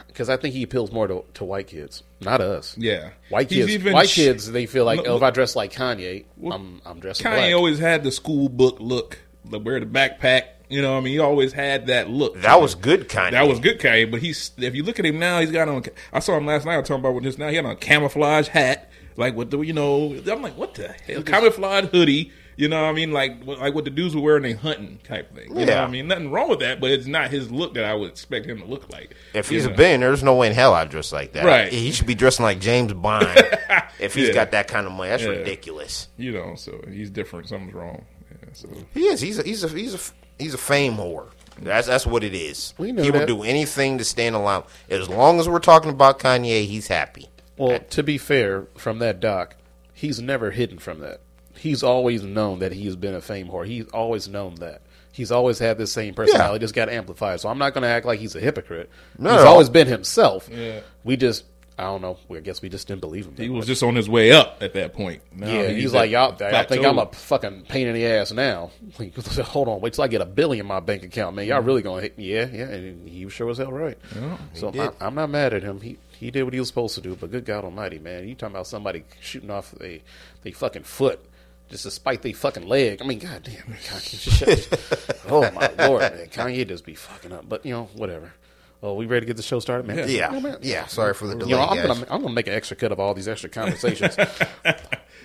[0.07, 2.75] Because I think he appeals more to, to white kids, not us.
[2.77, 3.11] Yeah.
[3.29, 3.71] white He's kids.
[3.75, 6.81] even white sh- kids, they feel like, Look- oh, if I dress like Kanye, I'm
[6.85, 7.53] I'm dressing Kanye black.
[7.55, 10.43] always had the school book look, the wear the backpack.
[10.71, 12.39] You know, what I mean, he always had that look.
[12.41, 13.31] That was good, Kanye.
[13.31, 14.11] That was good, Kanye.
[14.11, 15.83] But he's if you look at him now, he's got on.
[16.13, 16.75] I saw him last night.
[16.75, 17.47] I was talking about with just now.
[17.47, 20.13] He had on a camouflage hat, like with the you know.
[20.31, 21.23] I'm like, what the hell?
[21.23, 22.31] Camouflage hoodie.
[22.59, 25.33] You know, what I mean, like like what the dudes were wearing they hunting type
[25.33, 25.47] thing.
[25.47, 25.79] You know, Yeah.
[25.81, 28.09] what I mean, nothing wrong with that, but it's not his look that I would
[28.09, 29.15] expect him to look like.
[29.33, 29.73] If You he's know?
[29.73, 31.45] a billionaire, there's no way in hell I'd dress like that.
[31.45, 31.71] Right.
[31.71, 33.27] He should be dressing like James Bond
[33.99, 34.33] if he's Yeah.
[34.33, 35.09] got that kind of money.
[35.09, 35.29] That's Yeah.
[35.29, 36.09] ridiculous.
[36.17, 37.47] you know, so he's different.
[37.47, 38.03] Something's wrong.
[38.29, 39.21] Yeah, so He is.
[39.21, 39.99] He's a he's a he's a
[40.37, 41.27] he's a fame whore.
[41.61, 42.73] That's that's what it is.
[42.77, 44.63] We know he will do anything to stand alone.
[44.89, 47.29] As long as we're talking about Kanye, he's happy.
[47.57, 49.55] Well, to be fair, from that doc,
[49.93, 51.21] he's never hidden from that.
[51.59, 53.67] He's always known that he's been a fame whore.
[53.67, 54.81] He's always known that.
[55.11, 57.41] He's always had this same personality, just got amplified.
[57.41, 58.89] So I'm not going to act like he's a hypocrite.
[59.17, 60.47] No, he's always been himself.
[60.49, 60.79] Yeah.
[61.03, 61.43] We just,
[61.77, 62.17] I don't know.
[62.29, 63.35] We, I guess we just didn't believe him.
[63.35, 63.67] he was much.
[63.67, 65.21] just on his way up at that point.
[65.35, 66.85] Now yeah, he's, like, y'all, y'all think.
[66.85, 68.71] I'm a fucking pain in the ass now.
[68.99, 71.45] Like, Hold on, wait till I get a billion in my bank account, man.
[71.45, 71.67] Y'all mm-hmm.
[71.67, 72.33] really gonna hit me?
[72.33, 72.65] Yeah, yeah.
[72.65, 73.97] And he was sure as hell right.
[74.53, 74.81] so did.
[74.81, 75.79] I, I'm not mad at him.
[75.81, 77.15] He he did what he was supposed to do.
[77.15, 80.01] But good God Almighty, man, you talking about somebody shooting off a
[80.43, 81.25] they fucking foot
[81.69, 81.91] just a
[82.21, 83.01] they fucking leg?
[83.01, 87.47] I mean, goddamn, man, Kanye, oh my lord, man, Kanye just be fucking up.
[87.47, 88.33] But you know, whatever.
[88.81, 90.07] Oh, we ready to get the show started, man?
[90.09, 90.57] Yeah, man.
[90.61, 90.85] yeah.
[90.87, 91.87] Sorry for the delay, You know, I'm guys.
[91.87, 94.15] gonna I'm gonna make an extra cut of all these extra conversations.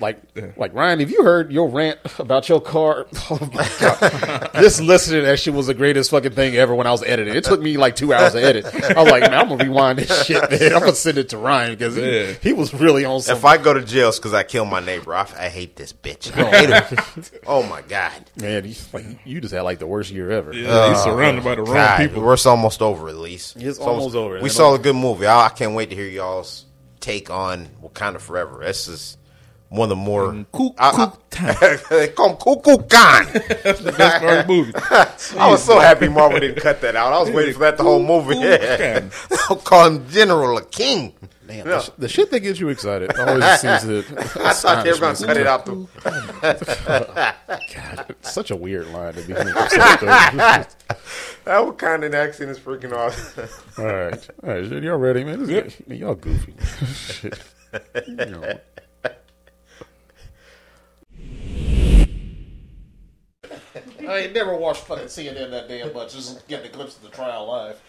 [0.01, 0.21] like
[0.57, 3.07] like Ryan, have you heard your rant about your car?
[3.31, 4.51] Oh my god!
[4.55, 7.35] this listening to that shit was the greatest fucking thing ever when I was editing.
[7.35, 8.66] It took me like two hours to edit.
[8.66, 10.75] I was like, man, I'm gonna rewind this shit, man.
[10.75, 12.27] I'm gonna send it to Ryan because Yeah.
[12.33, 13.37] he, he was really on some.
[13.37, 15.15] If I go to jail, it's because I killed my neighbor.
[15.15, 16.37] I, I hate this bitch.
[16.37, 17.39] I hate her.
[17.47, 18.12] oh my god.
[18.37, 20.53] man, you, like, you just had like the worst year ever.
[20.53, 22.23] Yeah, he's oh surrounded by the wrong Oh, God, people.
[22.23, 23.57] We're almost over at least.
[23.57, 24.41] It's almost over.
[24.41, 25.27] We saw a good movie.
[25.27, 26.66] I, I can't wait to hear y'all's
[27.01, 28.61] take on Wakanda Forever.
[28.65, 29.16] This is
[29.74, 30.42] one of the more mm-hmm.
[30.52, 33.26] Cool- I- cool I- they call him Cuckoo Khan.
[33.64, 34.72] That's the best part of the movie.
[35.38, 37.12] I was so happy Marvel didn't cut that out.
[37.12, 38.34] I was waiting for that the whole movie.
[38.36, 39.28] K'uk'ulkan.
[39.48, 41.14] They'll call him General, a king.
[41.46, 43.98] Damn, the, sh- the shit that gets you excited always seems to.
[44.42, 45.66] I thought they were going to cut it out.
[45.66, 47.34] The,
[47.74, 49.34] God, it's such a weird line to be.
[49.34, 50.76] thinking of such a- that
[51.46, 53.46] Wakandan accent is freaking awesome.
[53.76, 55.44] All right, all right, y'all ready, man?
[55.44, 56.55] This is- y'all goofy.
[56.94, 57.38] Shit.
[58.06, 58.59] You know.
[64.09, 66.12] I ain't never watched fucking CNN that damn much.
[66.14, 67.81] Just getting a glimpse of the trial live.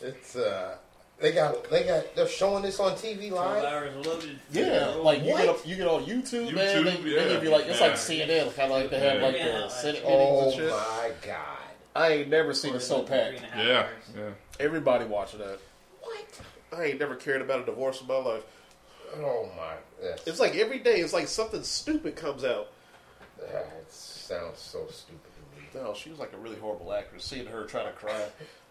[0.00, 0.76] It's uh,
[1.20, 3.64] They got they got they're showing this on TV Twelve live.
[3.64, 4.38] hours loaded.
[4.52, 6.84] Yeah, like you get a, you get on YouTube, man.
[6.84, 7.28] They, YouTube, they yeah.
[7.28, 9.46] give you like it's like CNN, kind of like they have like Yeah.
[9.60, 10.70] the Senate meetings Oh and shit.
[10.70, 11.58] my god!
[11.94, 13.36] I ain't never seen it so Three packed.
[13.36, 13.86] and a half Yeah,
[14.16, 14.30] yeah.
[14.60, 15.58] Everybody watching that.
[16.02, 16.40] What?
[16.76, 18.42] I ain't never cared about a divorce in my life.
[19.16, 19.74] Oh my!
[20.02, 22.68] That's, It's like every day, it's like something stupid comes out.
[23.40, 25.25] that sounds so stupid
[25.94, 27.24] she was like a really horrible actress.
[27.24, 28.24] Seeing her trying to cry,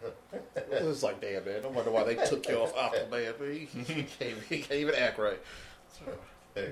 [0.56, 3.40] it was like, damn man, no wonder why they took you off Aquaman.
[3.40, 3.52] Man.
[3.52, 5.40] He, he, can't, he can't even act right.
[6.54, 6.72] Hey,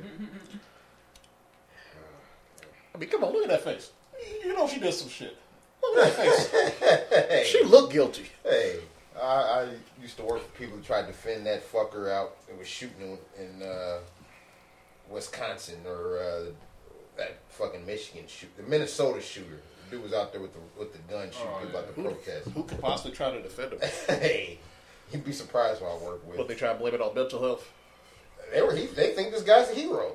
[2.94, 3.92] I mean, come on, look at that face.
[4.44, 5.38] You know she did some shit.
[5.82, 7.48] Look at that face.
[7.48, 8.26] She looked guilty.
[8.44, 8.80] hey,
[9.22, 9.68] I, I
[10.02, 12.38] used to work for people who tried to defend that fucker out.
[12.48, 14.00] It was shooting in, in uh,
[15.10, 16.52] Wisconsin or uh,
[17.18, 19.62] that fucking Michigan shoot, the Minnesota shooter.
[19.92, 22.50] Dude was out there with the with the gun shooting Oh, at the protest.
[22.50, 23.80] Who could possibly try to defend him?
[24.08, 24.60] hey,
[25.12, 26.38] you'd be surprised what I work with.
[26.38, 27.72] But they try to blame it on mental health.
[28.52, 30.14] They were he, they think this guy's a hero.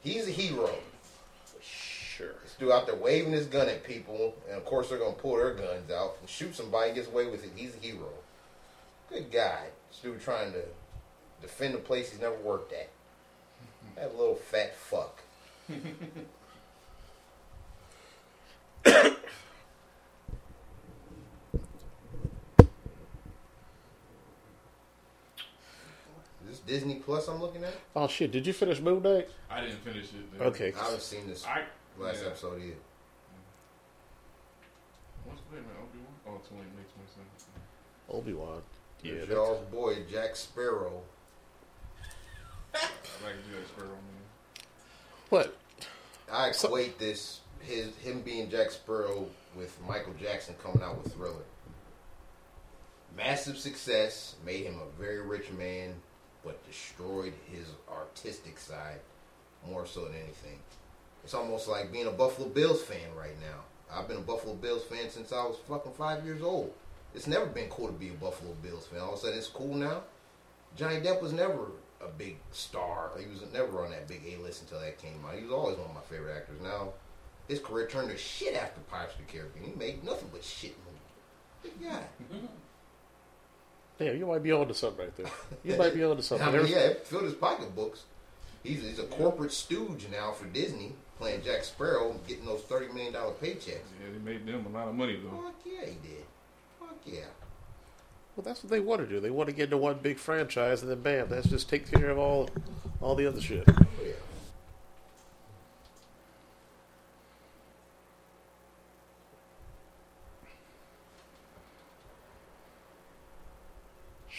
[0.00, 0.70] He's a hero.
[1.62, 2.34] Sure.
[2.44, 5.36] This dude out there waving his gun at people, and of course they're gonna pull
[5.36, 7.50] their guns out and shoot somebody and gets away with it.
[7.56, 8.08] He's a hero.
[9.08, 9.66] Good guy.
[9.90, 10.62] This dude trying to
[11.40, 12.88] defend a place he's never worked at.
[13.96, 15.20] That little fat fuck.
[18.84, 18.92] Is
[26.48, 27.74] this Disney Plus I'm looking at?
[27.94, 28.32] Oh shit!
[28.32, 29.28] Did you finish Moon Knight?
[29.50, 30.38] I didn't finish it.
[30.38, 30.46] though.
[30.46, 30.72] Okay.
[30.78, 31.62] I haven't seen this I
[31.98, 32.28] last yeah.
[32.28, 32.74] episode either.
[35.24, 35.76] What's wait a minute?
[35.80, 36.40] Obi Wan?
[36.42, 37.46] Oh, 20, May twenty seventh.
[38.10, 38.62] Obi Wan.
[39.02, 39.12] Yeah.
[39.14, 41.02] There's Y'all's boy Jack Sparrow.
[42.74, 42.78] I
[43.24, 43.90] like Jack Sparrow.
[43.90, 44.64] Man.
[45.28, 45.56] What?
[46.30, 49.26] I equate this his him being Jack Sparrow
[49.56, 51.44] with Michael Jackson coming out with Thriller.
[53.16, 55.94] Massive success made him a very rich man,
[56.44, 59.00] but destroyed his artistic side
[59.68, 60.58] more so than anything.
[61.22, 63.60] It's almost like being a Buffalo Bills fan right now.
[63.92, 66.72] I've been a Buffalo Bills fan since I was fucking five years old.
[67.14, 69.00] It's never been cool to be a Buffalo Bills fan.
[69.00, 70.02] All of a sudden, it's cool now.
[70.74, 71.66] Johnny Depp was never
[72.00, 73.10] a big star.
[73.18, 75.34] He was never on that big A list until that came out.
[75.34, 76.60] He was always one of my favorite actors.
[76.62, 76.94] Now,
[77.52, 79.66] his career turned to shit after Pirates of the Caribbean.
[79.66, 81.00] He made nothing but shit movies.
[81.62, 82.02] Big guy.
[83.98, 85.26] Damn, you might be onto something right there.
[85.62, 86.48] You might be onto something.
[86.48, 88.04] I mean, yeah, it filled his pocketbooks.
[88.62, 93.12] He's, he's a corporate stooge now for Disney, playing Jack Sparrow, getting those thirty million
[93.12, 93.66] dollar paychecks.
[93.66, 95.42] Yeah, they made them a lot of money though.
[95.42, 96.24] Fuck yeah, he did.
[96.80, 97.20] Fuck yeah.
[98.34, 99.20] Well, that's what they want to do.
[99.20, 102.08] They want to get into one big franchise, and then bam, that's just take care
[102.08, 102.48] of all,
[103.02, 103.64] all the other shit.
[103.68, 104.12] Oh, yeah.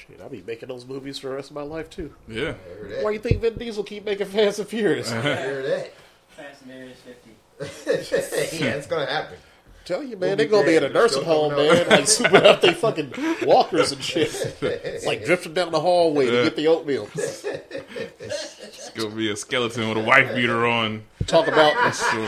[0.07, 2.13] Shit, I'll be making those movies for the rest of my life too.
[2.27, 2.41] Yeah.
[2.41, 3.03] I heard that.
[3.03, 5.11] Why you think Vin Diesel keep making Fast and Furious?
[5.13, 5.93] I heard that.
[6.35, 8.57] Fast and Furious 50.
[8.63, 9.37] yeah, it's gonna happen.
[9.85, 10.93] Tell you, man, We'll they be gonna be in a dead.
[10.93, 11.73] nursing home, don't know.
[11.73, 13.13] man, like super out they fucking
[13.43, 14.29] walkers and shit.
[14.61, 17.07] It's like drifting down the hallway to get the oatmeal.
[17.15, 21.03] It's gonna be a skeleton with a wife beater on.
[21.27, 22.23] Talk about So,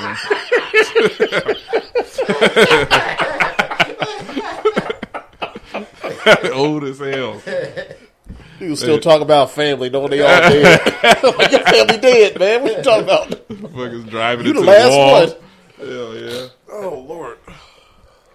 [6.53, 7.41] Old as hell.
[8.59, 10.81] you still talk about family, knowing they all dead.
[11.23, 12.63] like your family dead, man.
[12.63, 13.29] What you talking about?
[13.49, 15.27] Fuckers driving You into the the, last wall.
[15.27, 15.89] one.
[15.89, 16.47] Hell yeah.
[16.71, 17.37] Oh Lord.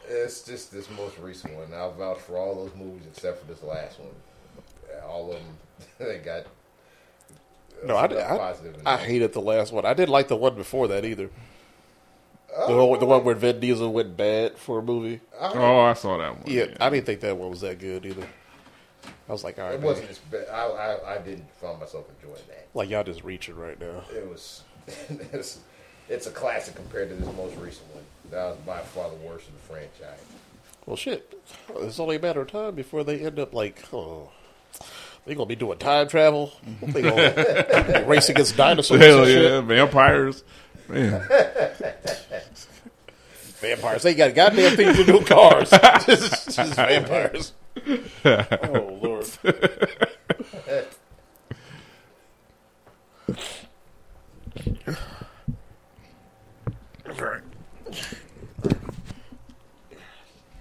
[0.08, 1.72] It's just this most recent one.
[1.72, 4.10] I'll vouch for all those movies except for this last one.
[4.88, 5.56] Yeah, All of them,
[5.98, 6.46] they got.
[7.82, 9.86] Uh, no, I, I, positive I hated the last one.
[9.86, 11.30] I didn't like the one before that either.
[12.50, 12.86] The, oh.
[12.86, 15.20] one, the one where Vin Diesel went bad for a movie.
[15.38, 16.42] Oh, oh I saw that one.
[16.46, 18.26] Yeah, I didn't think that one was that good either.
[19.28, 19.86] I was like, all right, It man.
[19.86, 20.48] wasn't as bad.
[20.48, 22.66] I, I I didn't find myself enjoying that.
[22.74, 24.02] like y'all just reaching right now.
[24.12, 24.64] It was.
[25.32, 25.60] it's,
[26.08, 28.02] it's a classic compared to this most recent one.
[28.32, 30.20] That was by far the worst of the franchise.
[30.86, 31.40] Well, shit.
[31.76, 34.30] It's only a matter of time before they end up like, oh,
[35.24, 36.52] they gonna be doing time travel.
[36.66, 36.90] Mm-hmm.
[36.90, 39.42] They gonna race against dinosaurs Hell and shit.
[39.44, 40.42] yeah, vampires.
[40.88, 41.22] Man,
[43.60, 44.02] Vampires.
[44.02, 45.70] They got goddamn things to do with cars.
[46.06, 47.52] just, just vampires.
[48.24, 49.26] oh lord.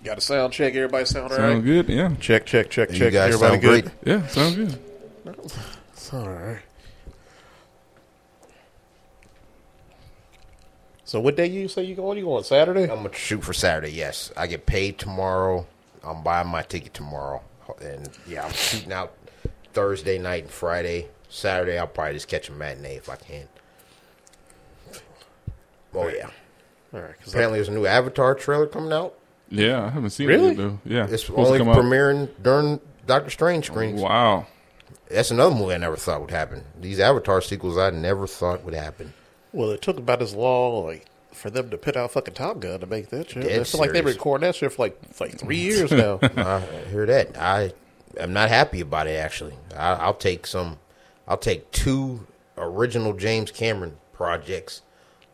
[0.04, 0.74] Got a sound check.
[0.76, 1.90] Everybody sound all sound good.
[1.90, 3.14] Yeah, Check, check, check, You check.
[3.14, 3.92] guys Everybody sound good?
[4.04, 4.14] great.
[4.22, 4.80] yeah, sound good.
[5.94, 6.60] It's all right.
[11.10, 12.20] So what day you say you going?
[12.20, 12.84] You going Saturday?
[12.84, 13.92] I'm gonna shoot for Saturday.
[13.92, 15.66] Yes, I get paid tomorrow.
[16.04, 17.42] I'm buying my ticket tomorrow,
[17.82, 19.12] and yeah, I'm shooting out
[19.74, 21.08] Thursday night and Friday.
[21.28, 23.48] Saturday, I'll probably just catch a matinee if I can.
[25.96, 26.30] Oh yeah.
[26.94, 29.16] All right, 'cause Apparently, there's a new Avatar trailer coming out.
[29.50, 30.50] Yeah, I haven't seen Really?
[30.50, 30.80] it yet, though.
[30.86, 31.78] Yeah, It's only come out.
[31.78, 34.00] premiering during Doctor Strange screens.
[34.00, 34.46] Wow.
[35.10, 36.66] That's another movie I never thought would happen.
[36.80, 39.16] These Avatar sequels I never thought would happen.
[39.52, 42.80] Well, it took about as long, like, for them to put out fucking Top Gun
[42.80, 43.44] to make that shit.
[43.44, 44.16] Dead I like they've been serious.
[44.16, 46.20] recording that shit for like for like three years now.
[46.24, 46.60] I
[46.90, 47.38] hear that.
[47.38, 47.74] I
[48.20, 49.16] am not happy about it.
[49.16, 50.80] Actually, I, I'll take some.
[51.28, 52.28] I'll take two
[52.58, 54.82] original James Cameron projects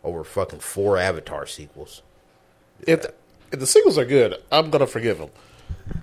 [0.04, 2.04] over fucking four Avatar sequels.
[2.86, 3.14] if, the,
[3.52, 5.30] if the sequels are good, I'm gonna forgive them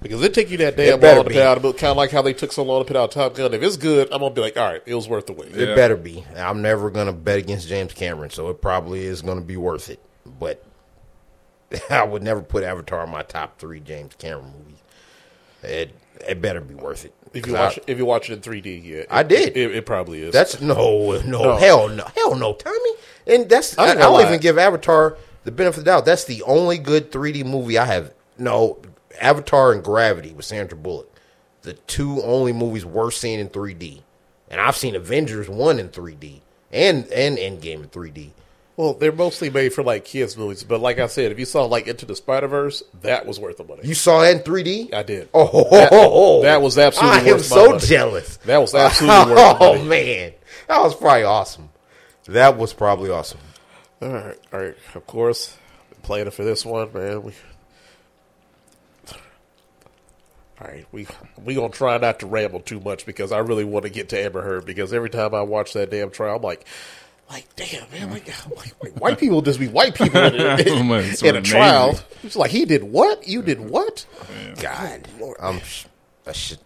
[0.02, 1.34] because it take you that damn better long to be.
[1.36, 3.10] put out a book, kind of like how they took so long to put out
[3.12, 3.52] Top Gun.
[3.54, 5.56] If it's good, I'm gonna be like, all right, it was worth the wait.
[5.56, 5.74] It Yeah.
[5.74, 6.24] better be.
[6.36, 10.00] I'm never gonna bet against James Cameron, so it probably is gonna be worth it.
[10.24, 10.64] But
[11.90, 14.78] I would never put Avatar in my top three James Cameron movies.
[15.62, 15.94] It
[16.28, 17.14] it better be worth it.
[17.34, 19.56] If you watch, I- if you watch it in 3D, yeah, I did.
[19.56, 20.32] It, it probably is.
[20.32, 21.56] That's no, no, No.
[21.56, 22.90] hell no, hell no, Tommy.
[23.26, 24.26] And that's I'm I, I don't lie.
[24.26, 26.04] even give Avatar the benefit of the doubt.
[26.04, 28.12] That's the only good 3D movie I have.
[28.38, 28.78] No,
[29.20, 31.08] Avatar and Gravity with Sandra Bullock,
[31.62, 34.02] the two only movies worth seeing in 3D.
[34.50, 36.40] And I've seen Avengers one in 3D
[36.72, 38.30] and and Endgame in 3D.
[38.76, 41.64] well, they're mostly made for like kids movies, but like I said, if you saw
[41.64, 43.80] like Into the Spider Verse, that was worth the money.
[43.84, 44.92] You saw that in 3D?
[44.94, 45.28] I did.
[45.34, 48.36] Oh, That- that was absolutely I am so jealous.
[48.38, 50.32] That was absolutely worth the Oh man,
[50.68, 51.68] that was probably awesome.
[52.26, 53.40] That was probably awesome.
[54.02, 54.74] All right, all right.
[54.94, 55.56] Of course,
[56.02, 57.22] planning for this one, man.
[57.22, 57.32] We,
[60.64, 61.06] all right, we
[61.44, 64.18] we gonna try not to ramble too much because I really want to get to
[64.20, 66.64] Amber Heard because every time I watch that damn trial, I'm like,
[67.30, 68.26] like damn man, like,
[68.56, 70.90] like, like white people just be white people in, in-
[71.24, 71.98] Oh, in a trial.
[72.22, 73.26] It's like he did what?
[73.26, 74.06] You did what?
[74.60, 75.08] God,
[75.40, 75.60] I'm.
[75.60, 75.86] sh-
[76.26, 76.58] I should,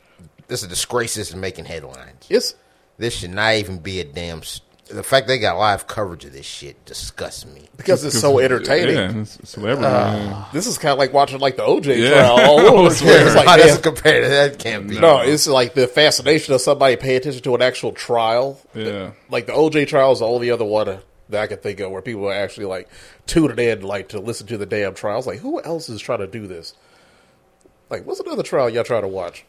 [0.48, 1.14] this is a disgrace.
[1.14, 2.27] This is making headlines.
[2.28, 2.55] It's
[2.98, 4.43] This should not even be a damn.
[4.86, 7.62] S- The fact they got live coverage of this shit disgusts me.
[7.76, 8.94] because it's so entertaining.
[8.96, 9.86] Yeah, it's celebrity.
[9.86, 10.44] Uh, man.
[10.52, 12.10] This is kind of like watching like the OJ Yeah.
[12.10, 12.94] trial all I over.
[12.94, 13.26] again.
[13.26, 14.58] It's like, How does damn, it compare to that?
[14.58, 14.98] Can't be.
[14.98, 18.60] No, it's like the fascination of somebody paying attention to an actual trial.
[18.74, 19.12] Yeah.
[19.30, 21.90] Like the OJ trial is the only other one uh, that I can think of
[21.90, 22.88] where people are actually like
[23.26, 25.26] tuning in like to listen to the damn trials.
[25.26, 26.74] Like who else is trying to do this?
[27.90, 29.44] Like what's another trial y'all trying to watch?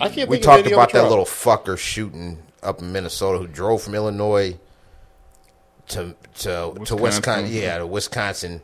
[0.00, 0.28] I can't.
[0.30, 3.46] we think talked of any about other that little fucker shooting up in Minnesota who
[3.46, 4.58] drove from Illinois
[5.90, 7.00] to to to Wisconsin.
[7.02, 7.52] Wisconsin.
[7.54, 8.60] Yeah, to Wisconsin.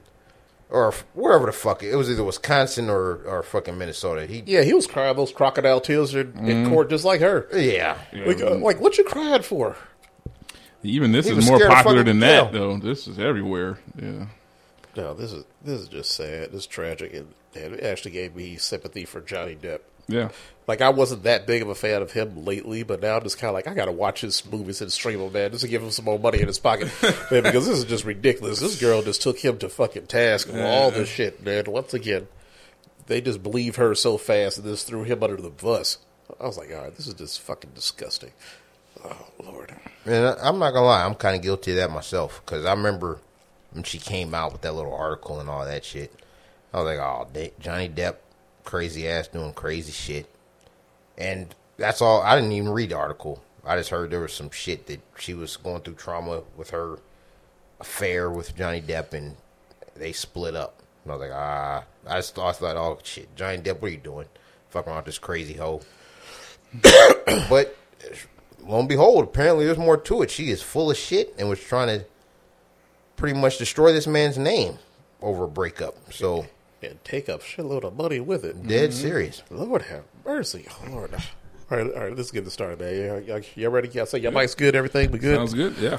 [0.68, 4.26] Or wherever the fuck it was, either Wisconsin or, or fucking Minnesota.
[4.26, 6.72] He, Yeah, he was crying those crocodile tears in, Mm-hmm.
[6.72, 7.46] court just like her.
[7.54, 9.76] yeah, Like, uh, like what you crying for?
[10.82, 12.78] Even this He is more popular than that, jail.
[12.78, 12.78] though.
[12.78, 13.78] This is everywhere.
[14.00, 14.26] Yeah.
[14.96, 16.50] No, this is this is just sad.
[16.52, 19.80] It's tragic, and, and it actually gave me sympathy for Johnny Depp.
[20.08, 20.28] Yeah.
[20.68, 23.38] Like I wasn't that big of a fan of him lately, but now I'm just
[23.38, 25.82] kind of like I gotta watch his movies and stream them, man, just to give
[25.82, 27.42] him some more money in his pocket, man.
[27.44, 28.58] Because this is just ridiculous.
[28.60, 31.64] This girl just took him to fucking task with all this shit, man.
[31.68, 32.26] Once again,
[33.06, 35.98] they just believe her so fast and just threw him under the bus.
[36.40, 38.32] I was like, all right, this is just fucking disgusting.
[39.04, 39.72] Oh lord,
[40.04, 42.72] And I- I'm not gonna lie, I'm kind of guilty of that myself because I
[42.72, 43.18] remember
[43.70, 46.12] when she came out with that little article and all that shit.
[46.74, 47.28] I was like, oh,
[47.60, 48.16] Johnny Depp,
[48.66, 50.26] crazy ass doing crazy shit,
[51.16, 52.20] and that's all.
[52.20, 53.42] I didn't even read the article.
[53.64, 56.98] I just heard there was some shit that she was going through trauma with her
[57.80, 59.36] affair with Johnny Depp, and
[59.94, 60.82] they split up.
[61.04, 63.88] And I was like, ah, I just thought, I thought, oh shit, Johnny Depp, what
[63.88, 64.26] are you doing?
[64.68, 65.80] Fucking around with this crazy hoe.
[67.48, 67.76] but
[68.60, 70.30] lo and behold, apparently there's more to it.
[70.30, 72.06] She is full of shit and was trying to
[73.16, 74.78] pretty much destroy this man's name
[75.22, 76.12] over a breakup.
[76.12, 76.46] So
[76.82, 78.66] and take a shitload of money with it.
[78.66, 78.98] dead mm-hmm.
[78.98, 79.42] serious.
[79.50, 81.14] Lord have mercy, Lord.
[81.70, 82.94] All right, all right, let's get this started, man.
[82.94, 83.88] Y'all, y'all, y'all ready?
[83.88, 85.36] Y'all say your mic's good, everything, we good.
[85.36, 85.76] Sounds good.
[85.78, 85.98] Yeah.